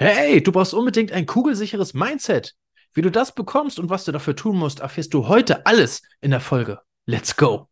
Hey, 0.00 0.40
du 0.40 0.52
brauchst 0.52 0.74
unbedingt 0.74 1.10
ein 1.10 1.26
kugelsicheres 1.26 1.92
Mindset. 1.92 2.54
Wie 2.94 3.02
du 3.02 3.10
das 3.10 3.34
bekommst 3.34 3.80
und 3.80 3.90
was 3.90 4.04
du 4.04 4.12
dafür 4.12 4.36
tun 4.36 4.56
musst, 4.56 4.78
erfährst 4.78 5.12
du 5.12 5.26
heute 5.26 5.66
alles 5.66 6.02
in 6.20 6.30
der 6.30 6.38
Folge. 6.38 6.78
Let's 7.06 7.36
go! 7.36 7.66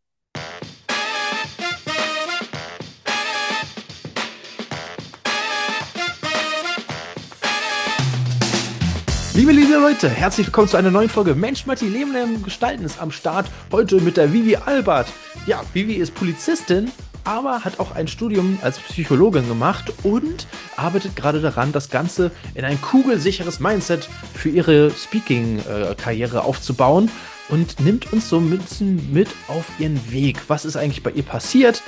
Liebe, 9.34 9.52
liebe 9.52 9.74
Leute, 9.74 10.08
herzlich 10.08 10.48
willkommen 10.48 10.66
zu 10.66 10.76
einer 10.76 10.90
neuen 10.90 11.08
Folge 11.08 11.36
Mensch, 11.36 11.64
Matti, 11.66 11.86
Leben 11.86 12.12
lernen, 12.12 12.42
gestalten 12.42 12.84
ist 12.84 13.00
am 13.00 13.12
Start. 13.12 13.46
Heute 13.70 14.00
mit 14.00 14.16
der 14.16 14.32
Vivi 14.32 14.56
Albert. 14.56 15.06
Ja, 15.46 15.62
Vivi 15.74 15.94
ist 15.94 16.12
Polizistin, 16.12 16.90
aber 17.26 17.64
hat 17.64 17.80
auch 17.80 17.94
ein 17.94 18.08
Studium 18.08 18.58
als 18.62 18.78
Psychologin 18.78 19.48
gemacht 19.48 19.92
und 20.04 20.46
arbeitet 20.76 21.16
gerade 21.16 21.40
daran, 21.40 21.72
das 21.72 21.90
Ganze 21.90 22.30
in 22.54 22.64
ein 22.64 22.80
kugelsicheres 22.80 23.60
Mindset 23.60 24.08
für 24.34 24.48
ihre 24.48 24.90
Speaking-Karriere 24.90 26.44
aufzubauen 26.44 27.10
und 27.48 27.80
nimmt 27.80 28.12
uns 28.12 28.28
so 28.28 28.40
bisschen 28.40 29.12
mit 29.12 29.28
auf 29.48 29.66
ihren 29.78 30.10
Weg. 30.10 30.40
Was 30.48 30.64
ist 30.64 30.76
eigentlich 30.76 31.02
bei 31.02 31.10
ihr 31.10 31.22
passiert? 31.22 31.82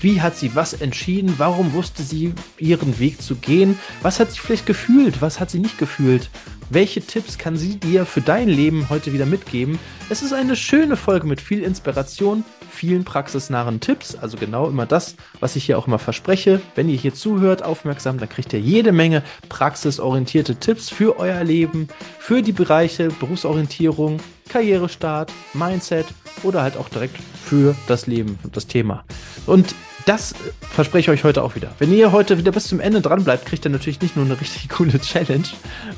Wie 0.00 0.20
hat 0.20 0.36
sie 0.36 0.54
was 0.54 0.74
entschieden? 0.74 1.34
Warum 1.38 1.72
wusste 1.72 2.02
sie 2.02 2.34
ihren 2.58 2.98
Weg 2.98 3.20
zu 3.20 3.36
gehen? 3.36 3.78
Was 4.02 4.20
hat 4.20 4.32
sie 4.32 4.38
vielleicht 4.38 4.66
gefühlt? 4.66 5.20
Was 5.20 5.40
hat 5.40 5.50
sie 5.50 5.58
nicht 5.58 5.78
gefühlt? 5.78 6.30
Welche 6.74 7.02
Tipps 7.02 7.36
kann 7.36 7.58
sie 7.58 7.78
dir 7.78 8.06
für 8.06 8.22
dein 8.22 8.48
Leben 8.48 8.88
heute 8.88 9.12
wieder 9.12 9.26
mitgeben? 9.26 9.78
Es 10.08 10.22
ist 10.22 10.32
eine 10.32 10.56
schöne 10.56 10.96
Folge 10.96 11.26
mit 11.26 11.38
viel 11.38 11.62
Inspiration, 11.62 12.44
vielen 12.70 13.04
praxisnahen 13.04 13.78
Tipps, 13.78 14.16
also 14.16 14.38
genau 14.38 14.70
immer 14.70 14.86
das, 14.86 15.16
was 15.38 15.54
ich 15.54 15.66
hier 15.66 15.76
auch 15.76 15.86
immer 15.86 15.98
verspreche. 15.98 16.62
Wenn 16.74 16.88
ihr 16.88 16.96
hier 16.96 17.12
zuhört, 17.12 17.62
aufmerksam, 17.62 18.16
dann 18.16 18.30
kriegt 18.30 18.54
ihr 18.54 18.60
jede 18.60 18.90
Menge 18.90 19.22
praxisorientierte 19.50 20.56
Tipps 20.56 20.88
für 20.88 21.18
euer 21.18 21.44
Leben, 21.44 21.88
für 22.18 22.40
die 22.40 22.52
Bereiche 22.52 23.08
Berufsorientierung, 23.08 24.20
Karrierestart, 24.48 25.30
Mindset 25.52 26.06
oder 26.42 26.62
halt 26.62 26.78
auch 26.78 26.88
direkt 26.88 27.18
für 27.44 27.76
das 27.86 28.06
Leben 28.06 28.38
und 28.44 28.56
das 28.56 28.66
Thema. 28.66 29.04
Und 29.44 29.74
das 30.06 30.34
verspreche 30.60 31.12
ich 31.12 31.20
euch 31.20 31.24
heute 31.24 31.42
auch 31.42 31.54
wieder. 31.54 31.72
Wenn 31.78 31.92
ihr 31.92 32.12
heute 32.12 32.38
wieder 32.38 32.52
bis 32.52 32.66
zum 32.68 32.80
Ende 32.80 33.00
dran 33.00 33.24
bleibt, 33.24 33.46
kriegt 33.46 33.64
ihr 33.64 33.70
natürlich 33.70 34.00
nicht 34.00 34.16
nur 34.16 34.24
eine 34.24 34.40
richtig 34.40 34.68
coole 34.68 35.00
Challenge, 35.00 35.44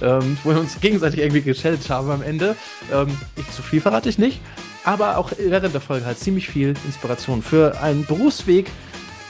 ähm, 0.02 0.36
wo 0.42 0.50
wir 0.50 0.60
uns 0.60 0.80
gegenseitig 0.80 1.20
irgendwie 1.20 1.42
gechallenged 1.42 1.90
haben 1.90 2.10
am 2.10 2.22
Ende. 2.22 2.56
Ähm, 2.92 3.16
ich, 3.36 3.50
zu 3.50 3.62
viel 3.62 3.80
verrate 3.80 4.08
ich 4.08 4.18
nicht, 4.18 4.40
aber 4.84 5.18
auch 5.18 5.32
während 5.38 5.74
der 5.74 5.80
Folge 5.80 6.06
halt 6.06 6.18
ziemlich 6.18 6.48
viel 6.48 6.74
Inspiration 6.84 7.42
für 7.42 7.80
einen 7.80 8.04
Berufsweg, 8.04 8.70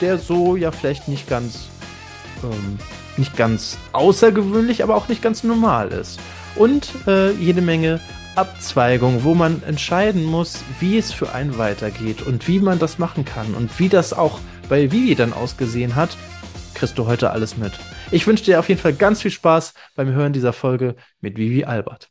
der 0.00 0.18
so 0.18 0.56
ja 0.56 0.72
vielleicht 0.72 1.08
nicht 1.08 1.28
ganz, 1.28 1.68
ähm, 2.42 2.78
nicht 3.16 3.36
ganz 3.36 3.78
außergewöhnlich, 3.92 4.82
aber 4.82 4.96
auch 4.96 5.08
nicht 5.08 5.22
ganz 5.22 5.44
normal 5.44 5.88
ist. 5.88 6.18
Und 6.56 6.88
äh, 7.06 7.32
jede 7.32 7.60
Menge 7.60 8.00
Abzweigung, 8.36 9.22
wo 9.22 9.34
man 9.34 9.62
entscheiden 9.62 10.24
muss, 10.24 10.64
wie 10.80 10.98
es 10.98 11.12
für 11.12 11.32
einen 11.32 11.56
weitergeht 11.56 12.22
und 12.22 12.48
wie 12.48 12.58
man 12.58 12.80
das 12.80 12.98
machen 12.98 13.24
kann 13.24 13.54
und 13.54 13.78
wie 13.78 13.88
das 13.88 14.12
auch 14.12 14.40
bei 14.68 14.90
Vivi 14.90 15.14
dann 15.14 15.32
ausgesehen 15.32 15.94
hat, 15.94 16.16
kriegst 16.74 16.98
du 16.98 17.06
heute 17.06 17.30
alles 17.30 17.56
mit. 17.56 17.72
Ich 18.10 18.26
wünsche 18.26 18.44
dir 18.44 18.58
auf 18.58 18.68
jeden 18.68 18.80
Fall 18.80 18.94
ganz 18.94 19.22
viel 19.22 19.30
Spaß 19.30 19.74
beim 19.94 20.08
Hören 20.12 20.32
dieser 20.32 20.52
Folge 20.52 20.96
mit 21.20 21.36
Vivi 21.36 21.64
Albert. 21.64 22.10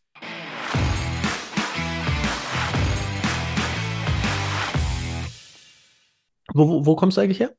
Wo, 6.54 6.70
wo, 6.70 6.86
wo 6.86 6.95
kommst 6.95 7.18
du 7.18 7.22
eigentlich 7.22 7.40
her? 7.40 7.54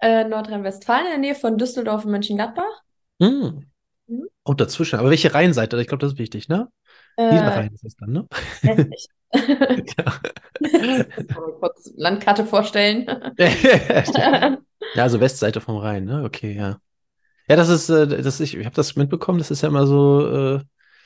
Äh, 0.00 0.24
Nordrhein-Westfalen, 0.24 1.06
in 1.06 1.10
der 1.10 1.18
Nähe 1.18 1.34
von 1.34 1.58
Düsseldorf 1.58 2.04
und 2.04 2.10
Mönchengladbach. 2.10 2.82
Mm. 3.18 3.66
Mhm. 4.06 4.28
Oh, 4.44 4.54
dazwischen. 4.54 4.98
Aber 4.98 5.10
welche 5.10 5.34
Rheinseite? 5.34 5.80
Ich 5.80 5.88
glaube, 5.88 6.00
das 6.00 6.12
ist 6.12 6.18
wichtig, 6.18 6.48
ne? 6.48 6.68
Äh, 7.20 7.34
Niederrhein 7.34 7.72
ist 7.74 7.84
das 7.84 7.96
dann, 7.96 8.12
ne? 8.12 8.26
Westlich. 8.62 9.08
ja. 9.98 11.04
kurz 11.60 11.92
Landkarte 11.96 12.46
vorstellen. 12.46 13.06
ja, 13.38 14.58
also 14.96 15.20
Westseite 15.20 15.60
vom 15.60 15.76
Rhein, 15.76 16.04
ne? 16.04 16.24
Okay, 16.24 16.56
ja. 16.56 16.78
Ja, 17.48 17.56
das 17.56 17.68
ist, 17.68 17.90
äh, 17.90 18.06
das 18.06 18.40
ich, 18.40 18.56
ich 18.56 18.64
habe 18.64 18.76
das 18.76 18.96
mitbekommen, 18.96 19.38
das 19.38 19.50
ist 19.50 19.60
ja 19.60 19.68
immer 19.68 19.86
so, 19.86 20.26
äh, 20.26 20.60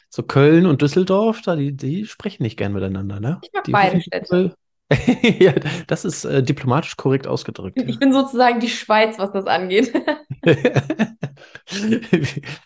so 0.08 0.22
Köln 0.22 0.66
und 0.66 0.82
Düsseldorf, 0.82 1.42
da, 1.42 1.56
die, 1.56 1.72
die 1.72 2.06
sprechen 2.06 2.44
nicht 2.44 2.56
gern 2.56 2.72
miteinander, 2.72 3.18
ne? 3.18 3.40
Ich 3.42 3.50
mag 3.52 3.64
die 3.64 3.72
beide 3.72 4.00
Städte. 4.00 4.54
ja, 5.40 5.54
das 5.86 6.04
ist 6.04 6.24
äh, 6.24 6.42
diplomatisch 6.42 6.96
korrekt 6.96 7.26
ausgedrückt. 7.26 7.78
Ich 7.80 7.94
ja. 7.94 7.98
bin 7.98 8.12
sozusagen 8.12 8.60
die 8.60 8.68
Schweiz, 8.68 9.18
was 9.18 9.32
das 9.32 9.46
angeht. 9.46 9.92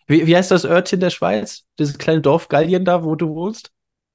Wie, 0.06 0.26
wie 0.26 0.36
heißt 0.36 0.50
das 0.50 0.64
Örtchen 0.64 1.00
der 1.00 1.10
Schweiz? 1.10 1.64
Dieses 1.78 1.98
kleine 1.98 2.20
Dorf 2.20 2.48
Gallien 2.48 2.84
da, 2.84 3.04
wo 3.04 3.14
du 3.14 3.34
wohnst? 3.34 3.70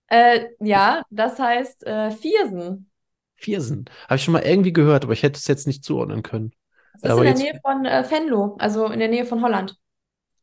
Äh, 0.07 0.47
ja, 0.59 1.03
das 1.09 1.39
heißt 1.39 1.85
äh, 1.85 2.11
Viersen. 2.11 2.89
Viersen. 3.35 3.85
Habe 4.05 4.15
ich 4.15 4.23
schon 4.23 4.33
mal 4.33 4.43
irgendwie 4.43 4.73
gehört, 4.73 5.03
aber 5.03 5.13
ich 5.13 5.23
hätte 5.23 5.37
es 5.37 5.47
jetzt 5.47 5.67
nicht 5.67 5.83
zuordnen 5.83 6.23
können. 6.23 6.51
Das 6.93 7.03
ist 7.03 7.09
aber 7.11 7.25
in 7.25 7.35
der 7.35 7.43
Nähe 7.43 7.59
von 7.61 7.85
äh, 7.85 8.03
Venlo, 8.09 8.55
also 8.59 8.85
in 8.87 8.99
der 8.99 9.09
Nähe 9.09 9.25
von 9.25 9.41
Holland. 9.41 9.75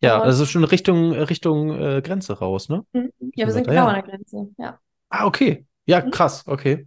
Ja, 0.02 0.16
Und, 0.16 0.22
also 0.22 0.46
schon 0.46 0.64
Richtung, 0.64 1.12
Richtung 1.12 1.78
äh, 1.78 2.02
Grenze 2.02 2.38
raus, 2.38 2.68
ne? 2.68 2.84
Mhm. 2.92 3.12
Ja, 3.34 3.46
wir 3.46 3.52
sind 3.52 3.66
genau 3.66 3.82
ja. 3.82 3.88
an 3.88 3.94
der 3.94 4.02
Grenze, 4.02 4.48
ja. 4.58 4.78
Ah, 5.10 5.26
okay. 5.26 5.66
Ja, 5.84 6.04
mhm. 6.04 6.10
krass, 6.10 6.44
okay. 6.46 6.86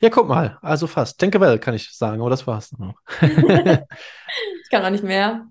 Ja, 0.00 0.10
guck 0.10 0.28
mal, 0.28 0.58
also 0.62 0.86
fast. 0.86 1.22
Denke 1.22 1.40
well, 1.40 1.58
kann 1.58 1.74
ich 1.74 1.96
sagen, 1.96 2.20
aber 2.20 2.30
das 2.30 2.46
war's 2.46 2.72
noch. 2.72 2.94
ich 3.20 4.70
kann 4.70 4.84
auch 4.84 4.90
nicht 4.90 5.04
mehr. 5.04 5.46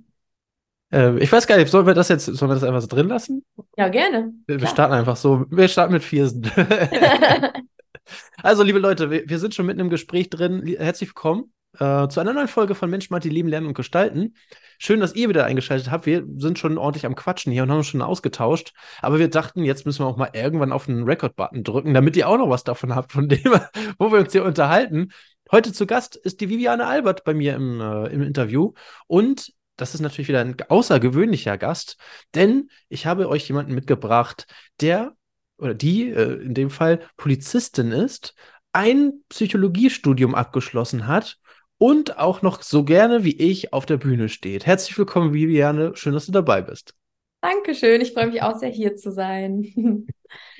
Äh, 0.92 1.18
ich 1.20 1.32
weiß 1.32 1.48
gar 1.48 1.58
nicht, 1.58 1.72
sollen 1.72 1.88
wir 1.88 1.94
das 1.94 2.10
jetzt, 2.10 2.26
sollen 2.26 2.52
wir 2.52 2.56
das 2.56 2.64
einfach 2.64 2.82
so 2.82 2.88
drin 2.88 3.08
lassen? 3.08 3.46
Ja, 3.78 3.88
gerne. 3.88 4.34
Wir, 4.48 4.60
wir 4.60 4.68
starten 4.68 4.94
einfach 4.94 5.16
so. 5.16 5.46
Wir 5.50 5.68
starten 5.68 5.94
mit 5.94 6.04
Viersen. 6.04 6.50
also, 8.44 8.64
liebe 8.64 8.80
Leute, 8.80 9.10
wir, 9.10 9.28
wir, 9.28 9.40
sind 9.40 9.56
schon 9.56 9.66
mitten 9.66 9.80
im 9.80 9.90
Gespräch 9.90 10.30
drin. 10.30 10.64
Herzlich 10.78 11.10
willkommen 11.10 11.54
äh, 11.80 12.08
zu 12.10 12.20
einer 12.20 12.34
neuen 12.34 12.50
Folge 12.50 12.76
von 12.76 12.90
Mensch, 12.90 13.10
Martin, 13.10 13.32
Leben, 13.32 13.48
Lernen 13.48 13.68
und 13.68 13.74
Gestalten. 13.74 14.36
Schön, 14.78 15.00
dass 15.00 15.16
ihr 15.16 15.30
wieder 15.30 15.46
eingeschaltet 15.46 15.92
habt. 15.92 16.06
Wir 16.06 16.26
sind 16.38 16.60
schon 16.60 16.78
ordentlich 16.78 17.06
am 17.06 17.16
Quatschen 17.16 17.54
hier 17.54 17.64
und 17.64 17.70
haben 17.70 17.78
uns 17.78 17.88
schon 17.88 18.02
ausgetauscht. 18.02 18.74
Aber 19.02 19.20
wir 19.20 19.30
dachten, 19.30 19.64
jetzt 19.64 19.86
müssen 19.86 20.04
wir 20.04 20.08
auch 20.08 20.18
mal 20.18 20.32
irgendwann 20.34 20.72
auf 20.72 20.88
den 20.88 21.04
Record-Button 21.04 21.64
drücken, 21.64 21.94
damit 21.94 22.18
ihr 22.18 22.28
auch 22.28 22.38
noch 22.38 22.50
was 22.50 22.64
davon 22.64 22.96
habt, 22.96 23.12
von 23.12 23.30
dem, 23.30 23.44
wo 24.00 24.12
wir 24.12 24.20
uns 24.20 24.32
hier 24.32 24.44
unterhalten. 24.44 25.12
Heute 25.52 25.72
zu 25.72 25.86
Gast 25.86 26.16
ist 26.16 26.42
die 26.42 26.50
Viviane 26.50 26.88
Albert 26.88 27.24
bei 27.24 27.34
mir 27.34 27.56
im, 27.56 27.80
äh, 27.80 28.08
im 28.08 28.22
Interview. 28.22 28.74
Und 29.08 29.54
das 29.82 29.96
ist 29.96 30.02
natürlich 30.02 30.28
wieder 30.28 30.42
ein 30.42 30.56
außergewöhnlicher 30.70 31.58
Gast, 31.58 31.98
denn 32.36 32.70
ich 32.88 33.08
habe 33.08 33.28
euch 33.28 33.48
jemanden 33.48 33.74
mitgebracht, 33.74 34.46
der 34.80 35.16
oder 35.58 35.74
die 35.74 36.10
äh, 36.10 36.44
in 36.44 36.54
dem 36.54 36.70
Fall 36.70 37.02
Polizistin 37.18 37.92
ist, 37.92 38.36
ein 38.74 39.24
Psychologiestudium 39.30 40.36
abgeschlossen 40.36 41.08
hat 41.08 41.38
und 41.80 42.20
auch 42.20 42.44
noch 42.44 42.62
so 42.62 42.84
gerne 42.84 43.24
wie 43.24 43.36
ich 43.36 43.74
auf 43.74 43.88
der 43.88 43.98
Bühne 43.98 44.30
steht. 44.30 44.68
Herzlich 44.68 44.96
willkommen, 45.00 45.34
Viviane. 45.34 45.96
Schön, 45.96 46.14
dass 46.14 46.28
du 46.28 46.32
dabei 46.32 46.62
bist. 46.62 46.94
Dankeschön. 47.42 48.02
Ich 48.02 48.14
freue 48.14 48.28
mich 48.28 48.44
auch 48.44 48.60
sehr, 48.60 48.70
hier 48.70 48.96
zu 48.96 49.12
sein. 49.12 49.64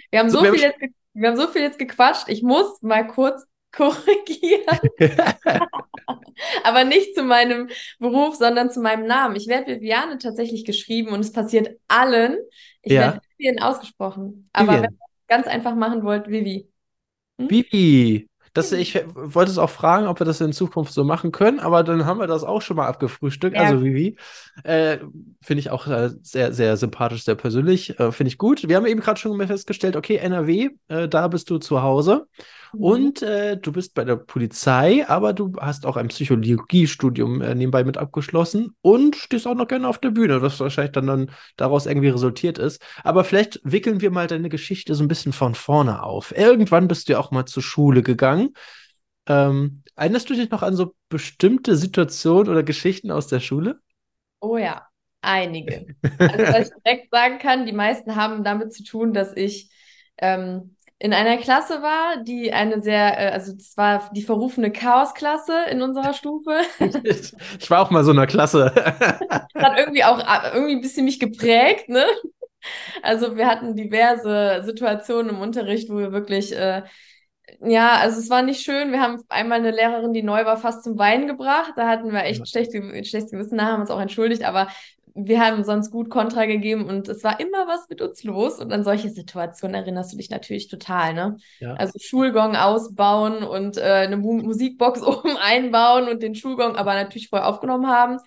Wir 0.10 0.20
haben 0.20 0.30
so, 0.30 0.40
so 0.40 0.44
wir 0.44 0.54
viel, 0.54 0.62
jetzt, 0.64 0.80
wir 1.14 1.30
haben 1.30 1.38
so 1.38 1.48
viel 1.48 1.62
jetzt 1.62 1.80
gequatscht. 1.80 2.28
Ich 2.28 2.44
muss 2.44 2.82
mal 2.82 3.08
kurz 3.08 3.46
korrigieren. 3.72 4.80
Aber 6.64 6.84
nicht 6.84 7.16
zu 7.16 7.24
meinem 7.24 7.70
Beruf, 8.00 8.36
sondern 8.36 8.72
zu 8.72 8.82
meinem 8.82 9.06
Namen. 9.06 9.36
Ich 9.36 9.48
werde 9.48 9.76
Viviane 9.76 10.18
tatsächlich 10.18 10.66
geschrieben 10.66 11.10
und 11.10 11.22
es 11.22 11.32
passiert 11.32 11.78
allen. 11.88 12.38
Ich 12.82 12.94
ja. 12.94 13.02
werde 13.02 13.22
Vivian 13.38 13.62
ausgesprochen. 13.62 14.50
Aber 14.54 14.74
Vivian. 14.74 14.84
wenn 14.84 14.92
ihr 14.92 14.98
es 15.00 15.28
ganz 15.28 15.48
einfach 15.48 15.76
machen 15.76 16.04
wollt, 16.04 16.28
Vivi. 16.28 16.68
Hm? 17.40 17.50
Vivi. 17.50 18.28
Das, 18.54 18.74
ich 18.74 18.96
wollte 19.14 19.50
es 19.50 19.58
auch 19.58 19.70
fragen, 19.70 20.08
ob 20.08 20.20
wir 20.20 20.26
das 20.26 20.42
in 20.42 20.52
Zukunft 20.52 20.92
so 20.92 21.06
machen 21.06 21.32
können, 21.32 21.62
aber 21.62 21.84
dann 21.84 22.06
haben 22.06 22.20
wir 22.20 22.28
das 22.28 22.44
auch 22.44 22.62
schon 22.62 22.76
mal 22.76 22.88
abgefrühstückt. 22.88 23.56
Ja. 23.56 23.64
Also 23.64 23.82
Vivi, 23.82 24.18
äh, 24.66 24.98
finde 25.42 25.62
ich 25.62 25.70
auch 25.70 25.88
äh, 25.88 26.10
sehr, 26.22 26.52
sehr 26.52 26.76
sympathisch, 26.76 27.24
sehr 27.24 27.36
persönlich. 27.36 27.98
Äh, 27.98 28.12
finde 28.12 28.28
ich 28.28 28.38
gut. 28.38 28.68
Wir 28.68 28.76
haben 28.76 28.86
eben 28.86 29.00
gerade 29.00 29.18
schon 29.18 29.48
festgestellt, 29.48 29.96
okay, 29.96 30.18
NRW, 30.18 30.72
äh, 30.90 31.08
da 31.08 31.30
bist 31.30 31.50
du 31.50 31.60
zu 31.60 31.82
Hause. 31.82 32.28
Mhm. 32.74 32.84
Und 32.84 33.22
äh, 33.22 33.58
du 33.58 33.72
bist 33.72 33.94
bei 33.94 34.04
der 34.04 34.16
Polizei, 34.16 35.06
aber 35.08 35.34
du 35.34 35.54
hast 35.60 35.86
auch 35.86 35.98
ein 35.98 36.08
Psychologiestudium 36.08 37.42
äh, 37.42 37.56
nebenbei 37.56 37.84
mit 37.84 37.98
abgeschlossen 37.98 38.76
und 38.82 39.16
stehst 39.16 39.48
auch 39.48 39.56
noch 39.56 39.68
gerne 39.68 39.88
auf 39.88 40.00
der 40.00 40.12
Bühne, 40.12 40.42
was 40.42 40.60
wahrscheinlich 40.60 40.94
dann, 40.94 41.08
dann 41.08 41.32
daraus 41.58 41.86
irgendwie 41.86 42.10
resultiert 42.10 42.58
ist. 42.58 42.82
Aber 43.04 43.24
vielleicht 43.24 43.60
wickeln 43.64 44.02
wir 44.02 44.12
mal 44.12 44.28
deine 44.28 44.50
Geschichte 44.50 44.96
so 44.96 45.04
ein 45.04 45.08
bisschen 45.08 45.34
von 45.34 45.56
vorne 45.56 46.04
auf. 46.04 46.36
Irgendwann 46.36 46.88
bist 46.88 47.08
du 47.08 47.14
ja 47.14 47.20
auch 47.20 47.32
mal 47.32 47.46
zur 47.46 47.64
Schule 47.64 48.02
gegangen. 48.04 48.54
Ähm, 49.28 49.84
erinnerst 49.96 50.30
du 50.30 50.34
dich 50.34 50.50
noch 50.50 50.64
an 50.64 50.76
so 50.76 50.96
bestimmte 51.10 51.76
Situationen 51.76 52.50
oder 52.50 52.64
Geschichten 52.64 53.12
aus 53.12 53.28
der 53.28 53.40
Schule? 53.40 53.80
Oh 54.40 54.58
ja, 54.58 54.88
einige. 55.22 55.86
Also, 56.18 56.40
was 56.40 56.70
ich 56.70 56.74
direkt 56.86 57.12
sagen 57.12 57.38
kann, 57.38 57.66
die 57.66 57.74
meisten 57.74 58.16
haben 58.16 58.44
damit 58.44 58.74
zu 58.74 58.84
tun, 58.84 59.14
dass 59.14 59.36
ich 59.36 59.70
ähm, 60.18 60.76
in 61.02 61.14
einer 61.14 61.38
Klasse 61.38 61.82
war, 61.82 62.18
die 62.24 62.54
eine 62.54 62.80
sehr, 62.84 63.18
äh, 63.20 63.32
also 63.32 63.54
das 63.54 63.76
war 63.76 64.12
die 64.14 64.22
verrufene 64.22 64.72
Chaosklasse 64.72 65.54
in 65.72 65.82
unserer 65.82 66.14
Stufe. 66.14 66.62
Ich, 67.60 67.70
war 67.72 67.82
auch 67.82 67.90
mal 67.90 68.04
so 68.04 68.12
in 68.12 68.18
einer 68.20 68.28
Klasse. 68.28 68.72
Das 68.76 69.64
hat 69.72 69.80
irgendwie 69.80 70.04
auch 70.04 70.20
äh, 70.20 70.54
irgendwie 70.54 70.76
ein 70.76 70.82
bisschen 70.82 71.06
mich 71.06 71.20
geprägt, 71.20 71.90
ne? 71.90 72.06
Also 73.02 73.36
wir 73.36 73.48
hatten 73.48 73.76
diverse 73.76 74.62
Situationen 74.64 75.36
im 75.36 75.42
Unterricht, 75.42 75.90
wo 75.90 75.98
wir 75.98 76.12
wirklich, 76.12 76.56
äh, 76.56 76.84
ja, 77.62 77.98
also 77.98 78.20
es 78.20 78.30
war 78.30 78.44
nicht 78.44 78.62
schön. 78.64 78.92
Wir 78.92 79.02
haben 79.02 79.22
einmal 79.30 79.60
eine 79.60 79.72
Lehrerin, 79.72 80.14
die 80.14 80.24
neu 80.24 80.46
war, 80.46 80.58
fast 80.58 80.84
zum 80.84 80.98
Weinen 81.00 81.28
gebracht. 81.28 81.74
Da 81.78 81.88
hatten 81.88 82.12
wir 82.12 82.24
echt 82.24 82.40
Ja. 82.42 82.46
schlechte, 82.46 82.80
schlechtes 83.04 83.32
Gewissen, 83.32 83.58
da 83.58 83.66
haben 83.66 83.78
wir 83.78 83.82
uns 83.82 83.92
auch 83.92 84.00
entschuldigt, 84.02 84.44
aber 84.44 84.68
wir 85.14 85.42
haben 85.42 85.64
sonst 85.64 85.92
gut 85.92 86.10
Kontra 86.10 86.46
gegeben 86.46 86.86
und 86.86 87.08
es 87.08 87.24
war 87.24 87.40
immer 87.40 87.68
was 87.68 87.90
mit 87.90 88.02
uns 88.02 88.24
los. 88.24 88.60
Und 88.60 88.72
an 88.72 88.84
solche 88.84 89.10
Situationen 89.10 89.76
erinnerst 89.76 90.14
du 90.14 90.18
dich 90.18 90.30
natürlich 90.30 90.68
total, 90.68 91.14
ne? 91.14 91.38
Ja. 91.60 91.74
Also 91.74 92.00
Schulgong 92.00 92.56
ausbauen 92.56 93.44
und 93.44 93.78
äh, 93.78 93.82
eine 93.82 94.18
Mu 94.18 94.34
Musikbox 94.42 95.02
oben 95.04 95.38
einbauen 95.38 96.08
und 96.08 96.24
den 96.24 96.36
Schulgong 96.36 96.76
aber 96.76 96.94
natürlich 96.94 97.30
vorher 97.30 97.48
aufgenommen 97.48 97.88
haben. 97.88 98.18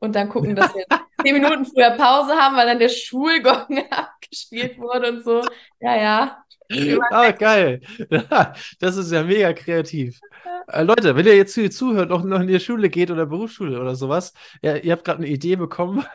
Und 0.00 0.14
dann 0.14 0.28
gucken, 0.28 0.54
dass 0.54 0.74
wir 0.74 0.84
zehn 1.24 1.34
Minuten 1.34 1.64
früher 1.64 1.90
Pause 1.90 2.34
haben, 2.34 2.56
weil 2.56 2.66
dann 2.66 2.78
der 2.78 2.88
Schulgong 2.88 3.84
abgespielt 3.90 4.78
wurde 4.78 5.12
und 5.12 5.24
so. 5.24 5.42
Ja, 5.80 5.96
ja. 5.96 6.44
Ah, 7.10 7.30
geil. 7.30 7.80
Das 8.80 8.96
ist 8.96 9.12
ja 9.12 9.22
mega 9.22 9.52
kreativ. 9.52 10.20
Äh, 10.66 10.82
Leute, 10.82 11.16
wenn 11.16 11.26
ihr 11.26 11.36
jetzt 11.36 11.54
hier 11.54 11.70
zuhört, 11.70 12.10
noch, 12.10 12.22
noch 12.24 12.40
in 12.40 12.46
die 12.46 12.60
Schule 12.60 12.90
geht 12.90 13.10
oder 13.10 13.26
Berufsschule 13.26 13.80
oder 13.80 13.94
sowas, 13.94 14.34
ja, 14.62 14.76
ihr 14.76 14.92
habt 14.92 15.04
gerade 15.04 15.18
eine 15.18 15.28
Idee 15.28 15.56
bekommen. 15.56 16.04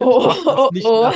Oh, 0.00 0.34
oh, 0.46 0.70
oh. 0.82 1.12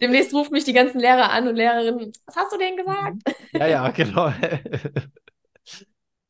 Demnächst 0.00 0.32
rufen 0.32 0.52
mich 0.52 0.64
die 0.64 0.72
ganzen 0.72 0.98
Lehrer 0.98 1.30
an 1.30 1.46
und 1.46 1.56
Lehrerinnen. 1.56 2.10
Was 2.24 2.36
hast 2.36 2.52
du 2.52 2.58
denen 2.58 2.78
gesagt? 2.78 3.16
Ja, 3.52 3.66
ja, 3.66 3.90
genau. 3.90 4.32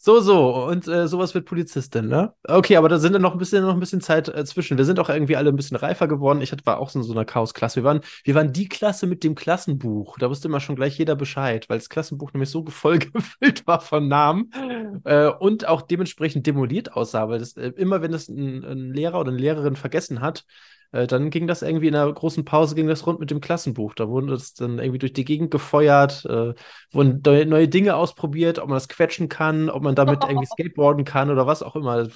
So, 0.06 0.21
so, 0.21 0.67
und 0.67 0.87
äh, 0.87 1.09
sowas 1.09 1.35
wird 1.35 1.47
Polizistin, 1.47 2.09
ne? 2.09 2.35
Okay, 2.47 2.77
aber 2.77 2.91
da 2.91 2.99
sind 2.99 3.15
dann 3.15 3.23
noch 3.23 3.33
ein 3.33 3.39
bisschen, 3.39 3.65
noch 3.65 3.73
ein 3.73 3.81
bisschen 3.81 4.03
Zeit 4.03 4.29
äh, 4.29 4.45
zwischen. 4.45 4.77
Wir 4.77 4.85
sind 4.85 5.01
auch 5.01 5.09
irgendwie 5.09 5.35
alle 5.35 5.49
ein 5.49 5.56
bisschen 5.56 5.79
reifer 5.79 6.06
geworden. 6.09 6.43
Ich 6.43 6.55
war 6.67 6.79
auch 6.79 6.91
so 6.91 6.99
in 6.99 7.05
so 7.06 7.15
einer 7.15 7.25
Chaosklasse. 7.25 7.77
Wir 7.77 7.85
waren, 7.85 8.01
wir 8.23 8.35
waren 8.35 8.53
die 8.53 8.69
Klasse 8.69 9.06
mit 9.06 9.25
dem 9.25 9.35
Klassenbuch. 9.35 10.19
Da 10.19 10.29
wusste 10.29 10.49
immer 10.49 10.61
schon 10.61 10.77
gleich 10.77 10.99
jeder 10.99 11.17
Bescheid, 11.17 11.71
weil 11.71 11.79
das 11.79 11.89
Klassenbuch 11.89 12.35
nämlich 12.35 12.51
so 12.51 12.67
voll 12.67 12.99
gefüllt 12.99 13.67
war 13.67 13.81
von 13.81 14.06
Namen 14.06 14.51
äh, 15.05 15.29
und 15.29 15.67
auch 15.67 15.81
dementsprechend 15.81 16.47
demoliert 16.47 16.93
aussah, 16.93 17.31
weil 17.31 17.39
das 17.39 17.57
äh, 17.57 17.69
immer, 17.69 18.03
wenn 18.03 18.12
das 18.12 18.29
ein, 18.29 18.62
ein 18.62 18.93
Lehrer 18.93 19.21
oder 19.21 19.31
eine 19.31 19.41
Lehrerin 19.41 19.75
vergessen 19.75 20.21
hat, 20.21 20.45
äh, 20.94 21.08
dann 21.08 21.31
ging 21.31 21.49
das 21.49 21.62
irgendwie 21.62 21.88
in 21.88 21.96
einer 21.96 22.12
großen 22.12 22.44
Pause, 22.44 22.76
ging 22.76 22.87
das 22.87 23.05
rund 23.05 23.19
mit 23.19 23.32
dem 23.32 23.41
Klassenbuch. 23.41 23.94
Da 23.94 24.08
wurde 24.08 24.29
das 24.29 24.55
dann 24.55 24.79
irgendwie 24.79 25.00
durch 25.00 25.12
die 25.12 25.25
Gegend 25.25 25.50
gefeuert, 25.50 26.25
äh, 26.25 26.55
wurden 26.93 27.20
neue, 27.26 27.46
neue 27.46 27.69
Dinge 27.69 27.96
ausprobiert, 27.96 28.61
ob 28.61 28.69
man 28.69 28.76
das 28.76 28.88
quetschen 28.88 29.29
kann, 29.29 29.70
ob 29.70 29.82
man 29.82 29.96
damit 29.96 30.23
irgendwie 30.29 30.46
skateboarden 30.46 31.05
kann 31.05 31.31
oder 31.31 31.49
was 31.49 31.64
auch 31.64 31.75
immer. 31.75 32.06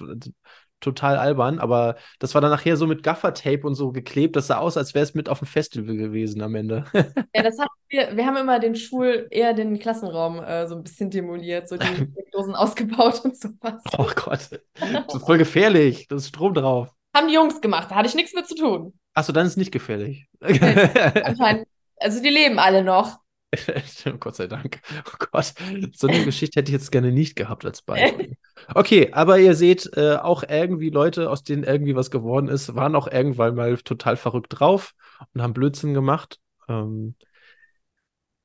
Total 0.81 1.17
albern, 1.17 1.59
aber 1.59 1.97
das 2.21 2.35
war 2.35 2.41
dann 2.41 2.53
nachher 2.53 2.77
so 2.77 2.87
mit 2.87 3.03
Gaffertape 3.03 3.67
und 3.67 3.75
so 3.75 3.91
geklebt. 3.91 4.37
Das 4.37 4.47
sah 4.47 4.59
aus, 4.59 4.77
als 4.77 4.95
wäre 4.95 5.03
es 5.03 5.13
mit 5.13 5.29
auf 5.29 5.41
dem 5.41 5.49
Festival 5.49 5.97
gewesen 5.97 6.41
am 6.41 6.55
Ende. 6.55 6.85
Ja, 7.35 7.43
das 7.43 7.59
haben 7.59 7.69
wir, 7.89 8.17
wir 8.17 8.27
haben 8.27 8.37
immer 8.37 8.61
den 8.61 8.77
Schul, 8.77 9.27
eher 9.33 9.55
den 9.55 9.81
Klassenraum 9.81 10.39
äh, 10.39 10.69
so 10.69 10.77
ein 10.77 10.85
bisschen 10.85 11.11
demoliert, 11.11 11.69
so 11.69 11.77
die 11.77 11.85
Steckdosen 12.13 12.55
ausgebaut 12.55 13.23
und 13.25 13.37
sowas. 13.37 13.83
oh 13.99 14.09
Gott, 14.15 14.51
das 14.79 15.15
ist 15.15 15.27
voll 15.27 15.39
gefährlich. 15.39 16.07
Da 16.07 16.15
ist 16.15 16.29
Strom 16.29 16.55
drauf. 16.55 16.95
Haben 17.19 17.27
die 17.27 17.35
Jungs 17.35 17.61
gemacht, 17.61 17.91
da 17.91 17.97
hatte 17.97 18.09
ich 18.09 18.15
nichts 18.15 18.33
mit 18.33 18.47
zu 18.47 18.55
tun. 18.55 18.93
Achso, 19.13 19.33
dann 19.33 19.45
ist 19.45 19.53
es 19.53 19.57
nicht 19.57 19.73
gefährlich. 19.73 20.29
Anscheinend, 20.41 21.67
also 21.97 22.23
die 22.23 22.29
leben 22.29 22.61
alle 22.61 22.85
noch. 22.85 23.19
Gott 24.21 24.37
sei 24.37 24.47
Dank. 24.47 24.81
Oh 25.05 25.27
Gott, 25.33 25.53
so 25.97 26.07
eine 26.07 26.25
Geschichte 26.25 26.61
hätte 26.61 26.71
ich 26.71 26.75
jetzt 26.75 26.93
gerne 26.93 27.11
nicht 27.11 27.35
gehabt 27.35 27.65
als 27.65 27.83
Beispiel. 27.83 28.37
Okay, 28.73 29.11
aber 29.11 29.41
ihr 29.41 29.57
seht, 29.57 29.91
äh, 29.97 30.15
auch 30.15 30.45
irgendwie 30.49 30.91
Leute, 30.91 31.29
aus 31.29 31.43
denen 31.43 31.65
irgendwie 31.65 31.97
was 31.97 32.13
geworden 32.13 32.47
ist, 32.47 32.77
waren 32.77 32.95
auch 32.95 33.09
irgendwann 33.09 33.57
mal 33.57 33.77
total 33.79 34.17
verrückt 34.17 34.61
drauf 34.61 34.95
und 35.35 35.43
haben 35.43 35.55
Blödsinn 35.55 35.95
gemacht. 35.95 36.39
Ähm, 36.69 37.17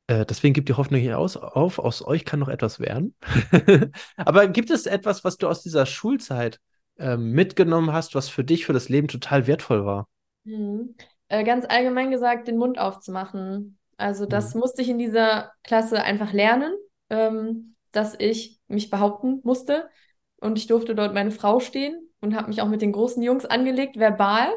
äh, 0.07 0.25
deswegen 0.25 0.55
gibt 0.55 0.69
die 0.69 0.73
Hoffnung 0.73 0.99
hier 0.99 1.19
aus, 1.19 1.37
auf, 1.37 1.77
aus 1.77 2.03
euch 2.03 2.25
kann 2.25 2.39
noch 2.39 2.49
etwas 2.49 2.79
werden. 2.79 3.15
aber 4.17 4.47
gibt 4.47 4.71
es 4.71 4.87
etwas, 4.87 5.23
was 5.23 5.37
du 5.37 5.47
aus 5.47 5.61
dieser 5.61 5.85
Schulzeit 5.85 6.59
ähm, 6.99 7.31
mitgenommen 7.31 7.93
hast, 7.93 8.15
was 8.15 8.29
für 8.29 8.43
dich, 8.43 8.65
für 8.65 8.73
das 8.73 8.89
Leben 8.89 9.07
total 9.07 9.47
wertvoll 9.47 9.85
war? 9.85 10.07
Mhm. 10.43 10.95
Äh, 11.29 11.43
ganz 11.43 11.65
allgemein 11.67 12.11
gesagt, 12.11 12.47
den 12.47 12.57
Mund 12.57 12.77
aufzumachen. 12.79 13.77
Also 13.97 14.25
das 14.25 14.53
Mhm. 14.53 14.53
musste 14.55 14.81
ich 14.81 14.89
in 14.89 14.97
dieser 14.99 15.51
Klasse 15.63 16.03
einfach 16.03 16.33
lernen, 16.33 16.73
ähm, 17.09 17.75
dass 17.91 18.15
ich 18.19 18.59
mich 18.67 18.89
behaupten 18.89 19.39
musste. 19.43 19.89
Und 20.37 20.57
ich 20.57 20.67
durfte 20.67 20.95
dort 20.95 21.13
meine 21.13 21.31
Frau 21.31 21.59
stehen 21.59 22.09
und 22.19 22.35
habe 22.35 22.47
mich 22.49 22.61
auch 22.61 22.67
mit 22.67 22.81
den 22.81 22.91
großen 22.91 23.23
Jungs 23.23 23.45
angelegt, 23.45 23.97
verbal. 23.97 24.53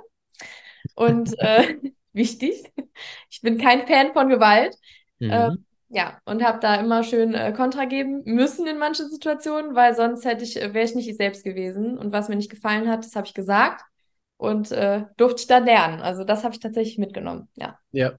Und 0.95 1.39
äh, 1.39 1.77
wichtig, 2.13 2.73
ich 3.31 3.41
bin 3.43 3.59
kein 3.59 3.87
Fan 3.87 4.13
von 4.13 4.29
Gewalt. 4.29 4.77
Ähm, 5.29 5.51
Mhm. 5.51 5.65
Ja, 5.89 6.19
und 6.25 6.43
habe 6.43 6.59
da 6.61 6.77
immer 6.77 7.03
schön 7.05 7.35
äh, 7.35 7.53
Kontra 7.53 7.85
geben 7.85 8.23
müssen 8.25 8.67
in 8.67 8.79
manchen 8.79 9.09
Situationen, 9.09 9.75
weil 9.75 9.95
sonst 9.95 10.25
hätte 10.25 10.45
ich, 10.45 10.61
äh, 10.61 10.75
wäre 10.75 10.85
ich 10.85 10.95
nicht 10.95 11.09
ich 11.09 11.17
selbst 11.17 11.45
gewesen. 11.45 11.97
Und 11.97 12.13
was 12.13 12.29
mir 12.29 12.37
nicht 12.37 12.51
gefallen 12.51 12.89
hat, 12.89 13.05
das 13.05 13.15
habe 13.15 13.27
ich 13.27 13.35
gesagt 13.35 13.85
und 14.37 14.73
äh, 14.73 15.05
durfte 15.17 15.43
ich 15.43 15.47
dann 15.47 15.65
lernen. 15.65 16.01
Also 16.01 16.25
das 16.25 16.45
habe 16.45 16.55
ich 16.55 16.61
tatsächlich 16.61 16.99
mitgenommen. 16.99 17.49
Ja. 17.55 17.79
Ja. 17.93 18.13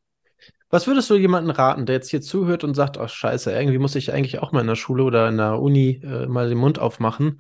Was 0.70 0.88
würdest 0.88 1.10
du 1.10 1.16
jemandem 1.16 1.52
raten, 1.52 1.86
der 1.86 1.96
jetzt 1.96 2.10
hier 2.10 2.22
zuhört 2.22 2.64
und 2.64 2.74
sagt, 2.74 2.98
oh 2.98 3.08
Scheiße, 3.08 3.52
irgendwie 3.52 3.78
muss 3.78 3.96
ich 3.96 4.14
eigentlich 4.14 4.40
auch 4.40 4.52
mal 4.52 4.62
in 4.62 4.68
der 4.68 4.76
Schule 4.76 5.04
oder 5.04 5.30
in 5.30 5.38
der 5.38 5.62
Uni 5.62 6.02
äh, 6.04 6.26
mal 6.28 6.50
den 6.50 6.58
Mund 6.58 6.80
aufmachen? 6.80 7.40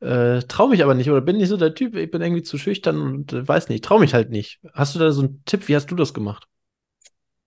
Äh, 0.00 0.40
trau 0.48 0.66
mich 0.68 0.82
aber 0.82 0.94
nicht 0.94 1.08
oder 1.08 1.20
bin 1.20 1.36
nicht 1.36 1.48
so 1.48 1.56
der 1.56 1.74
Typ, 1.74 1.94
ich 1.94 2.10
bin 2.10 2.20
irgendwie 2.20 2.42
zu 2.42 2.58
schüchtern 2.58 3.00
und 3.00 3.32
äh, 3.32 3.46
weiß 3.46 3.68
nicht, 3.68 3.84
trau 3.84 3.98
mich 3.98 4.12
halt 4.12 4.30
nicht. 4.30 4.60
Hast 4.72 4.94
du 4.94 4.98
da 4.98 5.12
so 5.12 5.22
einen 5.22 5.44
Tipp? 5.44 5.68
Wie 5.68 5.76
hast 5.76 5.90
du 5.90 5.94
das 5.94 6.12
gemacht? 6.12 6.46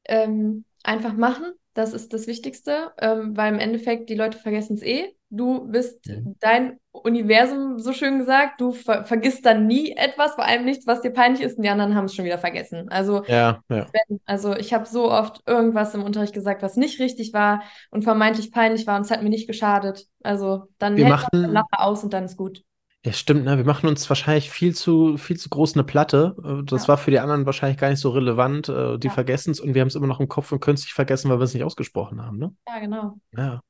Ähm, 0.05 0.63
einfach 0.83 1.13
machen, 1.13 1.53
das 1.77 1.93
ist 1.93 2.13
das 2.13 2.27
Wichtigste, 2.27 2.91
ähm, 2.99 3.37
weil 3.37 3.53
im 3.53 3.59
Endeffekt 3.59 4.09
die 4.09 4.15
Leute 4.15 4.37
vergessen 4.37 4.75
es 4.75 4.83
eh. 4.83 5.13
Du 5.29 5.67
bist 5.69 6.07
Mhm. 6.07 6.35
dein 6.39 6.79
Universum, 6.91 7.79
so 7.79 7.91
schön 7.93 8.17
gesagt. 8.17 8.61
Du 8.61 8.71
ver 8.71 9.03
vergisst 9.03 9.45
dann 9.45 9.67
nie 9.67 9.91
etwas, 9.91 10.35
vor 10.35 10.45
allem 10.45 10.63
nichts, 10.65 10.87
was 10.87 11.01
dir 11.01 11.11
peinlich 11.11 11.41
ist, 11.41 11.57
und 11.57 11.63
die 11.63 11.69
anderen 11.69 11.95
haben 11.95 12.05
es 12.05 12.15
schon 12.15 12.23
wieder 12.25 12.37
vergessen. 12.37 12.89
Also 12.89 13.23
Ja, 13.27 13.61
ja. 13.69 13.87
Wenn, 13.91 14.19
also 14.25 14.55
ich 14.55 14.73
habe 14.73 14.85
so 14.85 15.11
oft 15.11 15.41
irgendwas 15.47 15.93
im 15.95 16.03
Unterricht 16.03 16.33
gesagt, 16.33 16.61
was 16.63 16.77
nicht 16.77 16.99
richtig 16.99 17.33
war 17.33 17.61
und 17.91 18.03
vermeintlich 18.03 18.51
peinlich 18.51 18.87
war 18.87 18.95
und 18.95 19.01
es 19.05 19.11
hat 19.11 19.21
mir 19.21 19.29
nicht 19.29 19.47
geschadet. 19.47 20.05
Also 20.23 20.63
dann 20.79 20.95
Wir 20.97 21.05
hält 21.05 21.15
machen- 21.33 21.53
nachher 21.53 21.83
aus 21.83 22.03
und 22.03 22.13
dann 22.13 22.25
ist 22.25 22.37
gut. 22.37 22.63
Ja, 23.05 23.13
stimmt, 23.13 23.45
ne? 23.45 23.57
Wir 23.57 23.63
machen 23.63 23.87
uns 23.87 24.09
wahrscheinlich 24.09 24.49
viel 24.49 24.75
zu, 24.75 25.17
viel 25.17 25.37
zu 25.37 25.49
groß 25.49 25.75
eine 25.75 25.83
Platte. 25.85 26.35
Äh, 26.43 26.63
Das 26.65 26.81
Ja. 26.81 26.87
war 26.87 26.97
für 26.97 27.11
die 27.11 27.19
anderen 27.19 27.45
wahrscheinlich 27.45 27.77
gar 27.77 27.89
nicht 27.89 27.99
so 28.01 28.09
relevant. 28.09 28.67
Äh, 28.69 28.97
Die 28.97 29.07
Ja. 29.07 29.13
vergessen 29.13 29.51
es 29.51 29.59
und 29.59 29.73
wir 29.73 29.81
haben 29.81 29.87
es 29.87 29.95
immer 29.95 30.07
noch 30.07 30.19
im 30.19 30.27
Kopf 30.27 30.51
und 30.51 30.59
können 30.59 30.75
es 30.75 30.81
nicht 30.83 30.93
vergessen, 30.93 31.29
weil 31.29 31.39
wir 31.39 31.43
es 31.43 31.53
nicht 31.53 31.63
ausgesprochen 31.63 32.21
haben, 32.21 32.37
ne? 32.37 32.53
Ja, 32.67 32.79
genau. 32.79 33.19
Ja. 33.35 33.61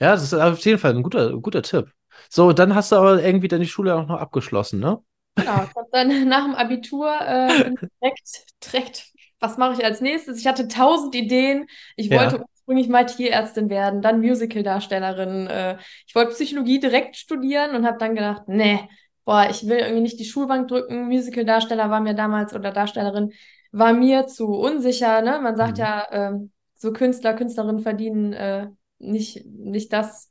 Ja, 0.00 0.12
das 0.12 0.24
ist 0.24 0.34
auf 0.34 0.58
jeden 0.66 0.78
Fall 0.78 0.96
ein 0.96 1.02
guter, 1.04 1.38
guter 1.38 1.62
Tipp. 1.62 1.92
So, 2.30 2.52
dann 2.52 2.74
hast 2.74 2.92
du 2.92 2.96
aber 2.96 3.22
irgendwie 3.22 3.48
dann 3.48 3.60
die 3.60 3.68
Schule 3.68 3.96
auch 3.96 4.06
noch 4.08 4.20
abgeschlossen, 4.20 4.80
ne? 4.80 5.00
Genau. 5.36 5.64
Ich 5.64 5.74
hab 5.74 5.90
dann 5.92 6.08
nach 6.28 6.44
dem 6.44 6.54
Abitur 6.54 7.10
äh, 7.20 7.70
direkt, 8.00 8.44
direkt, 8.64 9.12
was 9.40 9.56
mache 9.58 9.74
ich 9.74 9.84
als 9.84 10.00
nächstes? 10.00 10.38
Ich 10.38 10.46
hatte 10.46 10.68
tausend 10.68 11.14
Ideen. 11.14 11.66
Ich 11.96 12.10
Ja. 12.10 12.44
Ursprünglich 12.72 12.88
mal 12.88 13.06
Tierärztin 13.06 13.70
werden, 13.70 14.02
dann 14.02 14.20
Musicaldarstellerin. 14.20 15.46
Äh, 15.46 15.78
ich 16.06 16.14
wollte 16.14 16.32
Psychologie 16.32 16.80
direkt 16.80 17.16
studieren 17.16 17.74
und 17.74 17.86
habe 17.86 17.98
dann 17.98 18.14
gedacht, 18.14 18.42
nee, 18.48 18.80
boah, 19.24 19.46
ich 19.50 19.66
will 19.66 19.78
irgendwie 19.78 20.02
nicht 20.02 20.18
die 20.20 20.24
Schulbank 20.24 20.68
drücken. 20.68 21.06
Musicaldarsteller 21.08 21.90
war 21.90 22.00
mir 22.00 22.14
damals 22.14 22.54
oder 22.54 22.72
Darstellerin 22.72 23.32
war 23.72 23.92
mir 23.92 24.26
zu 24.26 24.46
unsicher. 24.48 25.22
Ne? 25.22 25.40
Man 25.42 25.56
sagt 25.56 25.78
Mhm. 25.78 25.82
ja, 25.84 26.06
ähm, 26.10 26.50
so 26.74 26.92
Künstler, 26.92 27.34
Künstlerinnen 27.34 27.80
verdienen 27.80 28.32
äh, 28.32 28.68
nicht, 28.98 29.44
nicht 29.46 29.92
das, 29.92 30.30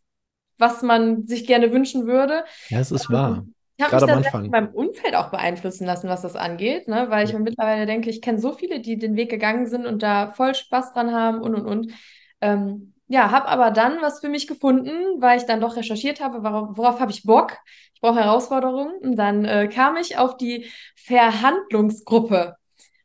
was 0.58 0.82
man 0.84 1.28
sich 1.28 1.48
gerne 1.48 1.72
wünschen 1.72 2.08
würde. 2.08 2.44
Ja, 2.70 2.80
es 2.80 2.92
ist 2.92 3.10
wahr. 3.12 3.46
Ich 3.78 3.86
habe 3.86 3.96
mich 3.96 4.04
am 4.04 4.10
dann 4.10 4.24
von 4.24 4.50
meinem 4.52 4.74
Umfeld 4.74 5.16
auch 5.16 5.32
beeinflussen 5.32 5.86
lassen, 5.86 6.08
was 6.08 6.22
das 6.22 6.36
angeht, 6.36 6.88
ne? 6.88 7.10
Weil 7.10 7.26
ich 7.26 7.32
Ja. 7.32 7.40
mir 7.40 7.40
mittlerweile 7.40 7.86
denke, 7.88 8.10
ich 8.10 8.22
kenne 8.22 8.40
so 8.40 8.54
viele, 8.54 8.80
die 8.80 8.98
den 8.98 9.16
Weg 9.16 9.32
gegangen 9.32 9.66
sind 9.68 9.86
und 9.88 10.04
da 10.04 10.32
voll 10.32 10.54
Spaß 10.54 10.94
dran 10.94 11.12
haben 11.14 11.42
und 11.42 11.56
und 11.56 11.66
und. 11.66 11.92
Ähm, 12.42 12.94
ja, 13.08 13.32
habe 13.32 13.48
aber 13.48 13.72
dann 13.72 14.02
was 14.02 14.20
für 14.22 14.30
mich 14.30 14.48
gefunden, 14.48 15.22
weil 15.22 15.38
ich 15.38 15.46
dann 15.46 15.62
doch 15.62 15.76
recherchiert 15.76 16.22
habe, 16.22 16.44
worauf, 16.44 16.78
worauf 16.78 17.00
habe 17.00 17.12
ich 17.12 17.24
Bock? 17.24 17.58
Ich 17.94 18.02
brauche 18.02 18.20
Herausforderungen. 18.24 18.94
Und 19.02 19.16
dann 19.18 19.46
äh, 19.46 19.68
kam 19.68 19.98
ich 19.98 20.18
auf 20.18 20.38
die 20.38 20.70
Verhandlungsgruppe. 20.96 22.56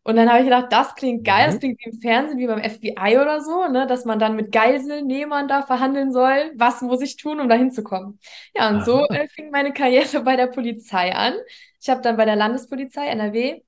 Und 0.05 0.15
dann 0.17 0.29
habe 0.29 0.39
ich 0.41 0.45
gedacht, 0.45 0.67
das 0.71 0.95
klingt 0.95 1.25
geil, 1.25 1.47
das 1.47 1.59
Mhm. 1.59 1.61
klingt 1.61 1.81
wie 1.81 1.91
im 1.91 2.01
Fernsehen, 2.01 2.39
wie 2.39 2.47
beim 2.47 2.61
FBI 2.61 3.19
oder 3.19 3.41
so, 3.41 3.67
ne? 3.69 3.87
Dass 3.89 4.05
man 4.05 4.21
dann 4.21 4.37
mit 4.37 4.53
Geiselnehmern 4.53 5.49
da 5.49 5.63
verhandeln 5.63 6.13
soll. 6.13 6.53
Was 6.57 6.81
muss 6.83 7.03
ich 7.03 7.17
tun, 7.17 7.41
um 7.41 7.49
da 7.49 7.57
hinzukommen? 7.57 8.21
Ja, 8.55 8.69
und 8.71 8.85
so 8.85 9.01
Aha. 9.01 9.07
äh, 9.11 9.27
fing 9.29 9.51
meine 9.51 9.73
Karriere 9.73 10.21
bei 10.25 10.37
der 10.37 10.47
Polizei 10.47 11.13
an. 11.15 11.35
Ich 11.81 11.89
habe 11.89 12.03
dann 12.03 12.17
bei 12.17 12.25
der 12.25 12.37
Landespolizei 12.37 13.07
NRW 13.09 13.63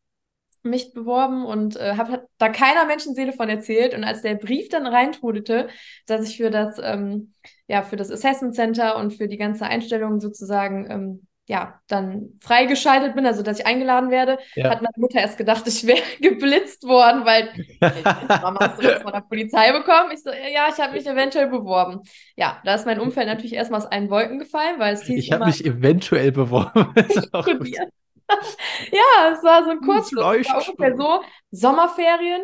mich 0.69 0.93
beworben 0.93 1.45
und 1.45 1.77
äh, 1.77 1.95
habe 1.97 2.27
da 2.39 2.49
keiner 2.49 2.85
Menschenseele 2.87 3.33
von 3.33 3.49
erzählt. 3.49 3.95
Und 3.95 4.05
als 4.05 4.23
der 4.23 4.35
Brief 4.37 4.69
dann 4.69 4.87
reintrudelte, 4.87 5.69
dass 6.07 6.29
ich 6.29 6.37
für 6.37 6.51
das, 6.51 6.79
ähm, 6.83 7.33
ja, 7.67 7.83
für 7.83 7.97
das 7.97 8.11
Assessment 8.11 8.55
Center 8.55 8.97
und 8.97 9.13
für 9.15 9.29
die 9.29 9.37
ganze 9.39 9.65
Einstellung 9.67 10.21
sozusagen 10.21 10.91
ähm, 10.91 11.27
ja, 11.47 11.81
dann 11.89 12.35
freigeschaltet 12.41 13.15
bin, 13.15 13.25
also 13.25 13.43
dass 13.43 13.59
ich 13.59 13.67
eingeladen 13.67 14.11
werde, 14.11 14.37
Ja. 14.55 14.69
hat 14.69 14.83
meine 14.83 14.93
Mutter 14.99 15.19
erst 15.19 15.39
gedacht, 15.39 15.67
ich 15.67 15.87
wäre 15.87 16.03
geblitzt 16.21 16.85
worden, 16.85 17.25
weil 17.25 17.49
Mama, 18.43 18.59
hast 18.61 18.79
du 18.79 18.83
das 18.87 19.03
von 19.03 19.13
der 19.13 19.23
Polizei 19.23 19.73
bekommen? 19.73 20.11
Ich 20.13 20.23
so, 20.23 20.31
ja, 20.31 20.69
ich 20.69 20.79
habe 20.79 20.93
mich 20.93 21.07
eventuell 21.07 21.49
beworben. 21.49 22.03
Ja, 22.37 22.61
da 22.65 22.75
ist 22.75 22.85
mein 22.85 23.01
Umfeld 23.01 23.27
natürlich 23.29 23.55
erstmal 23.55 23.81
aus 23.81 23.87
allen 23.87 24.11
Wolken 24.11 24.39
gefallen, 24.39 24.79
weil 24.79 24.93
es 24.93 25.05
hieß 25.05 25.25
Ich 25.25 25.33
habe 25.33 25.47
mich 25.47 25.65
eventuell 25.65 26.33
beworben. 26.33 26.93
Ja, 28.93 29.33
es 29.33 29.43
war 29.43 29.65
so 29.65 29.71
ein 29.71 29.81
Kurzschluss. 29.81 30.27
Es 30.43 30.49
war 30.49 30.61
Leuchtturm. 30.65 30.67
ungefähr 30.67 30.97
so, 30.97 31.23
Sommerferien, 31.51 32.43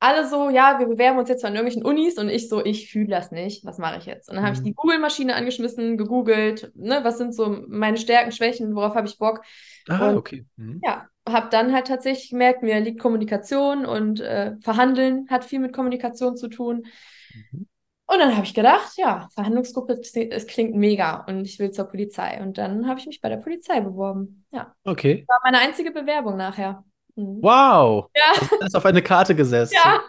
alle 0.00 0.28
so, 0.28 0.50
ja, 0.50 0.78
wir 0.78 0.86
bewerben 0.86 1.18
uns 1.18 1.28
jetzt 1.28 1.44
an 1.44 1.54
irgendwelchen 1.54 1.84
Unis 1.84 2.18
und 2.18 2.28
ich 2.30 2.48
so, 2.48 2.64
ich 2.64 2.90
fühle 2.92 3.08
das 3.08 3.32
nicht, 3.32 3.64
was 3.64 3.78
mache 3.78 3.98
ich 3.98 4.06
jetzt? 4.06 4.28
Und 4.30 4.36
dann 4.36 4.44
habe 4.44 4.54
ich 4.56 4.62
die 4.62 4.74
Google-Maschine 4.74 5.34
angeschmissen, 5.36 5.98
gegoogelt, 5.98 6.72
ne, 6.76 7.00
was 7.04 7.18
sind 7.18 7.34
so 7.34 7.64
meine 7.68 7.98
Stärken, 7.98 8.32
Schwächen, 8.32 8.74
worauf 8.76 8.94
habe 8.94 9.08
ich 9.08 9.18
Bock? 9.18 9.42
Ah, 9.88 10.14
Und 10.14 10.16
okay. 10.16 10.44
Mhm. 10.56 10.84
ja, 10.84 11.08
habe 11.28 11.48
dann 11.50 11.74
halt 11.74 11.88
tatsächlich 11.88 12.30
gemerkt, 12.30 12.62
mir 12.62 12.80
liegt 12.80 13.00
Kommunikation 13.00 13.86
und 13.86 14.20
äh, 14.20 14.56
Verhandeln 14.62 15.28
hat 15.30 15.44
viel 15.44 15.60
mit 15.60 15.72
Kommunikation 15.74 16.36
zu 16.36 16.48
tun. 16.48 16.86
Mhm. 17.34 17.66
Und 18.10 18.18
dann 18.20 18.34
habe 18.34 18.46
ich 18.46 18.54
gedacht, 18.54 18.92
ja, 18.96 19.28
Verhandlungsgruppe, 19.34 20.00
es 20.30 20.46
klingt 20.46 20.74
mega 20.74 21.24
und 21.28 21.44
ich 21.44 21.58
will 21.58 21.70
zur 21.72 21.84
Polizei. 21.84 22.40
Und 22.40 22.56
dann 22.56 22.88
habe 22.88 22.98
ich 22.98 23.06
mich 23.06 23.20
bei 23.20 23.28
der 23.28 23.36
Polizei 23.36 23.80
beworben. 23.80 24.46
Ja, 24.50 24.74
Okay. 24.84 25.24
war 25.28 25.38
meine 25.44 25.58
einzige 25.58 25.90
Bewerbung 25.90 26.38
nachher. 26.38 26.84
Mhm. 27.16 27.38
Wow. 27.42 28.08
Ja, 28.16 28.22
Also 28.40 28.56
das 28.60 28.68
ist 28.68 28.74
auf 28.76 28.86
eine 28.86 29.02
Karte 29.02 29.34
gesetzt. 29.34 29.74
ja. 29.74 30.00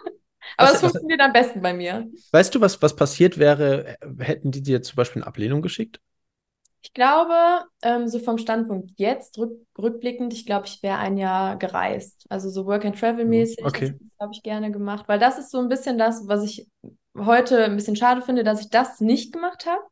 Aber 0.56 0.68
es 0.68 0.74
was- 0.76 0.80
funktioniert 0.80 1.20
am 1.20 1.32
besten 1.34 1.60
bei 1.60 1.74
mir. 1.74 2.08
Weißt 2.32 2.54
du, 2.54 2.60
was, 2.62 2.80
was 2.80 2.96
passiert 2.96 3.36
wäre, 3.38 3.96
äh, 4.00 4.24
hätten 4.24 4.50
die 4.50 4.62
dir 4.62 4.80
zum 4.82 4.96
Beispiel 4.96 5.20
eine 5.22 5.28
Ablehnung 5.28 5.60
geschickt? 5.60 6.00
Ich 6.82 6.94
glaube, 6.94 7.34
ähm, 7.82 8.08
so 8.08 8.18
vom 8.18 8.38
Standpunkt 8.38 8.92
jetzt, 8.96 9.36
rück, 9.36 9.52
rückblickend, 9.78 10.32
ich 10.32 10.46
glaube, 10.46 10.64
ich 10.66 10.82
wäre 10.82 10.96
ein 10.96 11.18
Jahr 11.18 11.56
gereist. 11.58 12.24
Also 12.30 12.48
so 12.48 12.64
Work-and-Travel-mäßig, 12.64 13.62
Okay. 13.66 13.90
das 14.00 14.18
habe 14.18 14.32
ich 14.32 14.42
gerne 14.42 14.72
gemacht. 14.72 15.04
Weil 15.06 15.18
das 15.18 15.38
ist 15.38 15.50
so 15.50 15.58
ein 15.58 15.68
bisschen 15.68 15.98
das, 15.98 16.26
was 16.26 16.42
ich 16.42 16.66
heute 17.16 17.64
ein 17.64 17.76
bisschen 17.76 17.96
schade 17.96 18.22
finde, 18.22 18.44
dass 18.44 18.60
ich 18.60 18.70
das 18.70 19.00
nicht 19.00 19.32
gemacht 19.32 19.66
habe. 19.66 19.82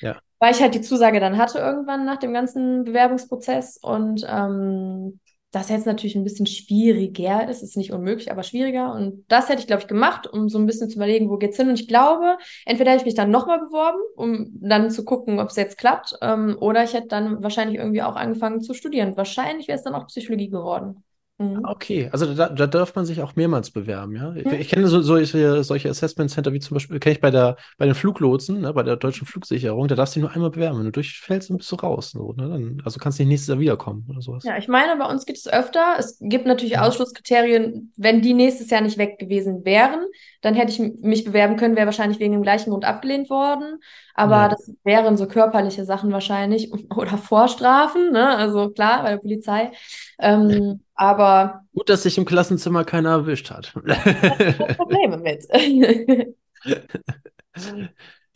Ja. 0.00 0.18
Weil 0.38 0.52
ich 0.52 0.60
halt 0.60 0.74
die 0.74 0.80
Zusage 0.80 1.20
dann 1.20 1.38
hatte 1.38 1.58
irgendwann 1.58 2.04
nach 2.04 2.18
dem 2.18 2.32
ganzen 2.32 2.84
Bewerbungsprozess. 2.84 3.78
Und 3.80 4.26
ähm, 4.28 5.20
das 5.54 5.68
jetzt 5.68 5.86
natürlich 5.86 6.16
ein 6.16 6.24
bisschen 6.24 6.46
schwieriger 6.46 7.48
ist. 7.48 7.62
Ist 7.62 7.76
nicht 7.76 7.92
unmöglich, 7.92 8.30
aber 8.30 8.42
schwieriger. 8.42 8.92
Und 8.92 9.24
das 9.28 9.48
hätte 9.48 9.60
ich, 9.60 9.66
glaube 9.66 9.82
ich, 9.82 9.88
gemacht, 9.88 10.26
um 10.26 10.48
so 10.48 10.58
ein 10.58 10.66
bisschen 10.66 10.90
zu 10.90 10.96
überlegen, 10.96 11.30
wo 11.30 11.36
geht's 11.36 11.56
hin. 11.56 11.68
Und 11.68 11.80
ich 11.80 11.86
glaube, 11.86 12.38
entweder 12.66 12.90
hätte 12.90 13.02
ich 13.02 13.06
mich 13.06 13.14
dann 13.14 13.30
nochmal 13.30 13.60
beworben, 13.60 14.00
um 14.16 14.48
dann 14.54 14.90
zu 14.90 15.04
gucken, 15.04 15.38
ob 15.38 15.50
es 15.50 15.56
jetzt 15.56 15.78
klappt, 15.78 16.18
ähm, 16.22 16.56
oder 16.60 16.82
ich 16.82 16.92
hätte 16.92 17.08
dann 17.08 17.42
wahrscheinlich 17.42 17.78
irgendwie 17.78 18.02
auch 18.02 18.16
angefangen 18.16 18.60
zu 18.60 18.74
studieren. 18.74 19.16
Wahrscheinlich 19.16 19.68
wäre 19.68 19.78
es 19.78 19.84
dann 19.84 19.94
auch 19.94 20.08
Psychologie 20.08 20.48
geworden. 20.48 21.03
Mhm. 21.38 21.64
Okay, 21.66 22.08
also 22.12 22.34
da, 22.34 22.48
da 22.48 22.66
darf 22.66 22.94
man 22.94 23.06
sich 23.06 23.22
auch 23.22 23.36
mehrmals 23.36 23.70
bewerben, 23.70 24.16
ja. 24.16 24.34
Ich, 24.34 24.44
Mhm. 24.44 24.54
ich 24.54 24.68
kenne 24.68 24.86
so, 24.88 25.00
solche, 25.02 25.62
solche 25.64 25.88
Assessment 25.88 26.30
Center 26.30 26.52
wie 26.52 26.60
zum 26.60 26.74
Beispiel, 26.74 26.98
kenne 27.00 27.14
ich 27.14 27.20
bei 27.20 27.30
der, 27.30 27.56
bei 27.78 27.86
den 27.86 27.94
Fluglotsen, 27.94 28.60
ne, 28.60 28.72
bei 28.74 28.82
der 28.82 28.96
deutschen 28.96 29.26
Flugsicherung, 29.26 29.88
da 29.88 29.94
darfst 29.94 30.14
du 30.14 30.20
dich 30.20 30.24
nur 30.28 30.34
einmal 30.34 30.50
bewerben. 30.50 30.78
Wenn 30.78 30.86
du 30.86 30.92
durchfällst, 30.92 31.50
dann 31.50 31.56
bist 31.58 31.70
du 31.72 31.76
raus. 31.76 32.10
So, 32.10 32.32
ne? 32.32 32.48
dann, 32.48 32.82
also 32.84 32.98
kannst 32.98 33.18
du 33.18 33.22
nicht 33.22 33.30
nächstes 33.30 33.48
Jahr 33.48 33.60
wiederkommen 33.60 34.04
oder 34.10 34.20
sowas. 34.20 34.44
Ja, 34.44 34.58
ich 34.58 34.68
meine, 34.68 34.94
bei 34.96 35.06
uns 35.06 35.24
gibt 35.24 35.38
es 35.38 35.48
öfter. 35.48 35.96
Es 35.98 36.18
gibt 36.20 36.44
natürlich 36.46 36.74
Mhm. 36.74 36.82
Ausschlusskriterien. 36.82 37.92
Wenn 37.96 38.20
die 38.20 38.34
nächstes 38.34 38.68
Jahr 38.68 38.82
nicht 38.82 38.98
weg 38.98 39.18
gewesen 39.18 39.64
wären, 39.64 40.04
dann 40.42 40.54
hätte 40.54 40.70
ich 40.72 40.78
mich 41.00 41.24
bewerben 41.24 41.56
können, 41.56 41.76
wäre 41.76 41.86
wahrscheinlich 41.86 42.18
wegen 42.20 42.32
dem 42.34 42.42
gleichen 42.42 42.68
Grund 42.70 42.84
abgelehnt 42.84 43.30
worden. 43.30 43.80
Aber 44.14 44.48
Ja. 44.48 44.48
das 44.50 44.70
wären 44.84 45.16
so 45.16 45.26
körperliche 45.26 45.86
Sachen 45.86 46.12
wahrscheinlich 46.12 46.70
oder 46.94 47.16
Vorstrafen, 47.16 48.12
ne? 48.12 48.36
Also 48.36 48.68
klar, 48.70 49.02
bei 49.02 49.10
der 49.12 49.16
Polizei. 49.18 49.72
Ähm, 50.18 50.80
aber 50.94 51.62
Gut, 51.72 51.88
dass 51.88 52.02
sich 52.04 52.18
im 52.18 52.24
Klassenzimmer 52.24 52.84
keiner 52.84 53.10
erwischt 53.10 53.50
hat. 53.50 53.72
Probleme 54.76 55.18
mit. 55.18 55.46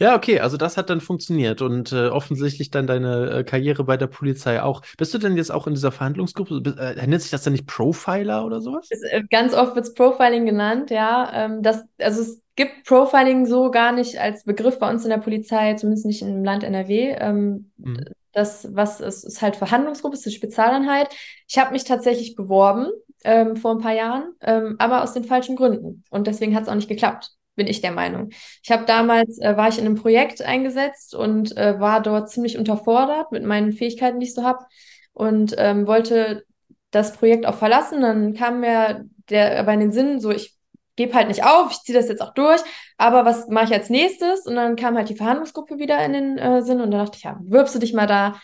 Ja, 0.01 0.15
okay, 0.15 0.39
also 0.39 0.57
das 0.57 0.77
hat 0.77 0.91
dann 0.91 1.01
funktioniert 1.01 1.61
und 1.61 1.91
äh, 1.91 2.07
offensichtlich 2.07 2.71
dann 2.71 2.87
deine 2.87 3.31
äh, 3.31 3.45
Karriere 3.45 3.83
bei 3.83 3.97
der 3.97 4.07
Polizei 4.07 4.63
auch. 4.63 4.83
Bist 4.97 5.13
du 5.13 5.19
denn 5.19 5.37
jetzt 5.37 5.51
auch 5.51 5.67
in 5.67 5.75
dieser 5.75 5.91
Verhandlungsgruppe? 5.91 6.63
Äh, 6.79 7.05
nennt 7.05 7.21
sich 7.21 7.33
das 7.33 7.43
dann 7.43 7.53
nicht 7.53 7.67
Profiler 7.67 8.47
oder 8.47 8.61
sowas? 8.61 8.87
Es, 8.91 9.03
äh, 9.03 9.25
Ganz 9.29 9.55
oft 9.55 9.75
wird 9.75 9.87
es 9.87 9.95
Profiling 9.95 10.47
genannt, 10.47 10.91
ja. 10.91 11.29
Ähm, 11.35 11.65
das, 11.65 11.83
also 11.99 12.23
es 12.23 12.41
gibt 12.55 12.85
Profiling 12.85 13.47
so 13.47 13.73
gar 13.73 13.91
nicht 13.91 14.21
als 14.21 14.45
Begriff 14.45 14.79
bei 14.79 14.89
uns 14.89 15.03
in 15.03 15.11
der 15.11 15.19
Polizei, 15.19 15.75
zumindest 15.75 16.07
nicht 16.07 16.23
im 16.23 16.45
Land 16.45 16.63
NRW. 16.63 17.17
Ähm, 17.19 17.73
Mhm. 17.77 18.05
Das, 18.33 18.69
was 18.75 19.01
ist, 19.01 19.25
ist 19.25 19.43
halt 19.43 19.57
Verhandlungsgruppe, 19.57 20.17
ist 20.17 20.27
eine 20.27 20.35
Spezialeinheit. 20.35 21.09
Ich 21.49 21.59
habe 21.59 21.73
mich 21.73 21.85
tatsächlich 21.85 22.37
beworben 22.37 22.91
ähm, 23.25 23.57
vor 23.57 23.73
ein 23.73 23.79
paar 23.81 23.95
Jahren, 23.95 24.33
ähm, 24.43 24.77
aber 24.79 25.03
aus 25.03 25.13
den 25.13 25.25
falschen 25.25 25.57
Gründen. 25.57 26.05
Und 26.11 26.27
deswegen 26.27 26.55
hat 26.55 26.65
es 26.65 26.69
auch 26.69 26.75
nicht 26.75 26.89
geklappt, 26.89 27.31
bin 27.57 27.67
ich 27.67 27.81
der 27.81 27.93
Meinung. 27.93 28.31
Ich 28.63 28.71
habe 28.71 28.85
damals, 28.85 29.39
äh, 29.41 29.57
war 29.57 29.69
ich 29.69 29.79
in 29.79 29.87
einem 29.87 29.97
Projekt 29.97 30.43
eingesetzt 30.43 31.15
und 31.15 31.57
äh, 31.57 31.81
war 31.81 32.03
dort 32.03 32.31
ziemlich 32.31 32.59
unterfordert 32.59 33.33
mit 33.33 33.45
meinen 33.45 33.73
Fähigkeiten, 33.73 34.21
die 34.21 34.27
ich 34.27 34.35
so 34.35 34.45
habe 34.45 34.65
und 35.13 35.55
ähm, 35.59 35.87
wollte 35.87 36.45
das 36.91 37.13
Projekt 37.15 37.47
auch 37.47 37.57
verlassen. 37.57 38.01
Dann 38.03 38.35
kam 38.35 38.61
mir 38.61 39.05
der 39.31 39.59
aber 39.59 39.75
in 39.75 39.81
den 39.81 39.93
Sinn, 39.93 40.21
so 40.21 40.31
ich 40.31 40.58
gebe 40.99 41.15
halt 41.15 41.29
nicht 41.29 41.45
auf, 41.45 41.71
ich 41.71 41.79
ziehe 41.79 41.97
das 41.97 42.09
jetzt 42.09 42.21
auch 42.21 42.35
durch, 42.35 42.61
aber 42.99 43.25
was 43.25 43.49
mache 43.49 43.67
ich 43.67 43.73
als 43.73 43.89
nächstes? 43.89 44.47
Und 44.47 44.57
dann 44.57 44.77
kam 44.77 44.97
halt 44.97 45.09
die 45.09 45.17
Verhandlungsgruppe 45.17 45.79
wieder 45.79 46.05
in 46.05 46.13
den 46.13 46.39
äh, 46.39 46.61
Sinn 46.61 46.83
und 46.83 46.91
da 46.91 46.99
dachte 46.99 47.17
ich, 47.17 47.25
ja, 47.25 47.39
bewirbst 47.41 47.75
du 47.75 47.79
dich 47.79 47.95
mal 47.95 48.07
da, 48.07 48.35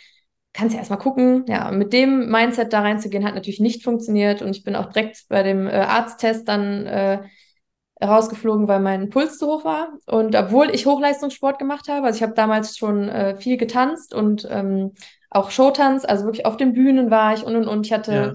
kannst 0.55 0.73
ja 0.73 0.79
erstmal 0.79 1.01
gucken. 1.01 1.45
Ja, 1.49 1.69
und 1.69 1.79
mit 1.79 1.93
dem 1.93 2.31
Mindset 2.31 2.73
da 2.73 2.81
reinzugehen, 2.81 3.27
hat 3.27 3.35
natürlich 3.35 3.61
nicht 3.61 3.83
funktioniert 3.83 4.41
und 4.41 4.57
ich 4.57 4.65
bin 4.65 4.77
auch 4.77 4.87
direkt 4.87 5.25
bei 5.29 5.43
dem 5.43 5.67
äh, 5.67 5.73
Arzttest 5.73 6.49
dann 6.49 6.87
äh, 6.87 7.23
rausgeflogen, 8.03 8.69
weil 8.69 8.81
mein 8.81 9.11
Puls 9.11 9.39
zu 9.39 9.47
hoch 9.47 9.65
war. 9.65 9.89
Und 10.07 10.37
obwohl 10.37 10.71
ich 10.71 10.87
Hochleistungssport 10.87 11.59
gemacht 11.59 11.89
habe, 11.89 12.07
also 12.07 12.17
ich 12.17 12.23
habe 12.23 12.35
damals 12.35 12.77
schon 12.77 13.09
äh, 13.09 13.37
viel 13.37 13.57
getanzt 13.57 14.15
und 14.15 14.47
ähm, 14.51 14.93
auch 15.31 15.51
Showtanz, 15.51 16.05
also 16.05 16.25
wirklich 16.25 16.47
auf 16.47 16.57
den 16.57 16.73
Bühnen 16.73 17.11
war 17.11 17.35
ich 17.35 17.45
und 17.45 17.57
und 17.57 17.67
und. 17.67 17.87
Ich 17.87 17.93
hatte 17.93 18.13
Ja. 18.13 18.33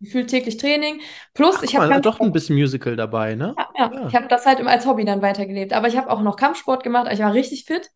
Gefühlt 0.00 0.28
täglich 0.30 0.56
Training. 0.56 1.00
Plus, 1.34 1.56
Ach, 1.58 1.62
ich 1.62 1.76
habe 1.76 1.88
ganz 1.88 2.04
doch 2.04 2.20
ein 2.20 2.32
bisschen 2.32 2.56
Musical 2.56 2.96
dabei, 2.96 3.34
ne? 3.34 3.54
ja, 3.58 3.68
ja. 3.76 3.92
Ja. 3.94 4.08
Ich 4.08 4.14
habe 4.14 4.28
das 4.28 4.46
halt 4.46 4.60
immer 4.60 4.70
als 4.70 4.86
Hobby 4.86 5.04
dann 5.04 5.22
weitergelebt. 5.22 5.72
Aber 5.72 5.88
ich 5.88 5.96
habe 5.96 6.10
auch 6.10 6.22
noch 6.22 6.36
Kampfsport 6.36 6.82
gemacht. 6.82 7.06
also 7.06 7.20
Ich 7.22 7.26
war 7.26 7.34
richtig 7.34 7.64
fit. 7.64 7.90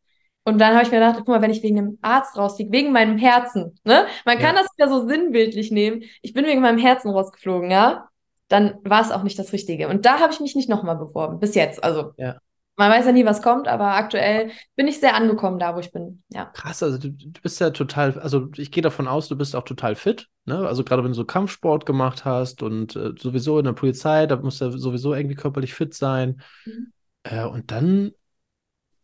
Und 0.47 0.59
dann 0.59 0.75
habe 0.75 0.85
ich 0.85 0.91
mir 0.93 0.99
gedacht, 0.99 1.17
guck 1.19 1.29
mal, 1.29 1.41
wenn 1.41 1.51
ich 1.51 1.63
wegen 1.63 1.79
einem 1.79 1.99
Arzt 2.03 2.37
rausfliege, 2.37 2.71
wegen 2.71 2.93
meinem 2.93 3.17
Herzen, 3.17 3.79
ne? 3.85 4.07
Man 4.27 4.39
kann 4.39 4.55
Ja. 4.55 4.63
das 4.63 4.71
wieder 4.77 4.89
so 4.91 5.09
sinnbildlich 5.09 5.71
nehmen. 5.71 6.03
Ich 6.21 6.35
bin 6.35 6.45
wegen 6.45 6.61
meinem 6.61 6.77
Herzen 6.79 7.11
rausgeflogen, 7.11 7.71
ja? 7.71 8.09
Dann 8.49 8.75
war 8.85 9.01
es 9.01 9.11
auch 9.11 9.23
nicht 9.23 9.39
das 9.39 9.55
Richtige. 9.55 9.89
Und 9.89 10.05
da 10.05 10.21
habe 10.21 10.33
ich 10.35 10.41
mich 10.41 10.55
nicht 10.55 10.69
nochmal 10.69 10.97
beworben. 10.97 11.41
Bis 11.41 11.55
jetzt. 11.55 11.83
Also, 11.83 12.13
Ja. 12.19 12.37
Man 12.77 12.91
weiß 12.91 13.07
ja 13.07 13.13
nie, 13.13 13.25
was 13.25 13.43
kommt, 13.43 13.69
aber 13.69 13.95
aktuell 13.95 14.51
bin 14.77 14.89
ich 14.89 15.01
sehr 15.01 15.15
angekommen 15.15 15.59
da, 15.59 15.75
wo 15.75 15.81
ich 15.81 15.93
bin. 15.93 16.23
Ja. 16.31 16.51
Krass, 16.53 16.83
also 16.83 16.99
du, 16.99 17.11
du 17.11 17.41
bist 17.43 17.61
ja 17.61 17.71
total, 17.71 18.19
also 18.21 18.49
ich 18.57 18.71
gehe 18.71 18.83
davon 18.83 19.09
aus, 19.09 19.29
du 19.29 19.37
bist 19.37 19.57
auch 19.57 19.65
total 19.65 19.97
fit, 19.97 20.29
ne? 20.45 20.67
Also 20.69 20.85
gerade 20.85 21.03
wenn 21.03 21.11
du 21.11 21.17
so 21.17 21.25
Kampfsport 21.25 21.85
gemacht 21.85 22.25
hast 22.25 22.63
und 22.63 22.95
äh, 22.95 23.13
sowieso 23.19 23.59
in 23.59 23.65
der 23.65 23.73
Polizei, 23.73 24.27
da 24.27 24.37
musst 24.37 24.61
du 24.61 24.67
ja 24.67 24.71
sowieso 24.71 25.15
irgendwie 25.15 25.35
körperlich 25.35 25.75
fit 25.75 25.95
sein. 25.95 26.41
Mhm. 26.67 26.93
Äh, 27.25 27.45
und 27.45 27.71
dann 27.73 28.13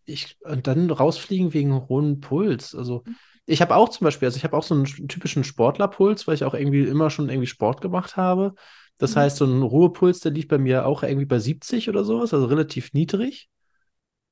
ich 0.05 0.37
und 0.43 0.67
dann 0.67 0.91
rausfliegen 0.91 1.53
wegen 1.55 1.89
hohen 1.89 2.21
Puls. 2.21 2.75
Also 2.75 3.05
ich 3.47 3.61
habe 3.61 3.77
auch 3.77 3.89
zum 3.89 4.05
Beispiel, 4.05 4.27
also 4.27 4.37
ich 4.37 4.45
habe 4.45 4.57
auch 4.57 4.63
so 4.63 4.75
einen 4.75 4.85
typischen 4.87 5.45
Sportlerpuls, 5.45 6.27
weil 6.27 6.35
ich 6.35 6.45
auch 6.45 6.55
irgendwie 6.55 6.83
immer 6.83 7.11
schon 7.11 7.29
irgendwie 7.29 7.47
Sport 7.47 7.81
gemacht 7.81 8.17
habe. 8.17 8.55
Das 8.99 9.15
Mhm. 9.15 9.21
heißt, 9.21 9.37
so 9.39 9.45
ein 9.47 9.63
Ruhepuls, 9.63 10.21
der 10.21 10.33
liegt 10.33 10.49
bei 10.49 10.59
mir 10.59 10.87
auch 10.87 11.03
irgendwie 11.03 11.27
bei 11.27 11.39
70 11.39 11.89
oder 11.89 12.05
sowas, 12.05 12.35
also 12.35 12.47
relativ 12.47 12.93
niedrig. 12.93 13.49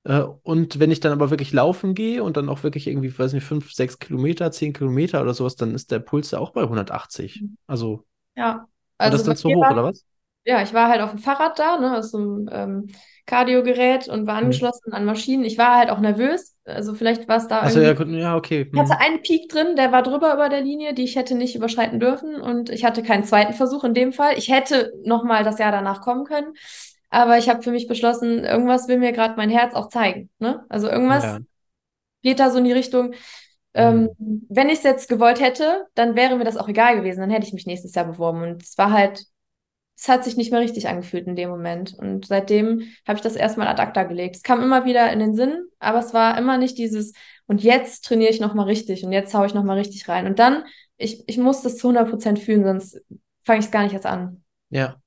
Äh, 0.08 0.22
Und 0.42 0.80
wenn 0.80 0.90
ich 0.90 1.00
dann 1.00 1.12
aber 1.12 1.30
wirklich 1.30 1.52
laufen 1.52 1.94
gehe 1.94 2.22
und 2.24 2.36
dann 2.36 2.48
auch 2.48 2.62
wirklich 2.64 2.86
irgendwie, 2.88 3.16
weiß 3.16 3.32
nicht, 3.34 3.44
5, 3.44 3.72
6 3.72 3.98
Kilometer, 4.00 4.50
10 4.52 4.72
Kilometer 4.72 5.22
oder 5.22 5.34
sowas, 5.34 5.56
dann 5.56 5.74
ist 5.74 5.90
der 5.90 6.00
Puls 6.00 6.30
ja 6.32 6.40
auch 6.40 6.52
bei 6.52 6.66
180. 6.68 7.46
Also, 7.66 8.04
Ja. 8.36 8.68
Also 8.98 9.22
das 9.24 9.24
dann 9.24 9.36
bei 9.36 9.36
zu 9.36 9.52
hoch, 9.52 9.70
war- 9.70 9.70
oder 9.70 9.84
was? 9.84 10.04
Ja, 10.44 10.62
ich 10.62 10.74
war 10.74 10.88
halt 10.88 11.02
auf 11.02 11.10
dem 11.10 11.18
Fahrrad 11.20 11.58
da, 11.58 11.78
ne, 11.78 11.96
aus 11.98 12.10
so 12.12 12.18
einem 12.18 12.48
ähm, 12.52 12.86
Kardiogerät 13.26 14.08
und 14.08 14.26
war 14.26 14.36
Mhm. 14.36 14.38
angeschlossen 14.38 14.92
an 14.92 15.04
Maschinen. 15.04 15.44
Ich 15.44 15.58
war 15.58 15.76
halt 15.76 15.90
auch 15.90 16.00
nervös. 16.00 16.56
Also 16.64 16.94
vielleicht 16.94 17.28
war 17.28 17.36
es 17.38 17.48
da 17.48 17.62
Also 17.62 17.80
ja, 17.80 17.92
ja, 18.18 18.36
okay. 18.36 18.68
Ich 18.72 18.80
hatte 18.80 18.92
hm. 18.92 19.00
einen 19.00 19.22
Peak 19.22 19.48
drin, 19.50 19.76
der 19.76 19.92
war 19.92 20.02
drüber 20.02 20.32
über 20.34 20.48
der 20.48 20.60
Linie, 20.62 20.94
die 20.94 21.04
ich 21.04 21.16
hätte 21.16 21.34
nicht 21.34 21.56
überschreiten 21.56 22.00
dürfen. 22.00 22.40
Und 22.40 22.70
ich 22.70 22.84
hatte 22.84 23.02
keinen 23.02 23.24
zweiten 23.24 23.54
Versuch 23.54 23.84
in 23.84 23.94
dem 23.94 24.12
Fall. 24.12 24.38
Ich 24.38 24.48
hätte 24.50 24.92
nochmal 25.04 25.44
das 25.44 25.58
Jahr 25.58 25.72
danach 25.72 26.00
kommen 26.02 26.24
können. 26.24 26.54
Aber 27.10 27.38
ich 27.38 27.48
habe 27.48 27.62
für 27.62 27.70
mich 27.70 27.88
beschlossen, 27.88 28.44
irgendwas 28.44 28.88
will 28.88 28.98
mir 28.98 29.12
gerade 29.12 29.34
mein 29.36 29.50
Herz 29.50 29.74
auch 29.74 29.88
zeigen. 29.88 30.30
Ne? 30.38 30.64
Also 30.68 30.88
irgendwas 30.88 31.24
Ja. 31.24 31.38
geht 32.22 32.40
da 32.40 32.50
so 32.50 32.58
in 32.58 32.64
die 32.64 32.72
Richtung. 32.72 33.14
Ähm, 33.74 34.10
Mhm. 34.18 34.46
wenn 34.48 34.68
ich 34.68 34.78
es 34.78 34.84
jetzt 34.84 35.08
gewollt 35.08 35.40
hätte, 35.40 35.86
dann 35.94 36.16
wäre 36.16 36.36
mir 36.36 36.44
das 36.44 36.56
auch 36.56 36.68
egal 36.68 36.96
gewesen. 36.96 37.20
Dann 37.20 37.30
hätte 37.30 37.46
ich 37.46 37.52
mich 37.52 37.66
nächstes 37.66 37.94
Jahr 37.94 38.06
beworben. 38.06 38.42
Und 38.42 38.62
es 38.62 38.78
war 38.78 38.92
halt, 38.92 39.24
es 39.96 40.08
hat 40.08 40.24
sich 40.24 40.36
nicht 40.36 40.52
mehr 40.52 40.60
richtig 40.60 40.88
angefühlt 40.88 41.26
in 41.26 41.36
dem 41.36 41.50
Moment. 41.50 41.94
Und 41.98 42.26
seitdem 42.26 42.82
habe 43.06 43.16
ich 43.16 43.22
das 43.22 43.36
erstmal 43.36 43.66
ad 43.68 43.82
acta 43.82 44.04
gelegt. 44.04 44.36
Es 44.36 44.42
kam 44.42 44.62
immer 44.62 44.84
wieder 44.84 45.12
in 45.12 45.18
den 45.18 45.34
Sinn, 45.34 45.66
aber 45.80 45.98
es 45.98 46.14
war 46.14 46.38
immer 46.38 46.56
nicht 46.58 46.78
dieses, 46.78 47.12
Und 47.46 47.62
jetzt 47.62 48.04
trainiere 48.04 48.30
ich 48.30 48.40
nochmal 48.40 48.66
richtig 48.66 49.04
und 49.04 49.12
jetzt 49.12 49.34
haue 49.34 49.46
ich 49.46 49.54
nochmal 49.54 49.78
richtig 49.78 50.08
rein. 50.08 50.26
Und 50.26 50.38
dann, 50.38 50.64
ich, 50.98 51.24
ich 51.28 51.38
muss 51.38 51.62
das 51.62 51.76
zu 51.78 51.88
100% 51.88 52.38
fühlen, 52.38 52.64
sonst 52.64 53.00
fange 53.42 53.60
ich 53.60 53.66
es 53.66 53.70
gar 53.70 53.82
nicht 53.84 53.94
erst 53.94 54.06
an. 54.06 54.44
Ja. 54.70 55.00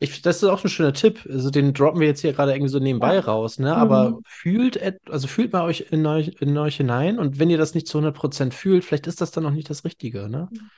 Ich, 0.00 0.22
das 0.22 0.42
ist 0.42 0.44
auch 0.44 0.64
ein 0.64 0.68
schöner 0.68 0.92
Tipp. 0.92 1.26
Also 1.30 1.50
den 1.50 1.72
droppen 1.74 2.00
wir 2.00 2.06
jetzt 2.06 2.20
hier 2.20 2.32
gerade 2.32 2.52
irgendwie 2.52 2.70
so 2.70 2.78
nebenbei 2.78 3.14
Ja. 3.14 3.20
raus, 3.20 3.58
ne? 3.58 3.70
Mhm. 3.70 3.76
Aber 3.80 4.18
fühlt, 4.26 4.80
also 5.10 5.28
fühlt 5.28 5.52
mal 5.52 5.62
euch 5.64 5.86
in 5.90 6.06
euch, 6.06 6.28
in 6.40 6.56
euch 6.58 6.76
hinein 6.76 7.18
und 7.18 7.38
wenn 7.38 7.50
ihr 7.50 7.58
das 7.58 7.74
nicht 7.74 7.86
zu 7.88 7.98
100% 7.98 8.52
fühlt, 8.54 8.84
vielleicht 8.84 9.06
ist 9.06 9.20
das 9.20 9.30
dann 9.30 9.44
noch 9.44 9.52
nicht 9.52 9.70
das 9.70 9.84
Richtige, 9.84 10.28
ne? 10.28 10.48
Mhm. 10.50 10.70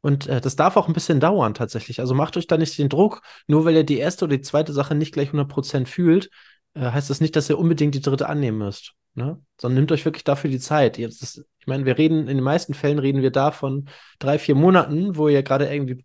Und 0.00 0.28
äh, 0.28 0.40
das 0.40 0.54
darf 0.54 0.76
auch 0.76 0.86
ein 0.86 0.94
bisschen 0.94 1.18
dauern 1.18 1.54
tatsächlich. 1.54 1.98
Also 2.00 2.14
macht 2.14 2.36
euch 2.36 2.46
da 2.46 2.56
nicht 2.56 2.78
den 2.78 2.88
Druck, 2.88 3.20
nur 3.48 3.64
weil 3.64 3.74
ihr 3.74 3.84
die 3.84 3.98
erste 3.98 4.26
oder 4.26 4.36
die 4.36 4.42
zweite 4.42 4.72
Sache 4.72 4.94
nicht 4.94 5.12
gleich 5.12 5.32
100% 5.32 5.86
fühlt, 5.88 6.30
äh, 6.74 6.80
heißt 6.92 7.10
das 7.10 7.20
nicht, 7.20 7.34
dass 7.34 7.50
ihr 7.50 7.58
unbedingt 7.58 7.94
die 7.94 8.00
dritte 8.00 8.28
annehmen 8.28 8.58
müsst, 8.58 8.92
ne? 9.14 9.40
Sondern 9.60 9.78
nehmt 9.80 9.92
euch 9.92 10.04
wirklich 10.04 10.24
dafür 10.24 10.50
die 10.50 10.60
Zeit. 10.60 10.98
Jetzt 10.98 11.22
ist, 11.22 11.44
ich 11.58 11.66
meine, 11.66 11.84
wir 11.84 11.98
reden, 11.98 12.20
in 12.28 12.36
den 12.36 12.42
meisten 12.44 12.74
Fällen 12.74 13.00
reden 13.00 13.22
wir 13.22 13.32
da 13.32 13.50
von 13.50 13.88
drei, 14.20 14.38
vier 14.38 14.54
Monaten, 14.54 15.16
wo 15.16 15.28
ihr 15.28 15.42
gerade 15.42 15.66
irgendwie 15.72 16.04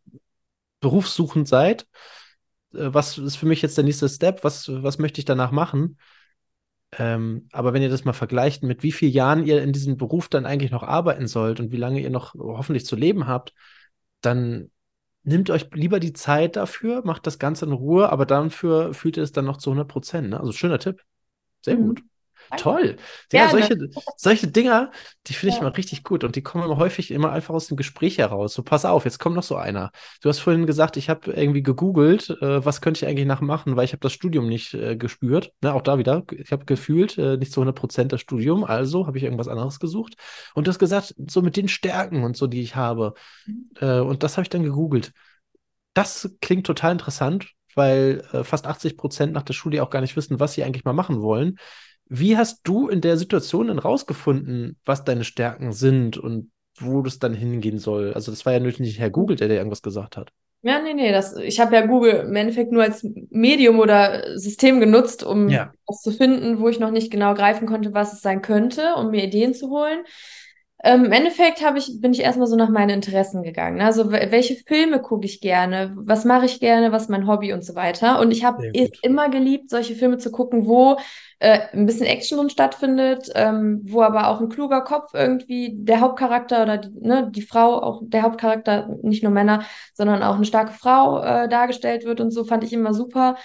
berufssuchend 0.79 1.47
seid. 1.47 1.85
Äh, 2.73 2.93
was 2.93 3.17
ist 3.17 3.35
für 3.37 3.45
mich 3.45 3.61
jetzt 3.61 3.77
der 3.77 3.83
nächste 3.83 4.09
Step? 4.09 4.43
Was, 4.43 4.67
was 4.69 4.99
möchte 4.99 5.19
ich 5.19 5.25
danach 5.25 5.51
machen? 5.51 5.97
Ähm, 6.97 7.47
aber 7.51 7.73
wenn 7.73 7.81
ihr 7.81 7.89
das 7.89 8.05
mal 8.05 8.13
vergleicht 8.13 8.61
mit 8.63 8.83
wie 8.83 8.91
vielen 8.91 9.13
Jahren 9.13 9.45
ihr 9.45 9.63
in 9.63 9.73
diesem 9.73 9.97
Beruf 9.97 10.29
dann 10.29 10.45
eigentlich 10.45 10.71
noch 10.71 10.83
arbeiten 10.83 11.27
sollt 11.27 11.59
und 11.59 11.71
wie 11.71 11.77
lange 11.77 11.99
ihr 12.01 12.11
noch 12.11 12.35
hoffentlich 12.35 12.85
zu 12.85 12.95
leben 12.95 13.27
habt, 13.27 13.53
dann 14.21 14.69
nehmt 15.23 15.49
euch 15.49 15.69
lieber 15.73 15.99
die 15.99 16.13
Zeit 16.13 16.55
dafür, 16.55 17.03
macht 17.05 17.25
das 17.27 17.39
Ganze 17.39 17.65
in 17.65 17.71
Ruhe, 17.71 18.09
aber 18.11 18.25
dafür 18.25 18.93
fühlt 18.93 19.17
ihr 19.17 19.23
es 19.23 19.31
dann 19.31 19.45
noch 19.45 19.57
zu 19.57 19.71
100 19.71 19.87
Prozent. 19.87 20.29
Ne? 20.29 20.39
Also 20.39 20.51
schöner 20.51 20.79
Tipp. 20.79 21.01
Sehr 21.61 21.77
Mhm. 21.77 21.87
gut. 21.89 22.03
Danke. 22.49 22.63
Toll. 22.63 22.95
Ja, 23.31 23.49
solche, 23.49 23.77
solche 24.17 24.47
Dinger, 24.47 24.91
die 25.27 25.33
finde 25.33 25.49
ich 25.51 25.55
Ja. 25.55 25.67
immer 25.67 25.75
richtig 25.75 26.03
gut 26.03 26.23
und 26.23 26.35
die 26.35 26.43
kommen 26.43 26.63
immer 26.63 26.77
häufig 26.77 27.11
immer 27.11 27.31
einfach 27.31 27.53
aus 27.53 27.67
dem 27.67 27.77
Gespräch 27.77 28.17
heraus. 28.17 28.53
So, 28.53 28.63
pass 28.63 28.85
auf, 28.85 29.05
jetzt 29.05 29.19
kommt 29.19 29.35
noch 29.35 29.43
so 29.43 29.55
einer. 29.55 29.91
Du 30.21 30.29
hast 30.29 30.39
vorhin 30.39 30.65
gesagt, 30.65 30.97
ich 30.97 31.09
habe 31.09 31.31
irgendwie 31.31 31.63
gegoogelt, 31.63 32.29
äh, 32.41 32.63
was 32.65 32.81
könnte 32.81 33.03
ich 33.03 33.09
eigentlich 33.09 33.25
nachmachen, 33.27 33.75
weil 33.75 33.85
ich 33.85 33.93
habe 33.93 34.01
das 34.01 34.13
Studium 34.13 34.47
nicht 34.47 34.73
äh, 34.73 34.95
gespürt. 34.95 35.51
Ne, 35.61 35.73
auch 35.73 35.81
da 35.81 35.97
wieder, 35.97 36.23
ich 36.31 36.51
habe 36.51 36.65
gefühlt 36.65 37.17
äh, 37.17 37.37
nicht 37.37 37.51
zu 37.51 37.61
100 37.61 37.75
Prozent 37.75 38.11
das 38.11 38.21
Studium, 38.21 38.63
also 38.63 39.07
habe 39.07 39.17
ich 39.17 39.23
irgendwas 39.23 39.47
anderes 39.47 39.79
gesucht. 39.79 40.15
Und 40.53 40.67
du 40.67 40.69
hast 40.69 40.79
gesagt, 40.79 41.15
so 41.29 41.41
mit 41.41 41.57
den 41.57 41.67
Stärken 41.67 42.23
und 42.23 42.37
so, 42.37 42.47
die 42.47 42.61
ich 42.61 42.75
habe. 42.75 43.13
Mhm. 43.45 43.65
Äh, 43.79 43.99
und 43.99 44.23
das 44.23 44.33
habe 44.37 44.43
ich 44.43 44.49
dann 44.49 44.63
gegoogelt. 44.63 45.11
Das 45.93 46.35
klingt 46.41 46.65
total 46.65 46.93
interessant, 46.93 47.51
weil 47.75 48.23
äh, 48.31 48.43
fast 48.43 48.65
80 48.65 48.97
Prozent 48.97 49.33
nach 49.33 49.43
der 49.43 49.53
Schule 49.53 49.83
auch 49.83 49.89
gar 49.89 50.01
nicht 50.01 50.15
wissen, 50.15 50.39
was 50.39 50.53
sie 50.53 50.63
eigentlich 50.63 50.85
mal 50.85 50.93
machen 50.93 51.21
wollen. 51.21 51.57
Wie 52.07 52.37
hast 52.37 52.61
du 52.63 52.87
in 52.89 53.01
der 53.01 53.17
Situation 53.17 53.67
denn 53.67 53.79
rausgefunden, 53.79 54.77
was 54.85 55.03
deine 55.03 55.23
Stärken 55.23 55.73
sind 55.73 56.17
und 56.17 56.51
wo 56.77 57.01
das 57.01 57.19
dann 57.19 57.33
hingehen 57.33 57.79
soll? 57.79 58.13
Also, 58.13 58.31
das 58.31 58.45
war 58.45 58.53
ja 58.53 58.59
nicht 58.59 58.99
Herr 58.99 59.09
Google, 59.09 59.35
der 59.35 59.47
dir 59.47 59.55
irgendwas 59.55 59.81
gesagt 59.81 60.17
hat. 60.17 60.31
Ja, 60.65 60.79
nee, 60.81 60.93
nee, 60.93 61.11
das, 61.11 61.35
ich 61.35 61.59
habe 61.59 61.75
ja 61.75 61.85
Google 61.85 62.23
im 62.25 62.35
Endeffekt 62.37 62.71
nur 62.71 62.83
als 62.83 63.05
Medium 63.31 63.79
oder 63.79 64.37
System 64.39 64.79
genutzt, 64.79 65.21
um 65.23 65.49
Ja. 65.49 65.73
was 65.85 66.01
zu 66.01 66.11
finden, 66.11 66.59
wo 66.59 66.69
ich 66.69 66.79
noch 66.79 66.91
nicht 66.91 67.11
genau 67.11 67.33
greifen 67.33 67.67
konnte, 67.67 67.93
was 67.93 68.13
es 68.13 68.21
sein 68.21 68.41
könnte, 68.41 68.95
um 68.95 69.11
mir 69.11 69.25
Ideen 69.25 69.53
zu 69.53 69.69
holen. 69.69 70.05
Ähm, 70.85 71.05
Im 71.05 71.11
Endeffekt 71.13 71.63
habe 71.65 71.77
ich, 71.77 72.01
bin 72.01 72.13
ich 72.13 72.21
erstmal 72.21 72.47
so 72.47 72.55
nach 72.57 72.69
meinen 72.69 72.89
Interessen 72.89 73.43
gegangen. 73.43 73.77
ne? 73.77 73.85
Also 73.85 74.03
wel- 74.11 74.31
welche 74.31 74.55
Filme 74.55 75.01
gucke 75.01 75.25
ich 75.25 75.39
gerne, 75.41 75.93
was 75.97 76.25
mache 76.25 76.45
ich 76.45 76.59
gerne, 76.59 76.91
was 76.91 77.03
ist 77.03 77.09
mein 77.09 77.27
Hobby 77.27 77.53
und 77.53 77.63
so 77.63 77.75
weiter. 77.75 78.19
Und 78.19 78.31
ich 78.31 78.43
habe 78.43 78.63
immer 79.01 79.29
geliebt, 79.29 79.69
solche 79.69 79.95
Filme 79.95 80.17
zu 80.17 80.31
gucken, 80.31 80.65
wo 80.65 80.97
äh, 81.43 81.59
ein 81.73 81.85
bisschen 81.85 82.05
Action 82.05 82.37
drin 82.37 82.49
stattfindet, 82.49 83.29
ähm, 83.35 83.81
wo 83.83 84.01
aber 84.01 84.29
auch 84.29 84.39
ein 84.39 84.49
kluger 84.49 84.81
Kopf 84.81 85.13
irgendwie 85.13 85.71
der 85.75 85.99
Hauptcharakter 85.99 86.63
oder 86.63 86.77
die, 86.77 86.89
ne, 87.01 87.29
die 87.31 87.41
Frau, 87.41 87.81
auch 87.81 88.01
der 88.05 88.23
Hauptcharakter, 88.23 88.87
nicht 89.01 89.23
nur 89.23 89.31
Männer, 89.31 89.63
sondern 89.93 90.23
auch 90.23 90.35
eine 90.35 90.45
starke 90.45 90.71
Frau 90.73 91.21
äh, 91.21 91.49
dargestellt 91.49 92.05
wird 92.05 92.21
und 92.21 92.31
so, 92.31 92.45
fand 92.45 92.63
ich 92.63 92.71
immer 92.73 92.93
super. 92.93 93.35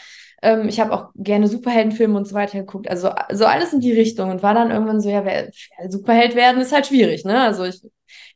Ähm, 0.43 0.69
ich 0.69 0.79
habe 0.81 0.93
auch 0.93 1.09
gerne 1.17 1.49
Superheldenfilme 1.49 2.17
und 2.17 2.27
so 2.29 2.35
weiter 2.35 2.59
geguckt. 2.61 2.89
Also 2.89 3.11
so 3.33 3.47
alles 3.47 3.73
in 3.73 3.81
die 3.81 3.93
Richtung 3.93 4.31
und 4.31 4.43
war 4.43 4.55
dann 4.55 4.71
irgendwann 4.71 5.01
so, 5.01 5.09
ja, 5.11 5.25
wer, 5.25 5.51
Superheld 5.91 6.37
werden 6.37 6.61
ist 6.61 6.73
halt 6.73 6.87
schwierig, 6.87 7.25
ne? 7.25 7.41
Also 7.41 7.65
ich, 7.65 7.83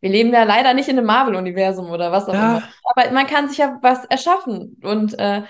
wir 0.01 0.11
leben 0.11 0.33
ja 0.33 0.43
leider 0.43 0.75
nicht 0.75 0.89
in 0.89 0.99
einem 0.99 1.07
Marvel-Universum 1.07 1.91
oder 1.91 2.11
was 2.13 2.29
auch 2.29 2.35
Ja. 2.35 2.59
immer. 2.59 2.63
Aber 2.85 3.11
man 3.13 3.27
kann 3.27 3.49
sich 3.49 3.59
ja 3.59 3.79
was 3.83 4.05
erschaffen 4.07 4.77
und 4.83 5.19
äh, 5.19 5.43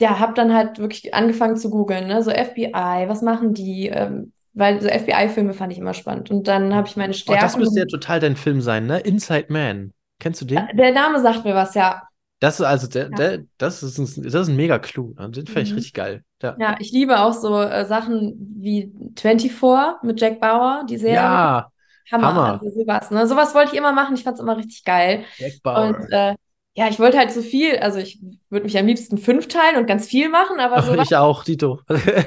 ja, 0.00 0.18
habe 0.18 0.34
dann 0.34 0.54
halt 0.54 0.78
wirklich 0.78 1.14
angefangen 1.14 1.56
zu 1.56 1.70
googeln, 1.70 2.06
ne? 2.08 2.22
So 2.22 2.30
FBI, 2.30 3.06
was 3.08 3.22
machen 3.22 3.54
die? 3.54 3.88
Ähm, 3.88 4.32
weil 4.52 4.80
so 4.80 4.88
FBI-Filme 4.88 5.54
fand 5.54 5.72
ich 5.72 5.78
immer 5.78 5.94
spannend. 5.94 6.30
Und 6.30 6.48
dann 6.48 6.74
habe 6.74 6.88
ich 6.88 6.96
meine 6.96 7.10
Oh, 7.10 7.12
das 7.12 7.52
Stärken. 7.52 7.58
müsste 7.60 7.80
ja 7.80 7.86
total 7.86 8.20
dein 8.20 8.36
Film 8.36 8.60
sein, 8.60 8.86
ne? 8.86 8.98
Inside 9.00 9.46
Man. 9.48 9.92
Kennst 10.18 10.40
du 10.40 10.44
den? 10.44 10.66
Der 10.74 10.92
Name 10.92 11.20
sagt 11.20 11.44
mir 11.44 11.54
was, 11.54 11.74
ja. 11.74 12.02
Das 12.40 12.58
ist 12.58 12.66
also, 12.66 12.88
der, 12.88 13.04
Ja. 13.04 13.08
der, 13.10 13.38
das 13.58 13.82
ist 13.82 13.98
ein, 13.98 14.22
das 14.24 14.34
ist 14.34 14.48
ein 14.48 14.56
mega 14.56 14.78
Clou. 14.78 15.14
ne? 15.18 15.30
Den 15.30 15.46
fand 15.46 15.66
ich 15.66 15.70
Mhm. 15.72 15.76
richtig 15.76 15.92
geil. 15.94 16.24
Ja. 16.42 16.56
Ja, 16.58 16.76
ich 16.78 16.90
liebe 16.90 17.20
auch 17.20 17.34
so 17.34 17.60
äh, 17.60 17.84
Sachen 17.84 18.34
wie 18.58 18.90
24 19.16 20.02
mit 20.02 20.20
Jack 20.20 20.40
Bauer, 20.40 20.84
die 20.88 20.96
Serie. 20.96 21.16
Ja, 21.16 21.70
Hammer. 22.10 22.26
Hammer. 22.28 22.52
Also 22.62 22.70
sowas, 22.80 23.10
ne? 23.10 23.26
Sowas 23.26 23.54
wollte 23.54 23.72
ich 23.72 23.78
immer 23.78 23.92
machen. 23.92 24.14
Ich 24.14 24.24
fand 24.24 24.36
es 24.36 24.42
immer 24.42 24.56
richtig 24.56 24.84
geil. 24.84 25.24
Jack 25.36 25.62
Bauer. 25.62 25.88
Und 25.88 26.10
äh, 26.10 26.34
ja, 26.74 26.88
ich 26.88 26.98
wollte 26.98 27.18
halt 27.18 27.32
so 27.32 27.42
viel, 27.42 27.78
also 27.78 27.98
ich 27.98 28.20
würde 28.48 28.64
mich 28.64 28.78
am 28.78 28.86
liebsten 28.86 29.18
fünf 29.18 29.48
teilen 29.48 29.76
und 29.76 29.86
ganz 29.86 30.06
viel 30.06 30.28
machen, 30.28 30.60
aber 30.60 30.82
so 30.82 30.94
ich 30.94 31.16
auch, 31.16 31.42
Dito. 31.42 31.80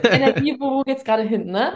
Energie, 0.04 0.56
wo, 0.60 0.72
wo 0.72 0.82
geht's 0.82 1.04
gerade 1.04 1.24
hin, 1.24 1.46
ne? 1.46 1.74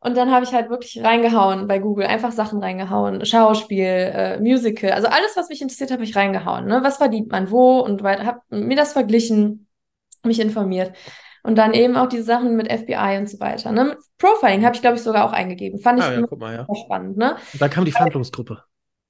Und 0.00 0.16
dann 0.16 0.30
habe 0.30 0.44
ich 0.44 0.52
halt 0.52 0.70
wirklich 0.70 1.02
reingehauen 1.02 1.66
bei 1.66 1.80
Google, 1.80 2.06
einfach 2.06 2.30
Sachen 2.30 2.62
reingehauen, 2.62 3.24
Schauspiel, 3.26 3.84
äh, 3.84 4.40
Musical, 4.40 4.92
also 4.92 5.08
alles, 5.08 5.36
was 5.36 5.48
mich 5.48 5.60
interessiert, 5.60 5.90
habe 5.90 6.04
ich 6.04 6.16
reingehauen, 6.16 6.66
ne? 6.66 6.80
Was 6.82 6.96
verdient 6.96 7.30
man 7.30 7.50
wo 7.50 7.80
und 7.80 8.02
weiter, 8.02 8.24
habe 8.24 8.40
mir 8.50 8.76
das 8.76 8.92
verglichen, 8.92 9.66
mich 10.24 10.40
informiert. 10.40 10.92
Und 11.42 11.56
dann 11.56 11.72
eben 11.72 11.96
auch 11.96 12.08
diese 12.08 12.24
Sachen 12.24 12.56
mit 12.56 12.70
FBI 12.70 13.16
und 13.18 13.28
so 13.28 13.38
weiter, 13.40 13.70
ne? 13.72 13.84
Mit 13.84 13.98
Profiling 14.18 14.64
habe 14.64 14.74
ich, 14.74 14.80
glaube 14.80 14.96
ich, 14.96 15.02
sogar 15.02 15.26
auch 15.26 15.32
eingegeben. 15.32 15.78
Fand 15.78 15.98
ich 15.98 16.04
Ah, 16.04 16.12
ja, 16.12 16.26
mal, 16.36 16.54
ja. 16.54 16.74
spannend, 16.84 17.16
ne? 17.16 17.36
Und 17.52 17.60
dann 17.60 17.70
kam 17.70 17.84
die 17.84 17.92
Verhandlungsgruppe. 17.92 18.62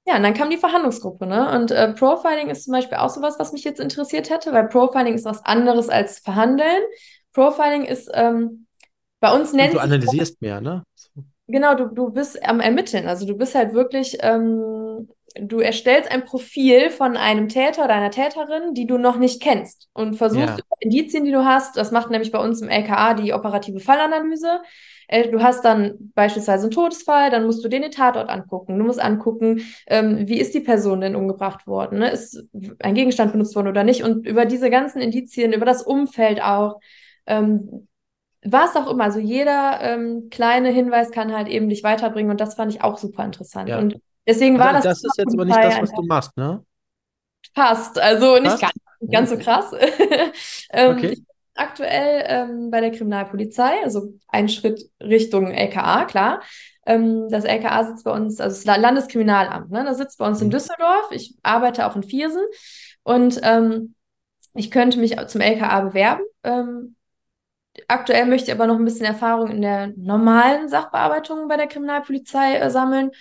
Ja, 0.09 0.15
und 0.15 0.23
dann 0.23 0.33
kam 0.33 0.49
die 0.49 0.57
Verhandlungsgruppe, 0.57 1.27
ne? 1.27 1.55
Und 1.55 1.69
äh, 1.69 1.93
Profiling 1.93 2.49
ist 2.49 2.63
zum 2.63 2.73
Beispiel 2.73 2.97
auch 2.97 3.11
sowas, 3.11 3.37
was 3.37 3.53
mich 3.53 3.63
jetzt 3.63 3.79
interessiert 3.79 4.31
hätte, 4.31 4.51
weil 4.51 4.67
Profiling 4.67 5.13
ist 5.13 5.23
was 5.23 5.45
anderes 5.45 5.87
als 5.87 6.17
Verhandeln. 6.17 6.81
Profiling 7.31 7.85
ist, 7.85 8.09
ähm, 8.15 8.65
bei 9.19 9.31
uns 9.31 9.53
nennt 9.53 9.75
Du 9.75 9.79
analysierst 9.79 10.41
mehr, 10.41 10.61
ne? 10.61 10.83
So. 10.95 11.23
Genau, 11.45 11.75
du, 11.75 11.89
du 11.89 12.09
bist 12.09 12.43
am 12.43 12.59
Ermitteln. 12.59 13.07
Also 13.07 13.27
du 13.27 13.37
bist 13.37 13.53
halt 13.53 13.73
wirklich, 13.73 14.17
ähm, 14.21 15.09
du 15.35 15.59
erstellst 15.59 16.09
ein 16.09 16.25
Profil 16.25 16.89
von 16.89 17.15
einem 17.15 17.47
Täter 17.47 17.85
oder 17.85 17.93
einer 17.93 18.09
Täterin, 18.09 18.73
die 18.73 18.87
du 18.87 18.97
noch 18.97 19.17
nicht 19.17 19.43
kennst 19.43 19.89
und 19.93 20.15
versuchst 20.15 20.57
Ja. 20.57 20.57
Indizien, 20.79 21.23
die 21.23 21.31
du 21.31 21.45
hast, 21.45 21.77
das 21.77 21.91
macht 21.91 22.09
nämlich 22.09 22.31
bei 22.31 22.39
uns 22.39 22.63
im 22.63 22.69
LKA 22.69 23.13
die 23.13 23.31
operative 23.31 23.79
Fallanalyse. 23.79 24.61
Äh, 25.09 25.29
du 25.29 25.41
hast 25.41 25.65
dann 25.65 26.11
beispielsweise 26.13 26.63
einen 26.65 26.71
Todesfall, 26.71 27.31
dann 27.31 27.45
musst 27.45 27.63
du 27.63 27.67
dir 27.67 27.81
den 27.81 27.91
Tatort 27.91 28.29
angucken. 28.29 28.77
Du 28.77 28.85
musst 28.85 29.01
angucken, 29.01 29.61
ähm, 29.87 30.27
wie 30.27 30.39
ist 30.39 30.53
die 30.53 30.59
Person 30.59 31.01
denn 31.01 31.15
umgebracht 31.15 31.65
worden? 31.65 31.99
Ne? 31.99 32.11
Ist 32.11 32.43
ein 32.79 32.93
Gegenstand 32.93 33.31
benutzt 33.31 33.55
worden 33.55 33.69
oder 33.69 33.83
nicht? 33.83 34.03
Und 34.03 34.27
über 34.27 34.45
diese 34.45 34.69
ganzen 34.69 35.01
Indizien, 35.01 35.51
über 35.51 35.65
das 35.65 35.81
Umfeld 35.81 36.41
auch, 36.43 36.79
ähm, 37.25 37.87
was 38.43 38.75
auch 38.75 38.89
immer, 38.89 39.05
also 39.05 39.19
jeder 39.19 39.79
ähm, 39.81 40.27
kleine 40.29 40.69
Hinweis 40.69 41.11
kann 41.11 41.33
halt 41.33 41.47
eben 41.47 41.69
dich 41.69 41.83
weiterbringen 41.83 42.31
und 42.31 42.39
das 42.39 42.53
fand 42.55 42.71
ich 42.73 42.83
auch 42.83 42.97
super 42.97 43.25
interessant. 43.25 43.69
Ja. 43.69 43.79
Und 43.79 43.99
deswegen 44.27 44.59
war 44.59 44.73
Das, 44.73 44.83
das, 44.83 45.01
das 45.01 45.11
ist 45.11 45.17
jetzt 45.17 45.33
aber 45.33 45.45
nicht 45.45 45.57
das, 45.57 45.81
was 45.81 45.91
du 45.91 46.03
machst, 46.03 46.37
ne? 46.37 46.63
fast, 47.55 47.99
also 47.99 48.35
nicht 48.35 48.51
Fast? 48.51 48.61
ganz, 48.61 48.73
nicht 49.01 49.13
ganz 49.13 49.29
so 49.29 49.37
krass. 49.37 49.71
ähm, 50.71 50.97
Okay. 50.97 51.13
Ich 51.13 51.23
aktuell 51.59 52.23
ähm, 52.27 52.71
bei 52.71 52.81
der 52.81 52.91
Kriminalpolizei, 52.91 53.83
also 53.83 54.13
ein 54.27 54.49
Schritt 54.49 54.89
Richtung 55.01 55.47
LKA, 55.51 56.05
klar. 56.05 56.41
Ähm, 56.85 57.27
das 57.29 57.45
LKA 57.45 57.83
sitzt 57.85 58.03
bei 58.05 58.11
uns, 58.11 58.39
also 58.39 58.63
das 58.65 58.77
Landeskriminalamt, 58.81 59.71
ne? 59.71 59.83
Das 59.83 59.97
sitzt 59.97 60.17
bei 60.17 60.27
uns 60.27 60.41
in 60.41 60.47
Mhm. 60.47 60.51
Düsseldorf. 60.51 61.11
Ich 61.11 61.35
arbeite 61.43 61.85
auch 61.87 61.95
in 61.95 62.03
Viersen 62.03 62.43
und 63.03 63.39
ähm, 63.43 63.95
ich 64.55 64.71
könnte 64.71 64.99
mich 64.99 65.15
zum 65.27 65.41
LKA 65.41 65.81
bewerben. 65.81 66.23
Ähm, 66.43 66.95
Aktuell 67.87 68.25
möchte 68.25 68.51
ich 68.51 68.55
aber 68.57 68.67
noch 68.67 68.75
ein 68.77 68.83
bisschen 68.85 69.05
Erfahrung 69.05 69.49
in 69.51 69.61
der 69.61 69.87
normalen 69.95 70.67
Sachbearbeitung 70.67 71.47
bei 71.47 71.55
der 71.57 71.67
Kriminalpolizei 71.67 72.55
äh, 72.57 72.69
sammeln 72.69 73.11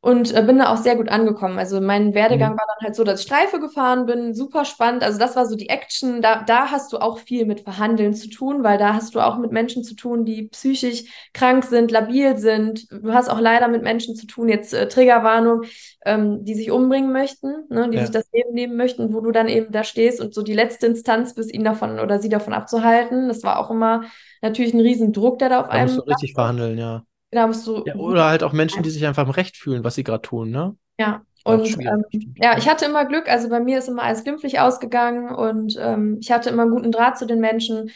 und 0.00 0.32
äh, 0.32 0.42
bin 0.42 0.58
da 0.58 0.72
auch 0.72 0.76
sehr 0.76 0.94
gut 0.94 1.08
angekommen. 1.08 1.58
Also 1.58 1.80
mein 1.80 2.14
Werdegang 2.14 2.52
Mhm. 2.52 2.56
war 2.56 2.64
dann 2.78 2.84
halt 2.86 2.94
so, 2.94 3.02
dass 3.02 3.20
ich 3.20 3.26
Streife 3.26 3.58
gefahren 3.58 4.06
bin, 4.06 4.34
super 4.34 4.64
spannend. 4.64 5.02
Also 5.02 5.18
das 5.18 5.34
war 5.34 5.46
so 5.46 5.56
die 5.56 5.68
Action. 5.68 6.22
Da, 6.22 6.42
da 6.44 6.70
hast 6.70 6.92
du 6.92 6.98
auch 6.98 7.18
viel 7.18 7.44
mit 7.44 7.60
Verhandeln 7.62 8.14
zu 8.14 8.28
tun, 8.30 8.62
weil 8.62 8.78
da 8.78 8.94
hast 8.94 9.16
du 9.16 9.20
auch 9.20 9.36
mit 9.38 9.50
Menschen 9.50 9.82
zu 9.82 9.96
tun, 9.96 10.24
die 10.24 10.44
psychisch 10.48 11.04
krank 11.34 11.64
sind, 11.64 11.90
labil 11.90 12.38
sind. 12.38 12.86
Du 12.92 13.12
hast 13.12 13.28
auch 13.28 13.40
leider 13.40 13.66
mit 13.66 13.82
Menschen 13.82 14.14
zu 14.14 14.26
tun, 14.28 14.48
jetzt 14.48 14.72
äh, 14.74 14.86
Triggerwarnung, 14.88 15.62
ähm, 16.04 16.44
die 16.44 16.54
sich 16.54 16.70
umbringen 16.70 17.12
möchten, 17.12 17.64
ne, 17.68 17.88
die 17.90 17.98
Ja. 17.98 18.02
sich 18.02 18.10
das 18.12 18.30
Leben 18.32 18.52
nehmen 18.54 18.76
möchten, 18.76 19.12
wo 19.12 19.20
du 19.20 19.32
dann 19.32 19.48
eben 19.48 19.72
da 19.72 19.82
stehst 19.84 20.20
und 20.20 20.34
so 20.34 20.42
die 20.42 20.54
letzte 20.54 20.86
Instanz 20.86 21.34
bist, 21.34 21.52
ihn 21.52 21.64
davon 21.64 21.98
oder 21.98 22.20
sie 22.20 22.28
davon 22.28 22.52
abzuhalten. 22.52 23.28
Das 23.28 23.42
war 23.42 23.58
auch 23.58 23.70
immer 23.70 24.04
natürlich 24.42 24.74
ein 24.74 24.80
Riesendruck, 24.80 25.38
der 25.40 25.48
da 25.48 25.60
auf 25.60 25.70
Da 25.70 25.78
musst 25.78 25.96
einem 25.96 25.98
du 25.98 26.02
richtig 26.02 26.32
verhandeln, 26.34 26.76
ja. 26.78 27.04
Genau, 27.30 27.50
du. 27.52 27.84
Ja, 27.86 27.94
oder 27.96 28.24
halt 28.26 28.42
auch 28.42 28.52
Menschen, 28.52 28.82
die 28.82 28.90
sich 28.90 29.04
einfach 29.06 29.24
im 29.24 29.30
Recht 29.30 29.56
fühlen, 29.56 29.84
was 29.84 29.94
sie 29.94 30.04
gerade 30.04 30.22
tun, 30.22 30.50
ne? 30.50 30.76
Ja, 30.98 31.22
und 31.44 31.76
ähm, 31.84 32.04
ja, 32.36 32.56
ich 32.56 32.68
hatte 32.68 32.86
immer 32.86 33.04
Glück, 33.04 33.28
also 33.28 33.48
bei 33.48 33.60
mir 33.60 33.78
ist 33.78 33.88
immer 33.88 34.02
alles 34.02 34.24
glimpflich 34.24 34.60
ausgegangen 34.60 35.34
und 35.34 35.76
ähm, 35.78 36.18
ich 36.20 36.30
hatte 36.32 36.50
immer 36.50 36.62
einen 36.62 36.70
guten 36.72 36.90
Draht 36.92 37.18
zu 37.18 37.26
den 37.26 37.40
Menschen 37.40 37.90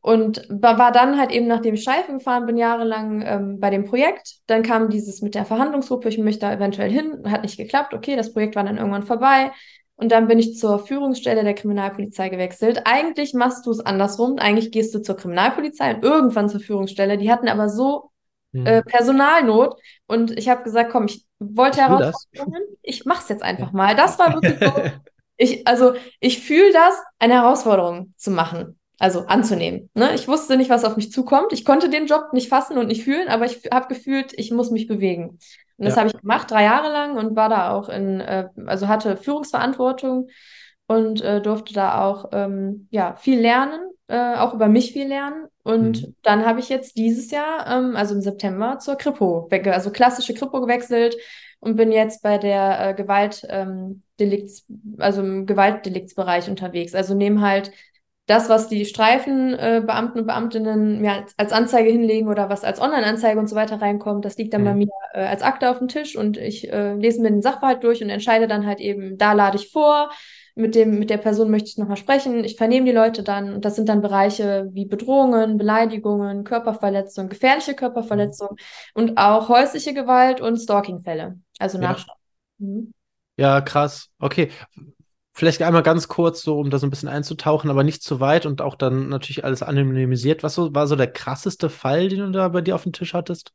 und 0.00 0.46
wa- 0.48 0.78
war 0.78 0.92
dann 0.92 1.18
halt 1.18 1.30
eben, 1.30 1.46
nachdem 1.46 1.74
ich 1.74 1.82
Streifen 1.82 2.18
gefahren 2.18 2.46
bin, 2.46 2.56
jahrelang 2.56 3.22
ähm, 3.24 3.60
bei 3.60 3.70
dem 3.70 3.84
Projekt. 3.84 4.36
Dann 4.46 4.62
kam 4.62 4.88
dieses 4.90 5.22
mit 5.22 5.34
der 5.34 5.44
Verhandlungsgruppe, 5.44 6.08
ich 6.08 6.18
möchte 6.18 6.40
da 6.40 6.52
eventuell 6.52 6.90
hin, 6.90 7.22
hat 7.30 7.42
nicht 7.42 7.56
geklappt, 7.56 7.94
okay, 7.94 8.16
das 8.16 8.32
Projekt 8.32 8.56
war 8.56 8.64
dann 8.64 8.78
irgendwann 8.78 9.02
vorbei. 9.04 9.52
Und 9.96 10.10
dann 10.12 10.28
bin 10.28 10.38
ich 10.38 10.56
zur 10.56 10.78
Führungsstelle 10.78 11.44
der 11.44 11.54
Kriminalpolizei 11.54 12.30
gewechselt. 12.30 12.82
Eigentlich 12.86 13.34
machst 13.34 13.66
du 13.66 13.70
es 13.70 13.80
andersrum. 13.80 14.38
Eigentlich 14.38 14.72
gehst 14.72 14.94
du 14.94 15.02
zur 15.02 15.16
Kriminalpolizei 15.16 15.94
und 15.94 16.02
irgendwann 16.02 16.48
zur 16.48 16.60
Führungsstelle. 16.60 17.18
Die 17.18 17.30
hatten 17.30 17.48
aber 17.48 17.68
so 17.68 18.10
Äh, 18.52 18.82
Personalnot. 18.82 19.76
Und 20.06 20.36
ich 20.36 20.48
habe 20.48 20.62
gesagt, 20.62 20.90
komm, 20.90 21.06
ich 21.06 21.24
wollte. 21.38 21.80
Herausforderungen. 21.80 22.62
Ich 22.82 23.04
mach's 23.04 23.28
jetzt 23.28 23.42
einfach 23.42 23.72
mal. 23.72 23.94
Das 23.94 24.18
war 24.18 24.34
wirklich 24.34 24.58
so. 24.62 24.72
Ich, 25.42 25.66
also 25.66 25.94
ich 26.20 26.40
fühle 26.42 26.70
das, 26.70 27.02
eine 27.18 27.32
Herausforderung 27.32 28.12
zu 28.18 28.30
machen, 28.30 28.78
also 28.98 29.20
anzunehmen. 29.20 29.88
Ne? 29.94 30.14
Ich 30.14 30.28
wusste 30.28 30.58
nicht, 30.58 30.68
was 30.68 30.84
auf 30.84 30.96
mich 30.96 31.10
zukommt. 31.10 31.54
Ich 31.54 31.64
konnte 31.64 31.88
den 31.88 32.04
Job 32.04 32.34
nicht 32.34 32.50
fassen 32.50 32.76
und 32.76 32.88
nicht 32.88 33.04
fühlen, 33.04 33.28
aber 33.28 33.46
ich 33.46 33.62
habe 33.72 33.88
gefühlt, 33.88 34.34
ich 34.38 34.50
muss 34.50 34.70
mich 34.70 34.86
bewegen. 34.86 35.38
Und 35.78 35.86
das 35.86 35.94
Ja. 35.94 36.00
habe 36.00 36.10
ich 36.10 36.20
gemacht, 36.20 36.50
drei 36.50 36.64
Jahre 36.64 36.92
lang 36.92 37.16
und 37.16 37.36
war 37.36 37.48
da 37.48 37.70
auch 37.72 37.88
in, 37.88 38.20
äh, 38.20 38.48
also 38.66 38.86
hatte 38.88 39.16
Führungsverantwortung 39.16 40.28
und 40.90 41.20
äh, 41.22 41.40
durfte 41.40 41.72
da 41.72 42.04
auch 42.04 42.30
ähm, 42.32 42.88
ja, 42.90 43.14
viel 43.16 43.40
lernen, 43.40 43.80
äh, 44.08 44.34
auch 44.36 44.54
über 44.54 44.68
mich 44.68 44.92
viel 44.92 45.06
lernen. 45.06 45.46
Und 45.62 46.08
Mhm. 46.08 46.14
dann 46.22 46.44
habe 46.44 46.58
ich 46.60 46.68
jetzt 46.68 46.96
dieses 46.96 47.30
Jahr, 47.30 47.66
ähm, 47.68 47.94
also 47.96 48.14
im 48.14 48.20
September, 48.22 48.78
zur 48.80 48.96
Kripo, 48.96 49.48
also 49.66 49.90
klassische 49.92 50.34
Kripo 50.34 50.60
gewechselt 50.60 51.16
und 51.60 51.76
bin 51.76 51.92
jetzt 51.92 52.22
bei 52.22 52.38
der 52.38 52.88
äh, 52.90 52.94
Gewalt, 52.94 53.46
ähm, 53.48 54.02
Delikts, 54.18 54.66
also 54.98 55.22
im 55.22 55.46
Gewaltdeliktsbereich 55.46 56.48
unterwegs. 56.50 56.94
Also 56.94 57.14
nehme 57.14 57.40
halt 57.40 57.70
das, 58.26 58.48
was 58.48 58.68
die 58.68 58.84
Streifenbeamten 58.84 60.16
äh, 60.18 60.20
und 60.20 60.26
Beamtinnen 60.26 61.00
mir 61.00 61.12
als, 61.12 61.34
als 61.36 61.52
Anzeige 61.52 61.90
hinlegen 61.90 62.28
oder 62.28 62.48
was 62.48 62.62
als 62.62 62.80
Online-Anzeige 62.80 63.40
und 63.40 63.48
so 63.48 63.56
weiter 63.56 63.80
reinkommt, 63.82 64.24
das 64.24 64.36
liegt 64.38 64.54
dann 64.54 64.62
bei 64.64 64.72
Mhm. 64.72 64.78
mir 64.78 64.88
äh, 65.14 65.24
als 65.24 65.42
Akte 65.42 65.68
auf 65.70 65.78
dem 65.78 65.88
Tisch 65.88 66.16
und 66.16 66.36
ich 66.36 66.72
äh, 66.72 66.94
lese 66.94 67.20
mir 67.22 67.30
den 67.30 67.42
Sachverhalt 67.42 67.82
durch 67.82 68.02
und 68.02 68.10
entscheide 68.10 68.46
dann 68.46 68.66
halt 68.66 68.78
eben, 68.80 69.18
da 69.18 69.32
lade 69.32 69.56
ich 69.56 69.70
vor, 69.72 70.10
mit 70.54 70.74
dem, 70.74 70.98
mit 70.98 71.10
der 71.10 71.18
Person 71.18 71.50
möchte 71.50 71.68
ich 71.68 71.78
nochmal 71.78 71.96
sprechen, 71.96 72.44
ich 72.44 72.56
vernehme 72.56 72.86
die 72.86 72.92
Leute 72.92 73.22
dann 73.22 73.54
und 73.54 73.64
das 73.64 73.76
sind 73.76 73.88
dann 73.88 74.02
Bereiche 74.02 74.68
wie 74.72 74.84
Bedrohungen, 74.86 75.56
Beleidigungen, 75.58 76.44
Körperverletzung, 76.44 77.28
gefährliche 77.28 77.74
Körperverletzung 77.74 78.56
und 78.94 79.16
auch 79.18 79.48
häusliche 79.48 79.94
Gewalt 79.94 80.40
und 80.40 80.58
Stalking-Fälle, 80.58 81.38
also 81.58 81.78
Ja. 81.78 81.78
Nachschlag. 81.78 82.16
Mhm. 82.58 82.92
Ja, 83.36 83.60
krass. 83.60 84.10
Okay. 84.18 84.50
Vielleicht 85.34 85.62
einmal 85.62 85.82
ganz 85.84 86.08
kurz, 86.08 86.42
so 86.42 86.58
um 86.60 86.70
da 86.70 86.78
so 86.78 86.86
ein 86.86 86.90
bisschen 86.90 87.08
einzutauchen, 87.08 87.70
aber 87.70 87.84
nicht 87.84 88.02
zu 88.02 88.20
weit 88.20 88.46
und 88.46 88.62
auch 88.62 88.76
dann 88.76 89.08
natürlich 89.08 89.44
alles 89.44 89.62
anonymisiert. 89.62 90.42
Was 90.42 90.54
so, 90.56 90.74
war 90.74 90.86
so 90.88 90.96
der 90.96 91.12
krasseste 91.12 91.70
Fall, 91.70 92.08
den 92.08 92.20
du 92.20 92.30
da 92.32 92.48
bei 92.48 92.60
dir 92.62 92.74
auf 92.76 92.84
dem 92.84 92.92
Tisch 92.92 93.14
hattest? 93.14 93.52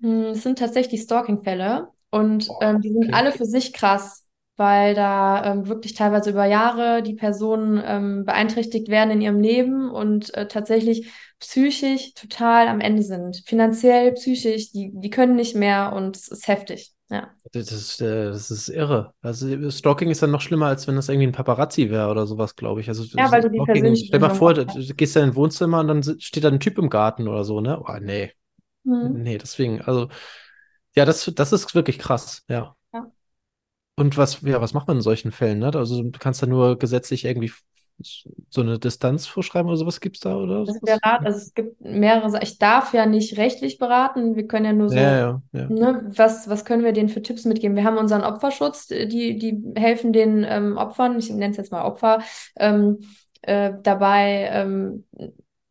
Hm, 0.00 0.24
Es 0.32 0.42
sind 0.42 0.58
tatsächlich 0.58 1.02
Stalking-Fälle 1.02 1.88
und 2.10 2.48
Boah, 2.48 2.60
ähm, 2.60 2.80
die 2.80 2.92
sind 2.92 3.12
okay. 3.12 3.14
alle 3.14 3.32
für 3.32 3.44
sich 3.46 3.72
krass, 3.72 4.26
weil 4.62 4.94
da 4.94 5.44
ähm, 5.44 5.66
wirklich 5.66 5.94
teilweise 5.94 6.30
über 6.30 6.44
Jahre 6.46 7.02
die 7.02 7.14
Personen 7.14 7.82
ähm, 7.84 8.24
beeinträchtigt 8.24 8.88
werden 8.88 9.10
in 9.10 9.20
ihrem 9.20 9.40
Leben 9.40 9.90
und 9.90 10.32
äh, 10.34 10.46
tatsächlich 10.46 11.10
psychisch 11.40 12.14
total 12.14 12.68
am 12.68 12.80
Ende 12.80 13.02
sind. 13.02 13.42
Finanziell, 13.44 14.12
psychisch, 14.12 14.70
die, 14.70 14.92
die 14.94 15.10
können 15.10 15.34
nicht 15.34 15.56
mehr 15.56 15.92
und 15.92 16.16
es 16.16 16.28
ist 16.28 16.46
heftig. 16.46 16.92
Ja. 17.10 17.30
Das 17.52 17.72
ist, 17.72 18.00
äh, 18.00 18.26
das 18.30 18.52
ist 18.52 18.68
irre. 18.68 19.12
Also 19.20 19.70
Stalking 19.70 20.10
ist 20.10 20.22
dann 20.22 20.30
noch 20.30 20.40
schlimmer, 20.40 20.66
als 20.66 20.86
wenn 20.86 20.94
das 20.94 21.08
irgendwie 21.08 21.26
ein 21.26 21.32
Paparazzi 21.32 21.90
wäre 21.90 22.08
oder 22.08 22.26
sowas, 22.26 22.54
glaube 22.54 22.80
ich. 22.80 22.88
Also 22.88 23.02
Ja, 23.18 23.30
weil 23.32 23.42
du 23.42 23.50
die 23.50 23.58
Stalking, 23.58 23.74
persönliche 23.74 24.06
stell 24.06 24.20
dir 24.20 24.28
mal 24.28 24.34
vor, 24.34 24.54
du, 24.54 24.64
du 24.64 24.94
gehst 24.94 25.16
da 25.16 25.20
in 25.20 25.30
ein 25.30 25.34
Wohnzimmer 25.34 25.80
und 25.80 25.88
dann 25.88 26.02
steht 26.20 26.44
da 26.44 26.48
ein 26.48 26.60
Typ 26.60 26.78
im 26.78 26.88
Garten 26.88 27.26
oder 27.26 27.42
so, 27.42 27.60
ne? 27.60 27.80
Oh, 27.80 27.92
nee. 28.00 28.32
Mhm. 28.84 29.22
Nee, 29.22 29.38
deswegen, 29.38 29.82
also, 29.82 30.08
ja, 30.94 31.04
das, 31.04 31.30
das 31.34 31.52
ist 31.52 31.74
wirklich 31.74 31.98
krass, 31.98 32.44
ja. 32.48 32.76
Und 33.96 34.16
was, 34.16 34.40
ja, 34.42 34.60
was 34.60 34.72
macht 34.74 34.88
man 34.88 34.96
in 34.98 35.02
solchen 35.02 35.32
Fällen, 35.32 35.58
ne? 35.58 35.66
Also 35.74 36.02
du 36.02 36.18
kannst 36.18 36.42
da 36.42 36.46
nur 36.46 36.78
gesetzlich 36.78 37.24
irgendwie 37.24 37.52
so 38.50 38.60
eine 38.60 38.78
Distanz 38.78 39.26
vorschreiben 39.26 39.68
oder 39.68 39.76
sowas 39.78 40.00
gibt's 40.00 40.20
da 40.20 40.36
oder 40.36 40.66
Also 40.66 40.78
der 40.86 40.98
Rat, 41.02 41.26
also 41.26 41.38
es 41.38 41.54
gibt 41.54 41.80
mehrere, 41.80 42.30
Sa- 42.30 42.40
ich 42.42 42.58
darf 42.58 42.94
ja 42.94 43.06
nicht 43.06 43.36
rechtlich 43.36 43.78
beraten, 43.78 44.36
wir 44.36 44.46
können 44.46 44.66
ja 44.66 44.72
nur 44.72 44.88
so 44.90 45.00
Ja, 45.00 45.16
ja, 45.18 45.42
ja. 45.52 45.72
Ne, 45.72 46.02
was, 46.16 46.48
was 46.50 46.64
können 46.66 46.84
wir 46.84 46.92
denen 46.92 47.08
für 47.10 47.22
Tipps 47.22 47.44
mitgeben? 47.46 47.76
Wir 47.76 47.84
haben 47.84 47.98
unseren 47.98 48.22
Opferschutz, 48.24 48.88
die, 48.88 49.38
die 49.38 49.62
helfen 49.76 50.12
den 50.12 50.44
ähm, 50.48 50.76
Opfern, 50.78 51.18
ich 51.18 51.30
nenne 51.30 51.52
es 51.52 51.56
jetzt 51.58 51.72
mal 51.72 51.84
Opfer, 51.84 52.22
ähm, 52.56 53.00
äh, 53.42 53.72
dabei 53.82 54.50
ähm, 54.52 55.06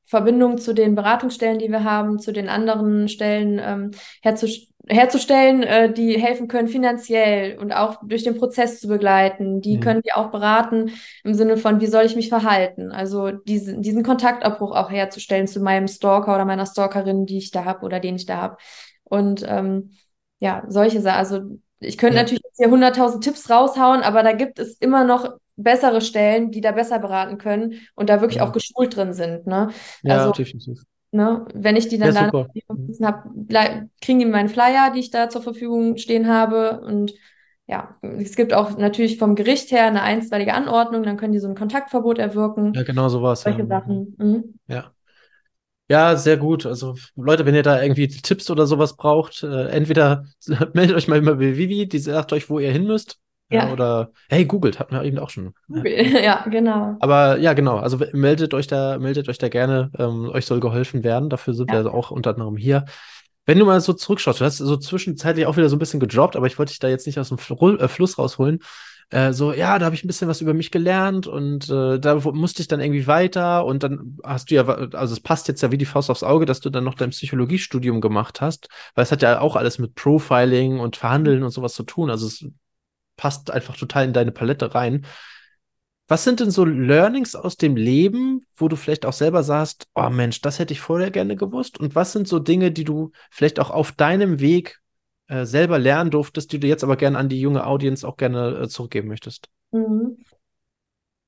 Verbindung 0.06 0.58
zu 0.58 0.74
den 0.74 0.96
Beratungsstellen, 0.96 1.60
die 1.60 1.70
wir 1.70 1.84
haben, 1.86 2.20
zu 2.20 2.34
den 2.34 2.50
anderen 2.50 3.08
Stellen 3.10 3.60
ähm, 3.64 3.92
herzus 4.24 4.71
herzustellen, 4.91 5.63
äh, 5.63 5.91
die 5.93 6.19
helfen 6.19 6.47
können 6.47 6.67
finanziell 6.67 7.58
und 7.60 7.71
auch 7.71 7.97
durch 8.04 8.23
den 8.23 8.38
Prozess 8.38 8.80
zu 8.80 8.88
begleiten. 8.88 9.62
Die 9.62 9.77
Mhm. 9.77 9.82
können 9.82 10.01
die 10.04 10.13
auch 10.13 10.32
beraten 10.32 10.91
im 11.23 11.34
Sinne 11.34 11.58
von, 11.58 11.80
wie 11.82 11.88
soll 11.88 12.06
ich 12.06 12.15
mich 12.15 12.30
verhalten? 12.30 12.91
Also 12.91 13.32
diesen, 13.32 13.82
diesen 13.82 14.04
Kontaktabbruch 14.04 14.75
auch 14.75 14.91
herzustellen 14.91 15.47
zu 15.47 15.62
meinem 15.62 15.88
Stalker 15.88 16.36
oder 16.36 16.45
meiner 16.45 16.65
Stalkerin, 16.65 17.25
die 17.25 17.38
ich 17.39 17.51
da 17.51 17.65
habe 17.65 17.86
oder 17.86 17.99
den 17.99 18.15
ich 18.15 18.25
da 18.25 18.38
habe. 18.38 18.58
Und 19.04 19.43
ähm, 19.47 19.91
ja, 20.39 20.63
solche 20.67 21.01
Sachen. 21.01 21.17
Also 21.17 21.41
ich 21.80 21.97
könnte 21.97 22.15
Ja. 22.17 22.23
natürlich 22.23 22.43
jetzt 22.43 22.58
hier 22.58 22.69
100.000 22.69 23.23
Tipps 23.23 23.49
raushauen, 23.49 24.01
aber 24.04 24.23
da 24.23 24.34
gibt 24.34 24.60
es 24.60 24.75
immer 24.80 25.04
noch 25.04 25.38
bessere 25.56 26.01
Stellen, 26.01 26.51
die 26.51 26.62
da 26.62 26.71
besser 26.71 26.99
beraten 26.99 27.38
können 27.38 27.82
und 27.95 28.10
da 28.10 28.21
wirklich 28.21 28.38
Ja. 28.38 28.47
auch 28.47 28.51
geschult 28.51 28.95
drin 28.95 29.13
sind. 29.13 29.47
Ne? 29.47 29.69
Ja, 30.04 30.13
Also, 30.15 30.32
definitiv. 30.32 30.82
Ne, 31.12 31.45
wenn 31.54 31.76
ich 31.76 31.88
die 31.88 31.97
dann 31.97 32.10
Ja, 32.10 32.13
da 32.13 32.26
super. 32.26 32.47
habe, 33.04 33.89
kriegen 34.02 34.19
die 34.19 34.26
meinen 34.26 34.50
Flyer, 34.50 34.91
die 34.93 35.00
ich 35.00 35.12
da 35.12 35.30
zur 35.30 35.41
Verfügung 35.41 35.97
stehen 35.97 36.28
habe. 36.28 36.82
Und 36.82 37.13
ja, 37.67 37.95
es 38.02 38.36
gibt 38.36 38.54
auch 38.54 38.78
natürlich 38.78 39.17
vom 39.17 39.36
Gericht 39.36 39.71
her 39.71 39.86
eine 39.86 40.02
einstweilige 40.02 40.54
Anordnung, 40.54 41.04
dann 41.04 41.17
können 41.17 41.34
die 41.34 41.39
so 41.39 41.47
ein 41.47 41.56
Kontaktverbot 41.56 42.17
erwirken. 42.17 42.74
Ja, 42.74 42.84
genau 42.84 43.10
so 43.10 43.21
war's, 43.21 43.43
ja. 43.43 43.52
Solche 43.52 43.67
Sachen. 43.67 44.15
Mhm. 44.17 44.54
Ja. 44.67 44.93
Ja, 45.89 46.15
sehr 46.15 46.38
gut. 46.38 46.65
Also 46.65 46.95
Leute, 47.17 47.45
wenn 47.45 47.54
ihr 47.54 47.63
da 47.63 47.82
irgendwie 47.82 48.08
Tipps 48.08 48.50
oder 48.50 48.65
sowas 48.65 48.95
braucht, 48.95 49.43
äh, 49.43 49.67
entweder 49.69 50.26
meldet 50.74 50.95
euch 50.95 51.08
mal 51.10 51.21
bei 51.21 51.38
Vivi, 51.38 51.88
die 51.88 52.00
sagt 52.00 52.32
euch, 52.32 52.50
wo 52.50 52.60
ihr 52.60 52.71
hin 52.71 52.86
müsst. 52.86 53.19
Ja, 53.52 53.66
Ja. 53.68 53.74
oder 53.74 54.12
hey, 54.30 54.46
googelt, 54.46 54.80
hatten 54.80 54.96
wir 54.96 55.04
eben 55.04 55.20
auch 55.20 55.30
schon. 55.30 55.54
Ja. 55.68 55.84
Ja, 56.22 56.46
genau. 56.50 56.96
Aber 57.00 57.38
ja, 57.38 57.54
genau. 57.54 57.78
Also 57.78 58.00
meldet 58.14 58.54
euch 58.54 58.68
da, 58.68 58.98
meldet 59.00 59.28
euch 59.30 59.38
da 59.38 59.50
gerne. 59.50 59.92
Ähm, 59.98 60.30
euch 60.30 60.46
soll 60.46 60.60
geholfen 60.60 61.04
werden. 61.04 61.30
Dafür 61.30 61.54
sind 61.54 61.72
Ja. 61.72 61.84
wir 61.84 61.94
auch 61.94 62.12
unter 62.12 62.32
anderem 62.32 62.58
hier. 62.58 62.86
Wenn 63.46 63.58
du 63.60 63.66
mal 63.66 63.82
so 63.82 63.94
zurückschaust, 63.94 64.40
du 64.40 64.46
hast 64.46 64.58
so 64.60 64.78
zwischenzeitlich 64.78 65.46
auch 65.48 65.58
wieder 65.58 65.68
so 65.68 65.76
ein 65.76 65.80
bisschen 65.80 66.00
gedroppt, 66.00 66.36
aber 66.36 66.46
ich 66.48 66.58
wollte 66.60 66.72
dich 66.72 66.80
da 66.80 66.88
jetzt 66.88 67.08
nicht 67.08 67.20
aus 67.20 67.30
dem 67.30 67.38
Fl 67.40 67.78
äh, 67.80 67.88
Fluss 67.88 68.18
rausholen. 68.18 68.60
Äh, 69.10 69.34
so, 69.34 69.52
ja, 69.52 69.78
da 69.78 69.86
habe 69.88 69.96
ich 69.96 70.06
ein 70.06 70.08
bisschen 70.08 70.30
was 70.30 70.40
über 70.40 70.54
mich 70.54 70.72
gelernt 70.72 71.28
und 71.28 71.70
äh, 71.70 72.00
da 72.00 72.16
musste 72.16 72.62
ich 72.62 72.70
dann 72.70 72.80
irgendwie 72.80 73.08
weiter 73.08 73.66
und 73.66 73.84
dann 73.84 74.18
hast 74.24 74.50
du 74.52 74.56
ja, 74.56 74.66
also 74.66 75.14
es 75.14 75.20
passt 75.20 75.50
jetzt 75.50 75.62
ja 75.62 75.70
wie 75.72 75.78
die 75.78 75.86
Faust 75.86 76.10
aufs 76.10 76.24
Auge, 76.24 76.46
dass 76.46 76.62
du 76.62 76.70
dann 76.70 76.86
noch 76.86 76.94
dein 76.96 77.10
Psychologiestudium 77.10 78.00
gemacht 78.00 78.40
hast, 78.40 78.70
weil 78.96 79.04
es 79.04 79.12
hat 79.12 79.22
ja 79.22 79.42
auch 79.42 79.58
alles 79.58 79.80
mit 79.80 79.96
Profiling 79.96 80.80
und 80.80 80.96
Verhandeln 80.96 81.44
und 81.44 81.50
sowas 81.50 81.74
zu 81.74 81.84
tun. 81.84 82.10
Also 82.10 82.28
es 82.28 82.46
passt 83.22 83.52
einfach 83.52 83.78
total 83.78 84.06
in 84.06 84.14
deine 84.14 84.32
Palette 84.32 84.74
rein. 84.74 85.06
Was 86.08 86.24
sind 86.24 86.40
denn 86.40 86.50
so 86.50 86.66
Learnings 86.66 87.36
aus 87.36 87.56
dem 87.56 87.76
Leben, 87.76 88.42
wo 88.56 88.68
du 88.68 88.76
vielleicht 88.76 89.06
auch 89.06 89.14
selber 89.14 89.44
sagst, 89.44 89.86
oh 89.94 90.10
Mensch, 90.10 90.42
das 90.42 90.58
hätte 90.58 90.74
ich 90.74 90.82
vorher 90.82 91.12
gerne 91.12 91.36
gewusst? 91.36 91.80
Und 91.80 91.94
was 91.94 92.14
sind 92.14 92.28
so 92.28 92.40
Dinge, 92.40 92.72
die 92.72 92.84
du 92.84 93.12
vielleicht 93.30 93.60
auch 93.60 93.70
auf 93.70 93.92
deinem 93.92 94.40
Weg 94.40 94.80
äh, 95.28 95.46
selber 95.46 95.78
lernen 95.78 96.10
durftest, 96.10 96.52
die 96.52 96.60
du 96.60 96.66
jetzt 96.66 96.84
aber 96.84 96.98
gerne 96.98 97.20
an 97.20 97.30
die 97.30 97.40
junge 97.40 97.68
Audience 97.68 98.08
auch 98.08 98.18
gerne 98.18 98.62
äh, 98.64 98.68
zurückgeben 98.68 99.08
möchtest? 99.08 99.50
Mhm. 99.72 100.18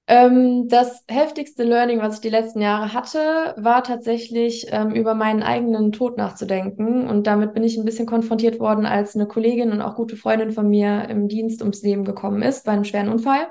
Ähm, 0.05 0.67
das 0.67 1.05
heftigste 1.07 1.63
Learning, 1.63 1.99
was 1.99 2.15
ich 2.15 2.21
die 2.21 2.29
letzten 2.29 2.61
Jahre 2.61 2.93
hatte, 2.93 3.53
war 3.57 3.83
tatsächlich 3.83 4.67
ähm, 4.69 4.91
über 4.91 5.13
meinen 5.13 5.43
eigenen 5.43 5.93
Tod 5.93 6.17
nachzudenken. 6.17 7.07
Und 7.07 7.25
damit 7.25 7.53
bin 7.53 7.63
ich 7.63 7.77
ein 7.77 7.85
bisschen 7.85 8.05
konfrontiert 8.05 8.59
worden, 8.59 8.85
als 8.85 9.15
eine 9.15 9.27
Kollegin 9.27 9.71
und 9.71 9.81
auch 9.81 9.95
gute 9.95 10.17
Freundin 10.17 10.51
von 10.51 10.69
mir 10.69 11.07
im 11.09 11.29
Dienst 11.29 11.61
ums 11.61 11.83
Leben 11.83 12.03
gekommen 12.03 12.41
ist 12.41 12.65
bei 12.65 12.73
einem 12.73 12.83
schweren 12.83 13.09
Unfall. 13.09 13.47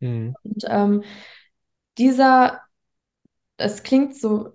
Mhm. 0.00 0.34
Und 0.42 0.64
ähm, 0.68 1.02
dieser, 1.98 2.60
es 3.56 3.84
klingt 3.84 4.16
so 4.16 4.52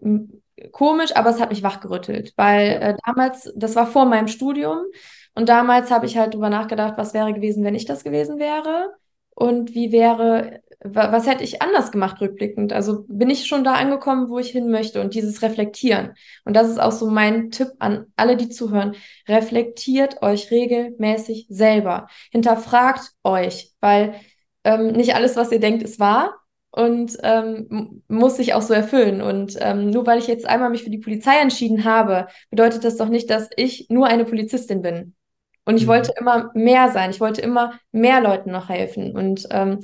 komisch, 0.72 1.16
aber 1.16 1.30
es 1.30 1.40
hat 1.40 1.50
mich 1.50 1.64
wachgerüttelt, 1.64 2.34
weil 2.36 2.72
äh, 2.82 2.96
damals, 3.06 3.54
das 3.56 3.76
war 3.76 3.88
vor 3.88 4.06
meinem 4.06 4.28
Studium 4.28 4.80
und 5.36 5.50
damals 5.50 5.92
habe 5.92 6.08
ich 6.08 6.18
halt 6.18 6.34
drüber 6.34 6.50
nachgedacht, 6.50 6.96
was 6.98 7.14
wäre 7.14 7.34
gewesen, 7.34 7.64
wenn 7.64 7.76
ich 7.76 7.86
das 7.86 8.04
gewesen 8.04 8.40
wäre 8.40 8.94
und 9.36 9.76
wie 9.76 9.92
wäre 9.92 10.62
was 10.84 11.26
hätte 11.26 11.44
ich 11.44 11.62
anders 11.62 11.92
gemacht 11.92 12.22
rückblickend? 12.22 12.72
Also 12.72 13.06
bin 13.08 13.30
ich 13.30 13.48
schon 13.48 13.64
da 13.64 13.74
angekommen, 13.74 14.30
wo 14.30 14.38
ich 14.38 14.50
hin 14.50 14.70
möchte 14.70 15.02
und 15.02 15.16
dieses 15.16 15.42
Reflektieren. 15.42 16.14
Und 16.46 16.56
das 16.56 16.70
ist 16.70 16.80
auch 16.80 16.92
so 16.92 17.10
mein 17.10 17.50
Tipp 17.50 17.70
an 17.80 18.06
alle, 18.16 18.38
die 18.38 18.50
zuhören. 18.50 18.96
Reflektiert 19.28 20.22
euch 20.22 20.52
regelmäßig 20.52 21.48
selber. 21.50 22.08
Hinterfragt 22.32 23.12
euch, 23.24 23.72
weil 23.80 24.16
ähm, 24.64 24.92
nicht 24.92 25.16
alles, 25.16 25.36
was 25.36 25.52
ihr 25.52 25.60
denkt, 25.60 25.82
ist 25.82 26.00
wahr 26.00 26.36
und 26.72 27.18
ähm, 27.24 28.04
muss 28.08 28.38
sich 28.38 28.54
auch 28.54 28.62
so 28.62 28.74
erfüllen. 28.74 29.22
Und 29.22 29.58
ähm, 29.60 29.90
nur 29.90 30.06
weil 30.06 30.20
ich 30.20 30.28
jetzt 30.28 30.48
einmal 30.48 30.70
mich 30.70 30.84
für 30.84 30.92
die 30.92 31.00
Polizei 31.00 31.40
entschieden 31.40 31.86
habe, 31.86 32.28
bedeutet 32.52 32.84
das 32.84 32.98
doch 32.98 33.10
nicht, 33.10 33.32
dass 33.32 33.50
ich 33.56 33.88
nur 33.90 34.06
eine 34.06 34.26
Polizistin 34.26 34.84
bin. 34.84 35.16
Und 35.66 35.78
ich 35.78 35.86
mhm. 35.86 35.90
wollte 35.90 36.14
immer 36.20 36.52
mehr 36.54 36.90
sein. 36.92 37.10
Ich 37.10 37.20
wollte 37.20 37.42
immer 37.42 37.80
mehr 37.92 38.22
Leuten 38.22 38.52
noch 38.52 38.70
helfen. 38.70 39.16
Und 39.16 39.48
ähm, 39.50 39.80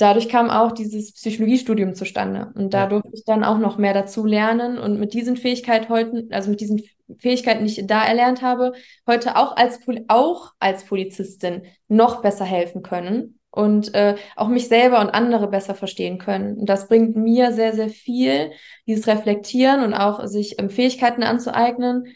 dadurch 0.00 0.28
kam 0.28 0.50
auch 0.50 0.72
dieses 0.72 1.12
Psychologiestudium 1.12 1.94
zustande. 1.94 2.52
Und 2.54 2.74
da 2.74 2.84
ja. 2.84 2.86
durfte 2.88 3.10
ich 3.12 3.24
dann 3.24 3.44
auch 3.44 3.58
noch 3.58 3.78
mehr 3.78 3.94
dazu 3.94 4.24
lernen 4.24 4.78
und 4.78 4.98
mit 4.98 5.12
diesen 5.12 5.36
Fähigkeiten 5.36 5.88
heute, 5.88 6.26
also 6.30 6.50
mit 6.50 6.60
diesen 6.60 6.82
Fähigkeiten, 7.18 7.64
die 7.64 7.80
ich 7.80 7.86
da 7.86 8.04
erlernt 8.04 8.42
habe, 8.42 8.72
heute 9.06 9.36
auch 9.36 9.56
als, 9.56 9.80
auch 10.08 10.52
als 10.58 10.84
Polizistin 10.84 11.62
noch 11.88 12.22
besser 12.22 12.44
helfen 12.44 12.82
können 12.82 13.38
und 13.50 13.94
äh, 13.94 14.16
auch 14.36 14.48
mich 14.48 14.68
selber 14.68 15.00
und 15.00 15.10
andere 15.10 15.48
besser 15.48 15.74
verstehen 15.74 16.18
können. 16.18 16.56
Und 16.58 16.66
das 16.66 16.88
bringt 16.88 17.16
mir 17.16 17.52
sehr, 17.52 17.74
sehr 17.74 17.88
viel, 17.88 18.52
dieses 18.86 19.06
Reflektieren 19.06 19.82
und 19.82 19.94
auch 19.94 20.26
sich 20.26 20.58
ähm, 20.58 20.70
Fähigkeiten 20.70 21.22
anzueignen, 21.22 22.06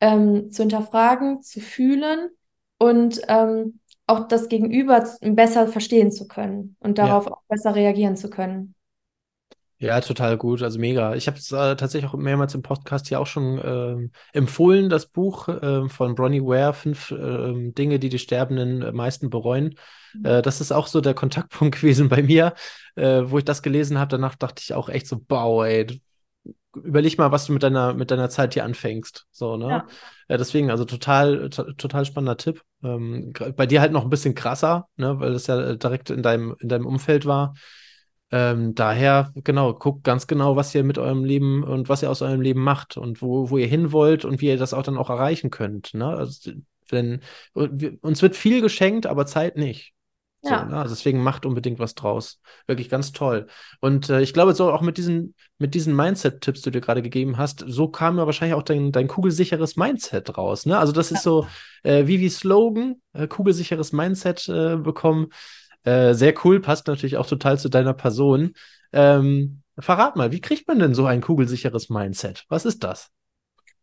ähm, 0.00 0.50
zu 0.50 0.62
hinterfragen, 0.62 1.42
zu 1.42 1.60
fühlen 1.60 2.28
und 2.78 3.22
ähm, 3.28 3.80
auch 4.06 4.28
das 4.28 4.48
Gegenüber 4.48 5.04
besser 5.20 5.66
verstehen 5.68 6.12
zu 6.12 6.28
können 6.28 6.76
und 6.80 6.98
darauf 6.98 7.26
ja. 7.26 7.32
auch 7.32 7.42
besser 7.48 7.74
reagieren 7.74 8.16
zu 8.16 8.30
können. 8.30 8.74
Ja, 9.78 10.00
total 10.00 10.38
gut, 10.38 10.62
also 10.62 10.78
mega. 10.78 11.14
Ich 11.14 11.26
habe 11.26 11.36
es 11.36 11.50
äh, 11.50 11.76
tatsächlich 11.76 12.10
auch 12.10 12.14
mehrmals 12.14 12.54
im 12.54 12.62
Podcast 12.62 13.08
hier 13.08 13.20
auch 13.20 13.26
schon 13.26 13.60
ähm, 13.62 14.12
empfohlen, 14.32 14.88
das 14.88 15.06
Buch 15.06 15.48
äh, 15.48 15.88
von 15.88 16.14
Bronnie 16.14 16.40
Ware, 16.40 16.72
Fünf 16.72 17.10
äh, 17.10 17.70
Dinge, 17.72 17.98
die 17.98 18.08
die 18.08 18.18
Sterbenden 18.18 18.82
äh, 18.82 18.92
meisten 18.92 19.30
bereuen. 19.30 19.74
Mhm. 20.14 20.24
Äh, 20.24 20.42
das 20.42 20.60
ist 20.60 20.72
auch 20.72 20.86
so 20.86 21.00
der 21.00 21.12
Kontaktpunkt 21.12 21.76
gewesen 21.80 22.08
bei 22.08 22.22
mir, 22.22 22.54
äh, 22.94 23.22
wo 23.24 23.38
ich 23.38 23.44
das 23.44 23.62
gelesen 23.62 23.98
habe. 23.98 24.08
Danach 24.08 24.36
dachte 24.36 24.62
ich 24.64 24.72
auch 24.74 24.88
echt 24.88 25.06
so, 25.06 25.20
wow, 25.28 25.64
ey, 25.64 26.00
überleg 26.74 27.18
mal, 27.18 27.32
was 27.32 27.46
du 27.46 27.52
mit 27.52 27.62
deiner, 27.62 27.94
mit 27.94 28.10
deiner 28.10 28.30
Zeit 28.30 28.54
hier 28.54 28.64
anfängst. 28.64 29.26
So, 29.32 29.56
ne? 29.56 29.68
Ja. 29.68 29.86
Ja 30.28 30.36
deswegen, 30.36 30.70
also 30.70 30.84
total, 30.84 31.48
total 31.50 32.04
spannender 32.04 32.36
Tipp. 32.36 32.62
Ähm, 32.82 33.32
bei 33.56 33.66
dir 33.66 33.80
halt 33.80 33.92
noch 33.92 34.04
ein 34.04 34.10
bisschen 34.10 34.34
krasser, 34.34 34.88
ne, 34.96 35.18
weil 35.20 35.32
es 35.32 35.46
ja 35.46 35.74
direkt 35.74 36.10
in 36.10 36.22
deinem, 36.22 36.56
in 36.60 36.68
deinem 36.68 36.86
Umfeld 36.86 37.26
war. 37.26 37.54
Ähm, 38.30 38.74
daher, 38.74 39.32
genau, 39.36 39.74
guckt 39.74 40.02
ganz 40.02 40.26
genau, 40.26 40.56
was 40.56 40.74
ihr 40.74 40.82
mit 40.82 40.98
eurem 40.98 41.24
Leben 41.24 41.62
und 41.62 41.88
was 41.88 42.02
ihr 42.02 42.10
aus 42.10 42.22
eurem 42.22 42.40
Leben 42.40 42.62
macht 42.62 42.96
und 42.96 43.22
wo, 43.22 43.50
wo 43.50 43.58
ihr 43.58 43.66
hin 43.66 43.92
wollt 43.92 44.24
und 44.24 44.40
wie 44.40 44.48
ihr 44.48 44.58
das 44.58 44.74
auch 44.74 44.82
dann 44.82 44.96
auch 44.96 45.10
erreichen 45.10 45.50
könnt. 45.50 45.94
Ne? 45.94 46.06
Also, 46.06 46.52
wenn, 46.88 47.20
uns 47.54 48.22
wird 48.22 48.36
viel 48.36 48.60
geschenkt, 48.60 49.06
aber 49.06 49.26
Zeit 49.26 49.56
nicht. 49.56 49.93
So, 50.44 50.50
ja. 50.50 50.64
Ne? 50.66 50.76
Also 50.76 50.94
deswegen 50.94 51.22
macht 51.22 51.46
unbedingt 51.46 51.78
was 51.78 51.94
draus. 51.94 52.40
Wirklich 52.66 52.90
ganz 52.90 53.12
toll. 53.12 53.46
Und 53.80 54.10
äh, 54.10 54.20
ich 54.20 54.34
glaube, 54.34 54.54
so 54.54 54.70
auch 54.70 54.82
mit 54.82 54.98
diesen, 54.98 55.34
mit 55.58 55.74
diesen 55.74 55.96
Mindset-Tipps, 55.96 56.60
die 56.60 56.70
du 56.70 56.72
dir 56.72 56.80
gerade 56.84 57.00
gegeben 57.00 57.38
hast, 57.38 57.64
so 57.66 57.88
kam 57.88 58.18
ja 58.18 58.26
wahrscheinlich 58.26 58.54
auch 58.54 58.62
dein, 58.62 58.92
dein 58.92 59.08
kugelsicheres 59.08 59.76
Mindset 59.76 60.36
raus. 60.36 60.66
Ne? 60.66 60.78
Also 60.78 60.92
das 60.92 61.10
ist 61.10 61.22
so 61.22 61.46
äh, 61.82 62.06
wie 62.06 62.20
wie 62.20 62.28
Slogan, 62.28 62.96
äh, 63.14 63.26
kugelsicheres 63.26 63.92
Mindset 63.92 64.46
äh, 64.48 64.76
bekommen. 64.76 65.28
Äh, 65.84 66.12
sehr 66.12 66.34
cool, 66.44 66.60
passt 66.60 66.86
natürlich 66.88 67.16
auch 67.16 67.26
total 67.26 67.58
zu 67.58 67.70
deiner 67.70 67.94
Person. 67.94 68.52
Ähm, 68.92 69.62
verrat 69.78 70.16
mal, 70.16 70.30
wie 70.30 70.40
kriegt 70.40 70.68
man 70.68 70.78
denn 70.78 70.94
so 70.94 71.06
ein 71.06 71.22
kugelsicheres 71.22 71.88
Mindset? 71.88 72.44
Was 72.48 72.66
ist 72.66 72.84
das? 72.84 73.10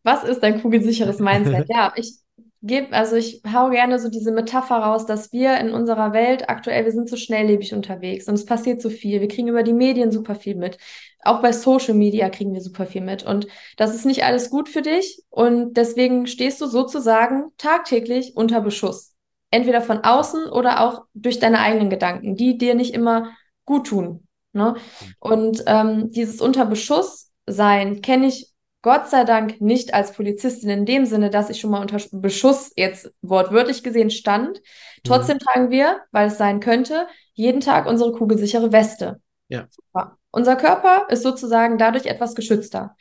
Was 0.04 0.24
ist 0.24 0.44
ein 0.44 0.62
kugelsicheres 0.62 1.20
Mindset? 1.20 1.68
ja, 1.70 1.92
ich 1.96 2.20
gebe, 2.64 2.94
also 2.94 3.16
ich 3.16 3.42
hau 3.52 3.70
gerne 3.70 4.00
so 4.00 4.10
diese 4.10 4.32
Metapher 4.32 4.78
raus, 4.78 5.06
dass 5.06 5.32
wir 5.32 5.58
in 5.58 5.72
unserer 5.72 6.14
Welt 6.14 6.50
aktuell, 6.50 6.86
wir 6.86 6.92
sind 6.92 7.10
so 7.10 7.18
schnelllebig 7.18 7.74
unterwegs 7.74 8.28
und 8.28 8.36
es 8.36 8.46
passiert 8.46 8.82
so 8.82 8.90
viel. 8.90 9.20
Wir 9.20 9.28
kriegen 9.28 9.48
über 9.48 9.64
die 9.64 9.74
Medien 9.74 10.12
super 10.12 10.36
viel 10.36 10.56
mit. 10.56 10.78
Auch 11.24 11.42
bei 11.42 11.52
Social 11.54 11.94
Media 11.94 12.30
kriegen 12.30 12.54
wir 12.54 12.62
super 12.62 12.86
viel 12.86 13.02
mit. 13.02 13.24
Und 13.24 13.48
das 13.78 13.96
ist 13.96 14.06
nicht 14.06 14.24
alles 14.24 14.50
gut 14.50 14.70
für 14.70 14.82
dich. 14.82 15.24
Und 15.30 15.76
deswegen 15.76 16.28
stehst 16.28 16.62
du 16.62 16.68
sozusagen 16.68 17.52
tagtäglich 17.58 18.34
unter 18.36 18.62
Beschuss. 18.62 19.14
Entweder 19.50 19.82
von 19.82 20.04
außen 20.04 20.46
oder 20.46 20.82
auch 20.82 21.04
durch 21.14 21.40
deine 21.40 21.60
eigenen 21.60 21.90
Gedanken, 21.90 22.36
die 22.36 22.58
dir 22.58 22.74
nicht 22.74 22.94
immer 22.94 23.32
gut 23.66 23.88
tun. 23.88 24.28
Ne? 24.54 24.76
Und 25.20 25.64
ähm, 25.68 26.12
dieses 26.12 26.42
Unterbeschuss 26.42 27.32
sein 27.48 28.02
kenne 28.02 28.28
ich 28.28 28.51
Gott 28.82 29.10
sei 29.10 29.26
Dank 29.26 29.62
nicht 29.62 29.94
als 29.94 30.14
Polizistin 30.14 30.70
in 30.70 30.86
dem 30.86 31.06
Sinne, 31.06 31.30
dass 31.30 31.50
ich 31.50 31.60
schon 31.60 31.70
mal 31.72 31.82
unter 31.82 32.00
Beschuss 32.12 32.72
jetzt 32.76 33.14
wortwörtlich 33.22 33.84
gesehen 33.84 34.10
stand. 34.10 34.58
Mhm. 34.58 34.64
Trotzdem 35.04 35.36
mhm. 35.36 35.40
tragen 35.40 35.70
wir, 35.70 36.02
weil 36.12 36.28
es 36.28 36.38
sein 36.38 36.60
könnte, 36.60 37.08
jeden 37.34 37.62
Tag 37.62 37.86
unsere 37.86 38.12
kugelsichere 38.12 38.72
Weste. 38.72 39.22
Ja. 39.50 39.68
Super. 39.70 40.18
Unser 40.32 40.56
Körper 40.56 41.08
ist 41.10 41.24
sozusagen 41.24 41.78
dadurch 41.78 42.06
etwas 42.06 42.36
geschützter. 42.36 42.96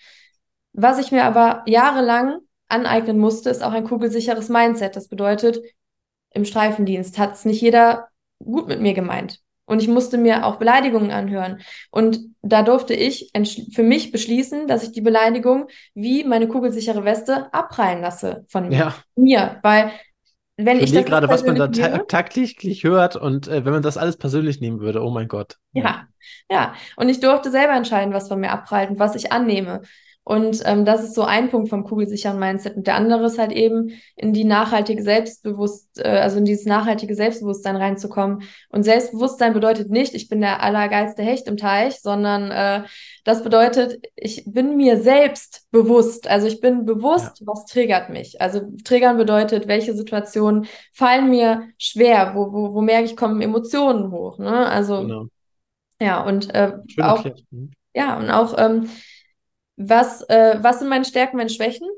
Was 0.73 0.99
ich 0.99 1.13
mir 1.13 1.25
aber 1.25 1.63
jahrelang 1.67 2.41
aneignen 2.69 3.19
musste, 3.19 3.51
ist 3.51 3.63
auch 3.63 3.73
ein 3.73 3.85
kugelsicheres 3.85 4.49
Mindset. 4.49 4.97
Das 4.97 5.09
bedeutet, 5.09 5.61
im 6.33 6.45
Streifendienst 6.45 7.19
hat 7.19 7.35
es 7.35 7.45
nicht 7.45 7.61
jeder 7.61 8.09
gut 8.39 8.69
mit 8.69 8.81
mir 8.81 8.95
gemeint. 8.95 9.41
Und 9.71 9.81
ich 9.81 9.87
musste 9.87 10.19
mir 10.19 10.45
auch 10.45 10.57
Beleidigungen 10.57 11.13
anhören. 11.13 11.61
Und 11.93 12.19
da 12.43 12.65
durfte 12.65 12.93
ich 12.93 13.31
für 13.73 13.85
mich 13.85 14.11
beschließen, 14.11 14.67
dass 14.67 14.83
ich 14.83 14.91
die 14.91 15.01
Beleidigung 15.01 15.69
wie 15.95 16.25
meine 16.25 16.49
kugelsichere 16.49 17.05
Weste 17.05 17.55
abprallen 17.55 18.03
lasse 18.03 18.45
von 18.49 18.73
ja. 18.73 18.97
mir. 19.15 19.61
Weil 19.63 19.93
wenn 20.57 20.79
ich, 20.79 20.87
ich 20.87 20.93
das 20.93 21.05
gerade, 21.05 21.29
was 21.29 21.47
man 21.47 21.55
da 21.55 21.69
ta 21.69 21.99
tagtäglich 21.99 22.83
hört 22.83 23.15
und 23.15 23.47
äh, 23.47 23.65
wenn 23.65 23.73
man 23.73 23.83
das 23.83 23.97
alles 23.97 24.17
persönlich 24.17 24.61
nehmen 24.61 24.81
würde, 24.81 25.05
oh 25.05 25.11
mein 25.11 25.29
Gott. 25.29 25.57
Ja, 25.73 26.09
ja. 26.51 26.75
Und 26.97 27.09
ich 27.09 27.21
durfte 27.21 27.53
selber 27.53 27.75
entscheiden, 27.75 28.13
was 28.13 28.27
von 28.27 28.41
mir 28.41 28.51
abprallt 28.51 28.91
und 28.91 28.99
was 28.99 29.15
ich 29.15 29.31
annehme. 29.31 29.83
Und 30.23 30.63
ähm, 30.65 30.85
das 30.85 31.03
ist 31.03 31.15
so 31.15 31.23
ein 31.23 31.49
Punkt 31.51 31.71
vom 31.71 31.83
kugelsicheren 31.83 32.39
Mindset. 32.39 32.77
Und 32.77 32.87
der 32.87 32.95
andere 32.95 33.25
ist 33.25 33.39
halt 33.39 33.53
eben 33.53 34.01
in 34.17 34.33
die 34.33 34.45
nachhaltige 34.45 35.03
Selbstbewusst, 35.03 35.99
äh, 35.99 36.09
also 36.09 36.39
in 36.39 36.45
dieses 36.45 36.67
nachhaltige 36.67 37.15
Selbstbewusstsein 37.15 37.75
reinzukommen. 37.75 38.43
Und 38.69 38.85
Selbstbewusstsein 38.85 39.55
bedeutet 39.55 39.91
nicht, 39.91 40.15
ich 40.15 40.29
bin 40.29 40.41
der 40.41 40.63
allergeilste 40.63 41.23
Hecht 41.23 41.49
im 41.49 41.57
Teich, 41.57 42.01
sondern 42.01 42.51
äh, 42.51 42.87
das 43.25 43.43
bedeutet, 43.43 44.07
ich 44.15 44.45
bin 44.47 44.77
mir 44.77 45.01
selbst 45.01 45.67
bewusst. 45.71 46.29
Also 46.29 46.47
ich 46.47 46.61
bin 46.61 46.85
bewusst, 46.85 47.41
ja. 47.41 47.47
was 47.47 47.65
triggert 47.65 48.11
mich. 48.11 48.41
Also 48.41 48.61
triggern 48.85 49.17
bedeutet, 49.17 49.69
welche 49.69 49.95
Situationen 49.95 50.67
fallen 50.93 51.31
mir 51.31 51.69
schwer, 51.79 52.35
wo, 52.35 52.53
wo, 52.53 52.75
wo 52.75 52.83
merke 52.83 53.07
ich, 53.07 53.17
kommen 53.17 53.41
Emotionen 53.41 54.13
hoch. 54.13 54.39
Ne? 54.39 54.67
Also 54.69 55.01
genau. 55.01 55.27
ja, 55.99 56.23
und 56.23 56.55
äh, 56.55 56.73
auch, 57.01 57.25
mhm. 57.51 57.73
ja, 57.95 58.19
und 58.19 58.31
auch 58.31 58.57
ähm, 58.59 58.89
was, 59.81 60.23
äh, 60.29 60.59
was 60.61 60.79
sind 60.79 60.89
meine 60.89 61.05
Stärken, 61.05 61.39
meine 61.39 61.51
Schwächen? 61.51 61.89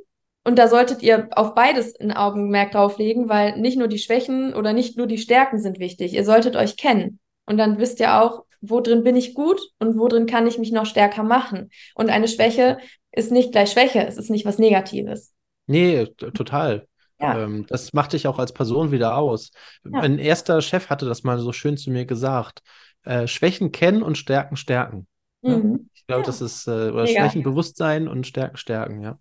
Und 0.45 0.59
da 0.59 0.69
solltet 0.69 1.03
ihr 1.03 1.29
auf 1.33 1.55
beides 1.55 1.99
ein 1.99 2.13
Augenmerk 2.13 2.73
drauflegen, 2.73 3.29
weil 3.29 3.59
nicht 3.59 3.79
nur 3.79 3.89
die 3.89 3.99
Schwächen 3.99 4.55
oder 4.55 4.73
nicht 4.73 4.97
nur 4.97 5.07
die 5.07 5.19
Stärken 5.19 5.61
sind 5.61 5.79
wichtig. 5.79 6.15
Ihr 6.15 6.25
solltet 6.25 6.57
euch 6.57 6.77
kennen. 6.77 7.19
Und 7.47 7.59
dann 7.59 7.79
wisst 7.79 8.01
ihr 8.01 8.21
auch, 8.21 8.45
wo 8.61 8.81
drin 8.81 9.03
bin 9.03 9.17
ich 9.17 9.35
gut 9.35 9.61
und 9.79 9.99
wo 9.99 10.09
drin 10.09 10.27
kann 10.27 10.47
ich 10.47 10.59
mich 10.59 10.73
noch 10.73 10.87
stärker 10.87 11.25
machen. 11.25 11.71
Und 11.95 12.11
eine 12.11 12.29
Schwäche 12.29 12.79
ist 13.11 13.33
nicht 13.33 13.53
gleich 13.53 13.73
Schwäche, 13.73 14.07
es 14.07 14.17
ist 14.17 14.31
nicht 14.31 14.47
was 14.47 14.59
Negatives. 14.59 15.33
Nee, 15.67 16.07
total. 16.07 16.87
Ja. 17.21 17.41
Ähm, 17.41 17.67
das 17.69 17.93
macht 17.93 18.13
dich 18.13 18.27
auch 18.27 18.39
als 18.39 18.53
Person 18.53 18.91
wieder 18.93 19.17
aus. 19.17 19.51
Ja. 19.85 19.91
Mein 19.91 20.19
erster 20.19 20.61
Chef 20.61 20.89
hatte 20.89 21.07
das 21.07 21.25
mal 21.25 21.39
so 21.39 21.53
schön 21.53 21.77
zu 21.77 21.91
mir 21.91 22.05
gesagt. 22.05 22.63
Äh, 23.05 23.27
Schwächen 23.27 23.73
kennen 23.73 24.03
und 24.03 24.19
Stärken 24.19 24.57
stärken. 24.57 25.07
Mhm. 25.43 25.89
Ich 26.03 26.07
glaube, 26.09 26.23
ja. 26.23 26.27
das 26.27 26.41
ist, 26.41 26.67
äh, 26.67 26.91
oder 26.91 27.05
Mega. 27.05 27.21
Schwächen 27.21 27.43
Bewusstsein 27.45 28.09
und 28.09 28.27
Stärken 28.27 28.57
stärken, 28.57 29.03
ja. 29.03 29.19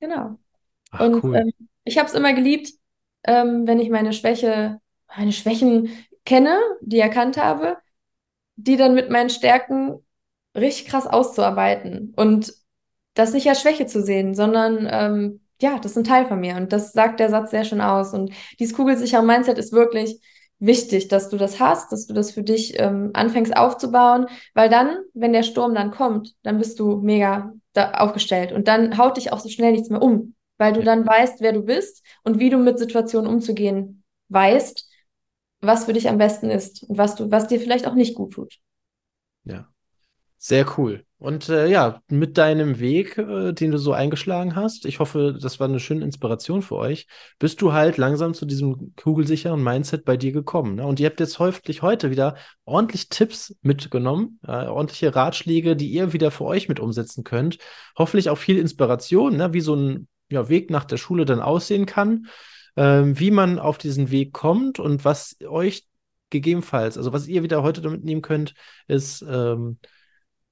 Genau. 0.00 0.38
Ach, 0.90 1.00
und 1.00 1.22
cool. 1.22 1.36
ähm, 1.36 1.52
ich 1.84 1.98
habe 1.98 2.08
es 2.08 2.14
immer 2.14 2.32
geliebt, 2.32 2.72
ähm, 3.24 3.66
wenn 3.66 3.78
ich 3.78 3.90
meine 3.90 4.14
Schwäche, 4.14 4.80
meine 5.14 5.32
Schwächen 5.32 5.90
kenne, 6.24 6.58
die 6.80 6.98
erkannt 6.98 7.36
habe, 7.36 7.76
die 8.56 8.76
dann 8.76 8.94
mit 8.94 9.10
meinen 9.10 9.30
Stärken 9.30 9.98
richtig 10.56 10.86
krass 10.86 11.06
auszuarbeiten 11.06 12.14
und 12.16 12.54
das 13.14 13.34
nicht 13.34 13.48
als 13.48 13.60
Schwäche 13.60 13.86
zu 13.86 14.02
sehen, 14.02 14.34
sondern 14.34 14.88
ähm, 14.90 15.40
ja, 15.60 15.78
das 15.78 15.92
ist 15.92 15.98
ein 15.98 16.04
Teil 16.04 16.26
von 16.26 16.40
mir 16.40 16.56
und 16.56 16.72
das 16.72 16.92
sagt 16.92 17.20
der 17.20 17.28
Satz 17.28 17.50
sehr 17.50 17.64
schön 17.64 17.80
aus 17.80 18.14
und 18.14 18.32
dieses 18.58 18.74
kugelsichere 18.74 19.22
Mindset 19.22 19.58
ist 19.58 19.72
wirklich 19.72 20.20
wichtig, 20.58 21.08
dass 21.08 21.28
du 21.28 21.36
das 21.36 21.60
hast, 21.60 21.92
dass 21.92 22.06
du 22.06 22.14
das 22.14 22.32
für 22.32 22.42
dich 22.42 22.78
ähm, 22.78 23.10
anfängst 23.14 23.56
aufzubauen, 23.56 24.26
weil 24.54 24.68
dann, 24.68 24.98
wenn 25.14 25.32
der 25.32 25.42
Sturm 25.42 25.74
dann 25.74 25.90
kommt, 25.90 26.34
dann 26.42 26.58
bist 26.58 26.78
du 26.80 26.96
mega 26.96 27.52
aufgestellt 27.74 28.52
und 28.52 28.66
dann 28.66 28.98
haut 28.98 29.16
dich 29.16 29.32
auch 29.32 29.38
so 29.38 29.48
schnell 29.48 29.72
nichts 29.72 29.88
mehr 29.88 30.02
um, 30.02 30.34
weil 30.56 30.72
du 30.72 30.82
dann 30.82 31.06
weißt, 31.06 31.40
wer 31.40 31.52
du 31.52 31.62
bist 31.62 32.04
und 32.24 32.40
wie 32.40 32.50
du 32.50 32.58
mit 32.58 32.78
Situationen 32.78 33.30
umzugehen 33.30 34.02
weißt, 34.30 34.88
was 35.60 35.84
für 35.84 35.92
dich 35.92 36.08
am 36.08 36.18
besten 36.18 36.50
ist 36.50 36.82
und 36.84 36.98
was 36.98 37.14
du, 37.14 37.30
was 37.30 37.46
dir 37.46 37.60
vielleicht 37.60 37.86
auch 37.86 37.94
nicht 37.94 38.14
gut 38.14 38.32
tut. 38.32 38.58
Ja. 39.44 39.68
Sehr 40.38 40.66
cool. 40.78 41.04
Und 41.20 41.48
äh, 41.48 41.66
ja, 41.66 42.00
mit 42.08 42.38
deinem 42.38 42.78
Weg, 42.78 43.18
äh, 43.18 43.52
den 43.52 43.72
du 43.72 43.78
so 43.78 43.92
eingeschlagen 43.92 44.54
hast, 44.54 44.86
ich 44.86 45.00
hoffe, 45.00 45.36
das 45.40 45.58
war 45.58 45.68
eine 45.68 45.80
schöne 45.80 46.04
Inspiration 46.04 46.62
für 46.62 46.76
euch, 46.76 47.08
bist 47.40 47.60
du 47.60 47.72
halt 47.72 47.96
langsam 47.96 48.34
zu 48.34 48.46
diesem 48.46 48.94
kugelsicheren 48.94 49.62
Mindset 49.62 50.04
bei 50.04 50.16
dir 50.16 50.30
gekommen. 50.30 50.76
Ne? 50.76 50.86
Und 50.86 51.00
ihr 51.00 51.06
habt 51.06 51.18
jetzt 51.18 51.40
häufig 51.40 51.82
heute 51.82 52.12
wieder 52.12 52.36
ordentlich 52.64 53.08
Tipps 53.08 53.56
mitgenommen, 53.62 54.38
äh, 54.46 54.66
ordentliche 54.66 55.12
Ratschläge, 55.12 55.74
die 55.74 55.88
ihr 55.88 56.12
wieder 56.12 56.30
für 56.30 56.44
euch 56.44 56.68
mit 56.68 56.78
umsetzen 56.78 57.24
könnt. 57.24 57.58
Hoffentlich 57.98 58.30
auch 58.30 58.38
viel 58.38 58.56
Inspiration, 58.56 59.36
ne? 59.36 59.52
wie 59.52 59.60
so 59.60 59.74
ein 59.74 60.06
ja, 60.30 60.48
Weg 60.48 60.70
nach 60.70 60.84
der 60.84 60.98
Schule 60.98 61.24
dann 61.24 61.40
aussehen 61.40 61.86
kann, 61.86 62.26
ähm, 62.76 63.18
wie 63.18 63.32
man 63.32 63.58
auf 63.58 63.78
diesen 63.78 64.12
Weg 64.12 64.32
kommt 64.32 64.78
und 64.78 65.04
was 65.04 65.36
euch 65.48 65.84
gegebenenfalls, 66.30 66.96
also 66.96 67.12
was 67.12 67.26
ihr 67.26 67.42
wieder 67.42 67.64
heute 67.64 67.80
damit 67.80 68.04
nehmen 68.04 68.22
könnt, 68.22 68.54
ist, 68.86 69.24
ähm, 69.28 69.78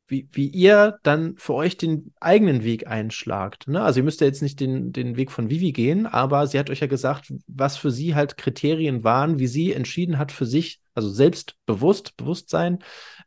wie, 0.07 0.29
wie 0.33 0.47
ihr 0.47 0.99
dann 1.03 1.37
für 1.37 1.55
euch 1.55 1.77
den 1.77 2.13
eigenen 2.21 2.63
Weg 2.63 2.87
einschlagt. 2.87 3.67
Ne? 3.69 3.83
Also 3.83 4.01
ihr 4.01 4.05
müsst 4.05 4.21
ja 4.21 4.27
jetzt 4.27 4.43
nicht 4.43 4.61
den, 4.61 4.93
den 4.93 5.17
Weg 5.17 5.33
von 5.33 5.51
Vivi 5.51 5.73
gehen, 5.73 6.07
aber 6.07 6.47
sie 6.47 6.59
hat 6.59 6.71
euch 6.71 6.81
ja 6.81 6.87
gesagt, 6.87 7.33
was 7.47 7.77
für 7.77 7.91
sie 7.91 8.15
halt 8.15 8.37
Kriterien 8.37 9.05
waren, 9.05 9.39
wie 9.39 9.49
sie 9.49 9.73
entschieden 9.73 10.19
hat 10.19 10.33
für 10.33 10.47
sich, 10.47 10.81
also 10.95 11.09
selbstbewusst, 11.09 12.17
Bewusstsein, 12.17 12.79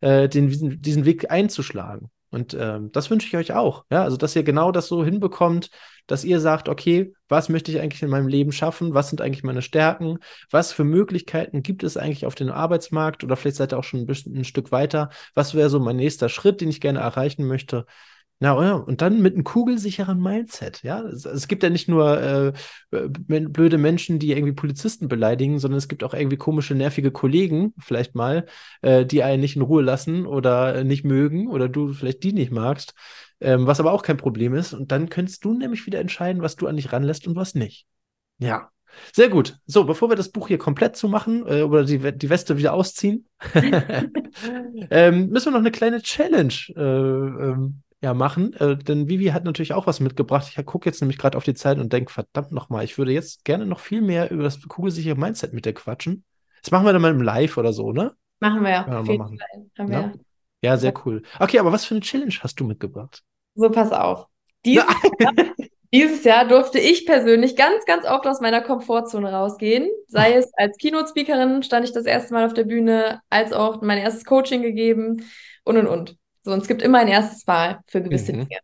äh, 0.01 0.29
den, 0.29 0.47
diesen, 0.47 0.81
diesen 0.81 1.05
Weg 1.05 1.29
einzuschlagen. 1.29 2.09
Und 2.31 2.53
ähm, 2.53 2.91
das 2.91 3.09
wünsche 3.09 3.27
ich 3.27 3.35
euch 3.35 3.53
auch. 3.53 3.85
Ja, 3.89 4.03
also 4.03 4.17
dass 4.17 4.35
ihr 4.35 4.43
genau 4.43 4.71
das 4.71 4.87
so 4.87 5.03
hinbekommt, 5.03 5.69
dass 6.05 6.23
ihr 6.23 6.39
sagt, 6.39 6.69
okay, 6.69 7.13
was 7.27 7.49
möchte 7.49 7.71
ich 7.71 7.79
eigentlich 7.79 8.01
in 8.03 8.09
meinem 8.09 8.27
Leben 8.27 8.51
schaffen? 8.51 8.93
Was 8.93 9.09
sind 9.09 9.21
eigentlich 9.21 9.43
meine 9.43 9.61
Stärken? 9.61 10.19
Was 10.49 10.71
für 10.71 10.83
Möglichkeiten 10.83 11.63
gibt 11.63 11.83
es 11.83 11.97
eigentlich 11.97 12.25
auf 12.25 12.35
dem 12.35 12.49
Arbeitsmarkt? 12.51 13.23
Oder 13.23 13.35
vielleicht 13.35 13.57
seid 13.57 13.73
ihr 13.73 13.77
auch 13.79 13.83
schon 13.83 14.01
ein, 14.01 14.05
bisschen, 14.05 14.35
ein 14.35 14.43
Stück 14.43 14.71
weiter. 14.71 15.09
Was 15.33 15.53
wäre 15.53 15.69
so 15.69 15.79
mein 15.79 15.95
nächster 15.95 16.29
Schritt, 16.29 16.61
den 16.61 16.69
ich 16.69 16.81
gerne 16.81 16.99
erreichen 16.99 17.47
möchte? 17.47 17.85
Na 18.41 18.63
ja, 18.63 18.73
und 18.75 19.01
dann 19.01 19.21
mit 19.21 19.33
einem 19.33 19.43
kugelsicheren 19.43 20.21
Mindset, 20.21 20.81
ja. 20.83 21.01
Es, 21.01 21.25
es 21.25 21.49
gibt 21.49 21.61
ja 21.61 21.69
nicht 21.69 21.89
nur 21.89 22.21
äh, 22.21 22.53
blöde 22.89 23.77
Menschen, 23.77 24.17
die 24.17 24.31
irgendwie 24.31 24.53
Polizisten 24.53 25.09
beleidigen, 25.09 25.59
sondern 25.59 25.77
es 25.77 25.89
gibt 25.89 26.05
auch 26.05 26.13
irgendwie 26.13 26.37
komische, 26.37 26.73
nervige 26.73 27.11
Kollegen, 27.11 27.73
vielleicht 27.79 28.15
mal, 28.15 28.45
äh, 28.81 29.05
die 29.05 29.23
einen 29.23 29.41
nicht 29.41 29.57
in 29.57 29.61
Ruhe 29.61 29.81
lassen 29.81 30.25
oder 30.25 30.85
nicht 30.85 31.03
mögen 31.03 31.49
oder 31.49 31.67
du 31.67 31.91
vielleicht 31.91 32.23
die 32.23 32.31
nicht 32.31 32.49
magst, 32.51 32.93
ähm, 33.41 33.67
was 33.67 33.81
aber 33.81 33.91
auch 33.91 34.03
kein 34.03 34.17
Problem 34.17 34.53
ist. 34.53 34.73
Und 34.73 34.93
dann 34.93 35.09
könntest 35.09 35.43
du 35.43 35.53
nämlich 35.53 35.85
wieder 35.85 35.99
entscheiden, 35.99 36.41
was 36.41 36.55
du 36.55 36.67
an 36.67 36.77
dich 36.77 36.93
ranlässt 36.93 37.27
und 37.27 37.35
was 37.35 37.55
nicht. 37.55 37.87
Ja. 38.37 38.71
Sehr 39.13 39.29
gut. 39.29 39.57
So, 39.67 39.83
bevor 39.83 40.09
wir 40.09 40.15
das 40.15 40.29
Buch 40.29 40.47
hier 40.47 40.57
komplett 40.57 40.95
zumachen 40.95 41.45
äh, 41.45 41.61
oder 41.61 41.83
die, 41.83 41.99
die 42.17 42.29
Weste 42.29 42.57
wieder 42.57 42.73
ausziehen, 42.73 43.27
ähm, 44.89 45.27
müssen 45.27 45.47
wir 45.47 45.51
noch 45.51 45.59
eine 45.59 45.71
kleine 45.71 46.01
Challenge 46.01 46.53
äh, 46.75 46.81
ähm, 46.81 47.83
ja, 48.01 48.13
machen. 48.13 48.53
Äh, 48.53 48.77
denn 48.77 49.09
Vivi 49.09 49.27
hat 49.27 49.43
natürlich 49.43 49.73
auch 49.73 49.87
was 49.87 49.99
mitgebracht. 49.99 50.51
Ich 50.55 50.65
gucke 50.65 50.87
jetzt 50.87 51.01
nämlich 51.01 51.17
gerade 51.17 51.37
auf 51.37 51.43
die 51.43 51.53
Zeit 51.53 51.79
und 51.79 51.91
denke, 51.91 52.11
verdammt 52.11 52.51
nochmal, 52.51 52.83
ich 52.83 52.97
würde 52.97 53.11
jetzt 53.11 53.43
gerne 53.43 53.65
noch 53.65 53.79
viel 53.79 54.01
mehr 54.01 54.31
über 54.31 54.43
das 54.43 54.61
kugelsichere 54.61 55.15
Mindset 55.15 55.53
mit 55.53 55.65
dir 55.65 55.73
quatschen. 55.73 56.23
Das 56.61 56.71
machen 56.71 56.85
wir 56.85 56.93
dann 56.93 57.01
mal 57.01 57.11
im 57.11 57.21
Live 57.21 57.57
oder 57.57 57.73
so, 57.73 57.91
ne? 57.91 58.13
Machen 58.39 58.63
wir 58.63 58.69
ja. 58.69 59.01
Jeden 59.03 59.17
machen. 59.17 59.37
Fall. 59.37 59.65
Haben 59.77 59.91
Ja? 59.91 59.99
wir. 59.99 60.13
Ja, 60.61 60.77
sehr 60.77 60.93
cool. 61.05 61.23
Okay, 61.39 61.59
aber 61.59 61.71
was 61.71 61.85
für 61.85 61.95
eine 61.95 62.01
Challenge 62.01 62.33
hast 62.41 62.59
du 62.59 62.65
mitgebracht? 62.65 63.23
So, 63.55 63.69
pass 63.69 63.91
auf. 63.91 64.27
Dieses, 64.65 64.85
dieses 65.93 66.23
Jahr 66.23 66.45
durfte 66.45 66.79
ich 66.79 67.05
persönlich 67.05 67.55
ganz, 67.55 67.85
ganz 67.85 68.05
oft 68.05 68.27
aus 68.27 68.41
meiner 68.41 68.61
Komfortzone 68.61 69.31
rausgehen. 69.31 69.89
Sei 70.07 70.33
es 70.33 70.51
als 70.55 70.77
Keynote-Speakerin, 70.77 71.63
stand 71.63 71.85
ich 71.85 71.93
das 71.93 72.05
erste 72.05 72.33
Mal 72.33 72.45
auf 72.45 72.53
der 72.53 72.65
Bühne, 72.65 73.21
als 73.29 73.53
auch 73.53 73.81
mein 73.81 73.97
erstes 73.97 74.25
Coaching 74.25 74.61
gegeben 74.61 75.23
und 75.63 75.77
und 75.77 75.87
und. 75.87 76.17
So, 76.41 76.51
und 76.51 76.61
es 76.61 76.67
gibt 76.67 76.81
immer 76.81 76.99
ein 76.99 77.07
erstes 77.07 77.45
Mal 77.45 77.79
für 77.87 78.01
gewisse 78.01 78.33
Mhm. 78.33 78.47
Dinge. 78.47 78.59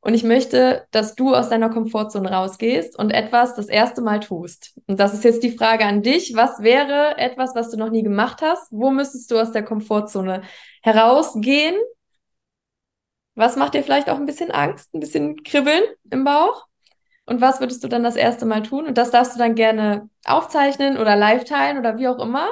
Und 0.00 0.14
ich 0.14 0.24
möchte, 0.24 0.86
dass 0.92 1.14
du 1.14 1.34
aus 1.34 1.48
deiner 1.50 1.68
Komfortzone 1.68 2.30
rausgehst 2.30 2.98
und 2.98 3.10
etwas 3.10 3.54
das 3.54 3.66
erste 3.66 4.00
Mal 4.00 4.20
tust. 4.20 4.78
Und 4.86 4.98
das 4.98 5.12
ist 5.12 5.24
jetzt 5.24 5.42
die 5.42 5.56
Frage 5.56 5.84
an 5.84 6.02
dich. 6.02 6.34
Was 6.34 6.62
wäre 6.62 7.18
etwas, 7.18 7.54
was 7.54 7.70
du 7.70 7.76
noch 7.76 7.90
nie 7.90 8.02
gemacht 8.02 8.40
hast? 8.40 8.68
Wo 8.70 8.90
müsstest 8.90 9.30
du 9.30 9.38
aus 9.38 9.52
der 9.52 9.62
Komfortzone 9.62 10.42
herausgehen? 10.82 11.74
Was 13.34 13.56
macht 13.56 13.74
dir 13.74 13.82
vielleicht 13.82 14.08
auch 14.08 14.16
ein 14.16 14.26
bisschen 14.26 14.50
Angst, 14.50 14.94
ein 14.94 15.00
bisschen 15.00 15.42
Kribbeln 15.42 15.82
im 16.10 16.24
Bauch? 16.24 16.66
Und 17.26 17.40
was 17.40 17.60
würdest 17.60 17.82
du 17.82 17.88
dann 17.88 18.04
das 18.04 18.16
erste 18.16 18.46
Mal 18.46 18.62
tun? 18.62 18.86
Und 18.86 18.98
das 18.98 19.10
darfst 19.10 19.34
du 19.34 19.38
dann 19.38 19.54
gerne 19.54 20.08
aufzeichnen 20.24 20.98
oder 20.98 21.16
live 21.16 21.44
teilen 21.44 21.78
oder 21.78 21.98
wie 21.98 22.08
auch 22.08 22.18
immer. 22.18 22.48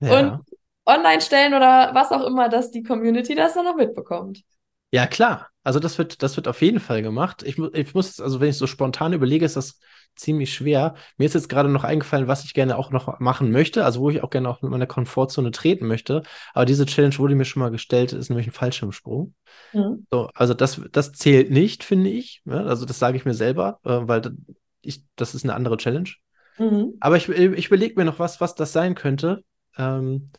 Ja. 0.00 0.40
Online 0.86 1.20
stellen 1.20 1.54
oder 1.54 1.90
was 1.94 2.10
auch 2.10 2.26
immer, 2.26 2.48
dass 2.48 2.70
die 2.70 2.82
Community 2.82 3.34
das 3.34 3.54
dann 3.54 3.64
noch 3.64 3.76
mitbekommt. 3.76 4.42
Ja, 4.92 5.06
klar. 5.06 5.48
Also 5.62 5.78
das 5.78 5.98
wird, 5.98 6.22
das 6.22 6.36
wird 6.36 6.48
auf 6.48 6.62
jeden 6.62 6.80
Fall 6.80 7.02
gemacht. 7.02 7.42
Ich, 7.42 7.58
ich 7.58 7.94
muss, 7.94 8.20
also 8.20 8.40
wenn 8.40 8.48
ich 8.48 8.56
so 8.56 8.66
spontan 8.66 9.12
überlege, 9.12 9.44
ist 9.44 9.56
das 9.56 9.78
ziemlich 10.16 10.52
schwer. 10.52 10.94
Mir 11.16 11.26
ist 11.26 11.34
jetzt 11.34 11.48
gerade 11.48 11.68
noch 11.68 11.84
eingefallen, 11.84 12.28
was 12.28 12.44
ich 12.44 12.54
gerne 12.54 12.76
auch 12.76 12.90
noch 12.90 13.20
machen 13.20 13.52
möchte, 13.52 13.84
also 13.84 14.00
wo 14.00 14.10
ich 14.10 14.22
auch 14.22 14.30
gerne 14.30 14.48
auch 14.48 14.62
mit 14.62 14.70
meiner 14.70 14.86
Komfortzone 14.86 15.50
treten 15.50 15.86
möchte. 15.86 16.22
Aber 16.54 16.64
diese 16.64 16.86
Challenge 16.86 17.16
wurde 17.18 17.34
mir 17.34 17.44
schon 17.44 17.60
mal 17.60 17.70
gestellt, 17.70 18.12
ist 18.12 18.30
nämlich 18.30 18.48
ein 18.48 18.52
Fallschirmsprung. 18.52 19.34
Mhm. 19.72 20.06
So, 20.10 20.30
also 20.34 20.54
das, 20.54 20.80
das 20.92 21.12
zählt 21.12 21.50
nicht, 21.50 21.84
finde 21.84 22.10
ich. 22.10 22.42
Ja, 22.44 22.64
also 22.64 22.86
das 22.86 22.98
sage 22.98 23.16
ich 23.16 23.24
mir 23.24 23.34
selber, 23.34 23.78
äh, 23.84 24.00
weil 24.02 24.22
ich, 24.82 25.04
das 25.16 25.34
ist 25.34 25.44
eine 25.44 25.54
andere 25.54 25.76
Challenge. 25.76 26.10
Mhm. 26.58 26.94
Aber 27.00 27.16
ich, 27.16 27.28
ich 27.28 27.66
überlege 27.66 27.94
mir 27.96 28.04
noch 28.04 28.18
was, 28.18 28.40
was 28.40 28.54
das 28.54 28.72
sein 28.72 28.94
könnte. 28.94 29.44
Ähm, 29.76 30.30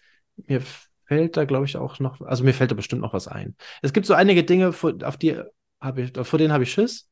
mir 0.47 0.61
fällt 1.05 1.37
da, 1.37 1.45
glaube 1.45 1.65
ich, 1.65 1.77
auch 1.77 1.99
noch, 1.99 2.21
also 2.21 2.43
mir 2.43 2.53
fällt 2.53 2.71
da 2.71 2.75
bestimmt 2.75 3.01
noch 3.01 3.13
was 3.13 3.27
ein. 3.27 3.55
Es 3.81 3.93
gibt 3.93 4.05
so 4.05 4.13
einige 4.13 4.43
Dinge, 4.43 4.73
vor, 4.73 4.93
auf 5.03 5.17
die 5.17 5.41
habe 5.79 6.01
ich, 6.03 6.11
vor 6.27 6.39
denen 6.39 6.53
habe 6.53 6.63
ich 6.63 6.71
Schiss, 6.71 7.09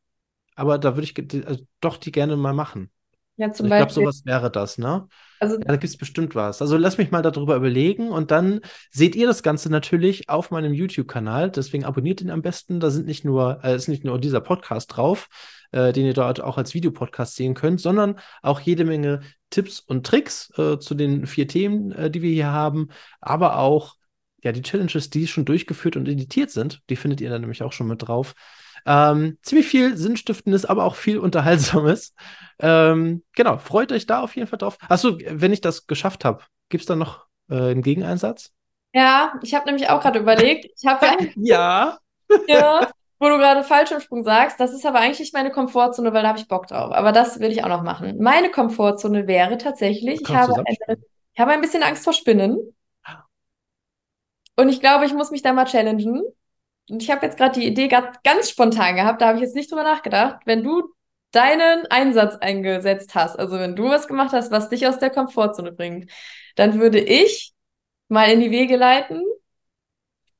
aber 0.56 0.78
da 0.78 0.96
würde 0.96 1.04
ich 1.04 1.46
also 1.46 1.66
doch 1.82 1.98
die 1.98 2.12
gerne 2.12 2.38
mal 2.38 2.54
machen. 2.54 2.92
Ja, 3.40 3.48
Also 3.48 3.64
zum 3.64 3.68
ich 3.68 3.74
glaube, 3.78 3.94
sowas 3.94 4.22
wäre 4.26 4.52
das, 4.52 4.78
ne? 4.78 5.08
also 5.40 5.56
Ja, 5.56 5.62
da 5.64 5.76
gibt 5.78 5.86
es 5.86 5.96
bestimmt 5.98 6.36
was. 6.36 6.62
Also 6.62 6.76
lass 6.76 6.98
mich 6.98 7.10
mal 7.10 7.22
darüber 7.22 7.56
überlegen 7.56 8.10
und 8.10 8.32
dann 8.32 8.60
seht 8.92 9.16
ihr 9.16 9.28
das 9.28 9.44
Ganze 9.44 9.70
natürlich 9.72 10.28
auf 10.28 10.52
meinem 10.52 10.74
YouTube-Kanal. 10.74 11.50
Deswegen 11.50 11.86
abonniert 11.86 12.20
ihn 12.20 12.32
am 12.32 12.42
besten. 12.42 12.82
Da 12.82 12.90
sind 12.90 13.06
nicht 13.06 13.24
nur, 13.24 13.62
äh, 13.64 13.78
ist 13.78 13.88
nicht 13.88 14.04
nur 14.04 14.20
dieser 14.20 14.42
Podcast 14.42 14.98
drauf, 14.98 15.30
äh, 15.72 15.94
den 15.94 16.06
ihr 16.06 16.14
dort 16.14 16.42
auch 16.42 16.58
als 16.58 16.74
Videopodcast 16.74 17.38
sehen 17.38 17.54
könnt, 17.54 17.80
sondern 17.80 18.20
auch 18.42 18.60
jede 18.60 18.84
Menge 18.84 19.22
Tipps 19.50 19.80
und 19.80 20.06
Tricks 20.06 20.52
äh, 20.58 20.78
zu 20.78 20.94
den 20.94 21.26
vier 21.26 21.48
Themen, 21.48 21.94
äh, 21.94 22.12
die 22.12 22.22
wir 22.22 22.32
hier 22.32 22.52
haben, 22.52 22.90
aber 23.22 23.58
auch 23.58 23.96
ja, 24.44 24.52
die 24.52 24.62
Challenges, 24.62 25.10
die 25.10 25.28
schon 25.28 25.46
durchgeführt 25.46 25.96
und 25.96 26.08
editiert 26.08 26.52
sind, 26.52 26.82
die 26.90 26.96
findet 26.98 27.22
ihr 27.22 27.30
dann 27.30 27.42
nämlich 27.42 27.64
auch 27.64 27.74
schon 27.74 27.88
mit 27.88 28.08
drauf. 28.08 28.36
Ähm, 28.92 29.38
ziemlich 29.44 29.68
viel 29.68 29.96
Sinnstiftendes, 29.96 30.66
aber 30.66 30.84
auch 30.84 30.96
viel 30.96 31.20
Unterhaltsames. 31.20 32.16
Ähm, 32.60 33.24
genau, 33.36 33.60
freut 33.60 33.92
euch 33.92 34.08
da 34.08 34.22
auf 34.22 34.36
jeden 34.36 34.48
Fall 34.48 34.58
drauf. 34.58 34.78
Achso, 34.90 35.20
wenn 35.28 35.54
ich 35.54 35.62
das 35.62 35.86
geschafft 35.86 36.26
habe, 36.26 36.44
gibt 36.70 36.82
es 36.82 36.88
da 36.88 36.96
noch 36.96 37.28
äh, 37.50 37.56
einen 37.56 37.84
Gegeneinsatz? 37.84 38.52
ja, 38.94 39.34
ich 39.44 39.54
habe 39.54 39.66
nämlich 39.66 39.90
auch 39.90 40.02
gerade 40.02 40.18
überlegt, 40.18 40.66
ich 40.66 40.88
habe 40.88 41.06
ja, 41.36 42.00
Ja. 42.28 42.38
ja, 42.48 42.92
wo 43.20 43.30
du 43.30 43.38
gerade 43.38 43.64
Fallschirmsprung 43.64 44.24
sagst, 44.24 44.60
das 44.60 44.74
ist 44.74 44.86
aber 44.86 45.00
eigentlich 45.00 45.20
nicht 45.20 45.34
meine 45.34 45.52
Komfortzone, 45.52 46.12
weil 46.14 46.24
da 46.24 46.30
habe 46.30 46.40
ich 46.40 46.48
Bock 46.48 46.68
drauf. 46.68 46.92
Aber 46.92 47.12
das 47.12 47.40
will 47.40 47.52
ich 47.52 47.64
auch 47.64 47.70
noch 47.70 47.84
machen. 47.84 48.18
Meine 48.20 48.50
Komfortzone 48.50 49.28
wäre 49.28 49.58
tatsächlich, 49.58 50.22
ich 50.22 50.30
habe 50.30 50.56
eine, 50.56 50.98
ich 51.34 51.40
habe 51.40 51.52
ein 51.52 51.62
bisschen 51.62 51.84
Angst 51.84 52.04
vor 52.04 52.14
Spinnen. 52.14 52.76
Und 54.56 54.70
ich 54.70 54.80
glaube, 54.80 55.06
ich 55.06 55.14
muss 55.14 55.32
mich 55.32 55.42
da 55.42 55.54
mal 55.54 55.66
challengen. 55.66 56.24
Und 56.90 57.04
ich 57.04 57.12
habe 57.12 57.26
jetzt 57.26 57.38
gerade 57.38 57.60
die 57.60 57.68
Idee 57.68 57.88
ganz 58.24 58.50
spontan 58.50 58.96
gehabt, 58.96 59.22
da 59.22 59.28
habe 59.28 59.38
ich 59.38 59.44
jetzt 59.44 59.56
nicht 59.56 59.72
drüber 59.72 59.84
nachgedacht. 59.84 60.42
Wenn 60.46 60.64
du 60.64 60.94
deinen 61.32 61.86
Einsatz 61.88 62.36
eingesetzt 62.38 63.14
hast, 63.16 63.38
also 63.38 63.60
wenn 63.60 63.76
du 63.76 63.86
was 63.90 64.08
gemacht 64.08 64.34
hast, 64.34 64.52
was 64.52 64.70
dich 64.70 64.88
aus 64.88 65.00
der 65.00 65.12
Komfortzone 65.12 65.72
bringt, 65.72 66.12
dann 66.56 66.80
würde 66.80 67.00
ich 67.00 67.54
mal 68.08 68.32
in 68.32 68.40
die 68.40 68.52
Wege 68.52 68.76
leiten, 68.78 69.22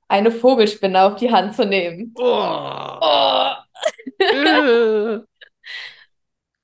eine 0.08 0.32
Vogelspinne 0.32 1.02
auf 1.04 1.16
die 1.16 1.32
Hand 1.32 1.56
zu 1.56 1.66
nehmen. 1.66 2.14
Oh. 2.18 2.24
Oh, 3.02 3.54
Äh. 4.20 5.20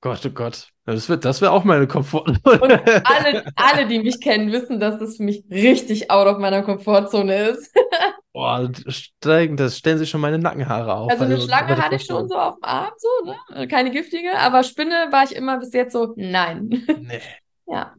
Gott, 0.00 0.24
oh 0.26 0.30
Gott. 0.30 0.72
Das 0.86 1.08
wird, 1.08 1.24
das 1.24 1.40
wäre 1.40 1.50
auch 1.50 1.64
meine 1.64 1.88
Komfort. 1.88 2.28
und 2.28 2.44
alle, 3.04 3.44
alle, 3.56 3.86
die 3.88 3.98
mich 3.98 4.20
kennen, 4.20 4.52
wissen, 4.52 4.78
dass 4.78 4.98
das 5.00 5.16
für 5.16 5.24
mich 5.24 5.44
richtig 5.50 6.12
out 6.12 6.28
of 6.28 6.38
meiner 6.38 6.62
Komfortzone 6.62 7.48
ist. 7.48 7.74
Boah, 8.32 8.70
steigen, 8.86 9.56
das 9.56 9.78
stellen 9.78 9.98
sich 9.98 10.10
schon 10.10 10.20
meine 10.20 10.38
Nackenhaare 10.38 10.94
auf. 10.94 11.10
Also 11.10 11.24
eine 11.24 11.36
bei 11.36 11.40
Schlange 11.40 11.76
hatte 11.76 11.96
ich 11.96 12.04
schon 12.04 12.28
so 12.28 12.36
auf 12.36 12.54
dem 12.56 12.64
Arm, 12.64 12.92
so, 12.98 13.08
ne? 13.54 13.66
Keine 13.66 13.90
giftige, 13.90 14.38
aber 14.38 14.62
Spinne 14.62 15.08
war 15.10 15.24
ich 15.24 15.34
immer 15.34 15.58
bis 15.58 15.72
jetzt 15.72 15.92
so, 15.92 16.14
nein. 16.16 16.68
Nee. 17.00 17.20
Ja. 17.66 17.94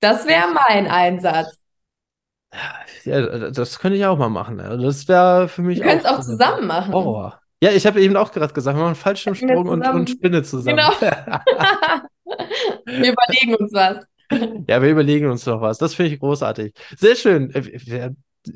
Das 0.00 0.26
wäre 0.26 0.48
mein 0.68 0.86
Einsatz. 0.86 1.58
Ja, 3.04 3.50
das 3.50 3.78
könnte 3.78 3.96
ich 3.96 4.04
auch 4.04 4.18
mal 4.18 4.28
machen. 4.28 4.60
Also 4.60 4.84
das 4.84 5.08
wäre 5.08 5.48
für 5.48 5.62
mich 5.62 5.78
Wir 5.78 5.86
können 5.86 6.00
es 6.00 6.04
auch 6.04 6.20
zusammen 6.20 6.66
machen. 6.66 6.92
Horror. 6.92 7.41
Ja, 7.62 7.70
ich 7.70 7.86
habe 7.86 8.02
eben 8.02 8.16
auch 8.16 8.32
gerade 8.32 8.52
gesagt, 8.52 8.76
wir 8.76 8.82
machen 8.82 8.96
Fallschirmsprung 8.96 9.68
und, 9.68 9.86
und 9.86 10.10
Spinne 10.10 10.42
zusammen. 10.42 10.78
Genau. 10.78 10.92
Wir 12.86 13.12
überlegen 13.12 13.54
uns 13.54 13.72
was. 13.72 14.04
Ja, 14.66 14.80
wir 14.80 14.90
überlegen 14.90 15.30
uns 15.30 15.44
noch 15.44 15.60
was. 15.60 15.76
Das 15.76 15.94
finde 15.94 16.14
ich 16.14 16.20
großartig. 16.20 16.72
Sehr 16.96 17.14
schön. 17.16 17.50
Äh, 17.54 18.10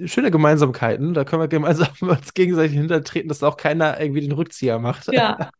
schöne 0.06 0.30
Gemeinsamkeiten. 0.30 1.12
Da 1.12 1.24
können 1.24 1.42
wir 1.42 1.48
gemeinsam 1.48 1.88
uns 2.00 2.32
gegenseitig 2.32 2.76
hintertreten, 2.76 3.28
dass 3.28 3.42
auch 3.42 3.56
keiner 3.56 4.00
irgendwie 4.00 4.22
den 4.22 4.32
Rückzieher 4.32 4.78
macht. 4.78 5.12
Ja. 5.12 5.50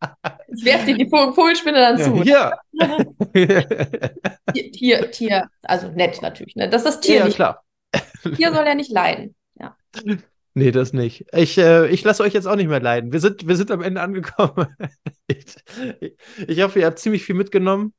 Ich 0.49 0.65
werfe 0.65 0.87
dir 0.87 0.97
die 0.97 1.09
Vogelspinne 1.09 1.79
dann 1.79 1.99
zu. 1.99 2.23
Ja. 2.23 2.53
Tier, 3.35 4.73
Tier, 4.73 5.11
Tier, 5.11 5.49
also 5.63 5.89
nett 5.89 6.23
natürlich, 6.23 6.57
ne? 6.57 6.71
Dass 6.71 6.85
das 6.85 7.01
Tier 7.01 7.19
ja, 7.19 7.25
nicht, 7.27 7.37
klar. 7.37 7.63
Tier 8.37 8.53
soll 8.53 8.67
ja 8.67 8.75
nicht 8.75 8.91
leiden. 8.91 9.35
Ja. 9.61 9.77
Nee, 10.59 10.71
das 10.71 10.95
nicht. 10.95 11.27
Ich, 11.35 11.59
äh, 11.59 11.87
ich 11.89 12.03
lasse 12.03 12.23
euch 12.23 12.33
jetzt 12.33 12.47
auch 12.47 12.57
nicht 12.57 12.69
mehr 12.69 12.81
leiden. 12.81 13.13
Wir 13.13 13.21
sind, 13.21 13.47
wir 13.47 13.57
sind 13.57 13.71
am 13.71 13.83
Ende 13.83 14.01
angekommen. 14.01 14.69
ich, 15.27 15.45
ich 16.49 16.63
hoffe, 16.63 16.81
ihr 16.81 16.87
habt 16.87 16.99
ziemlich 16.99 17.25
viel 17.25 17.35
mitgenommen. 17.35 17.93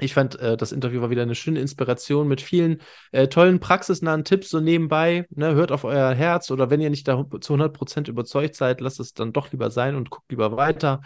Ich 0.00 0.12
fand, 0.12 0.36
äh, 0.40 0.56
das 0.56 0.72
Interview 0.72 1.02
war 1.02 1.10
wieder 1.10 1.22
eine 1.22 1.36
schöne 1.36 1.60
Inspiration 1.60 2.26
mit 2.26 2.40
vielen 2.40 2.82
äh, 3.12 3.28
tollen 3.28 3.60
praxisnahen 3.60 4.24
Tipps 4.24 4.50
so 4.50 4.58
nebenbei. 4.58 5.28
Ne? 5.30 5.54
Hört 5.54 5.70
auf 5.70 5.84
euer 5.84 6.12
Herz 6.12 6.50
oder 6.50 6.68
wenn 6.68 6.80
ihr 6.80 6.90
nicht 6.90 7.06
da 7.06 7.24
zu 7.40 7.54
100% 7.54 8.08
überzeugt 8.08 8.56
seid, 8.56 8.80
lasst 8.80 8.98
es 8.98 9.14
dann 9.14 9.32
doch 9.32 9.52
lieber 9.52 9.70
sein 9.70 9.94
und 9.94 10.10
guckt 10.10 10.28
lieber 10.32 10.56
weiter. 10.56 11.00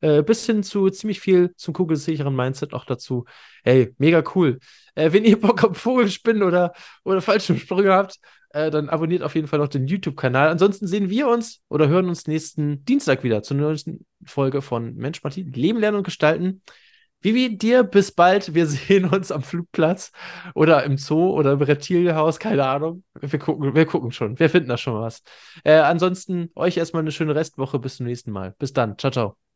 Äh, 0.00 0.22
bis 0.22 0.46
hin 0.46 0.62
zu 0.62 0.88
ziemlich 0.88 1.20
viel 1.20 1.52
zum 1.56 1.74
kugelsicheren 1.74 2.34
Mindset 2.34 2.72
auch 2.72 2.86
dazu. 2.86 3.26
Hey, 3.64 3.94
mega 3.98 4.24
cool. 4.34 4.60
Äh, 4.94 5.12
wenn 5.12 5.24
ihr 5.26 5.38
Bock 5.38 5.62
auf 5.62 5.76
Vogelspinnen 5.76 6.42
oder, 6.42 6.72
oder 7.04 7.20
Fallschirmsprünge 7.20 7.92
habt, 7.92 8.18
äh, 8.52 8.70
dann 8.70 8.88
abonniert 8.88 9.22
auf 9.22 9.34
jeden 9.34 9.48
Fall 9.48 9.58
noch 9.58 9.68
den 9.68 9.86
YouTube-Kanal. 9.86 10.48
Ansonsten 10.48 10.86
sehen 10.86 11.10
wir 11.10 11.28
uns 11.28 11.60
oder 11.68 11.88
hören 11.88 12.08
uns 12.08 12.26
nächsten 12.26 12.84
Dienstag 12.84 13.24
wieder 13.24 13.42
zur 13.42 13.56
neuesten 13.56 14.06
Folge 14.24 14.62
von 14.62 14.94
Mensch 14.94 15.22
Martin, 15.22 15.52
Leben, 15.52 15.78
Lernen 15.78 15.98
und 15.98 16.04
Gestalten. 16.04 16.62
Vivi, 17.22 17.56
dir 17.56 17.84
bis 17.84 18.12
bald. 18.12 18.54
Wir 18.54 18.66
sehen 18.68 19.06
uns 19.06 19.30
am 19.30 19.42
Flugplatz 19.42 20.12
oder 20.54 20.84
im 20.84 20.96
Zoo 20.96 21.30
oder 21.30 21.52
im 21.52 21.62
Reptilienhaus, 21.62 22.38
keine 22.38 22.66
Ahnung. 22.66 23.04
Wir 23.20 23.38
gucken, 23.38 23.74
wir 23.74 23.86
gucken 23.86 24.12
schon. 24.12 24.38
Wir 24.38 24.50
finden 24.50 24.68
da 24.68 24.76
schon 24.76 25.00
was. 25.00 25.22
Äh, 25.64 25.74
ansonsten 25.74 26.50
euch 26.54 26.76
erstmal 26.76 27.02
eine 27.02 27.12
schöne 27.12 27.34
Restwoche. 27.34 27.78
Bis 27.78 27.96
zum 27.96 28.06
nächsten 28.06 28.32
Mal. 28.32 28.54
Bis 28.58 28.72
dann. 28.72 28.98
Ciao, 28.98 29.10
ciao. 29.12 29.51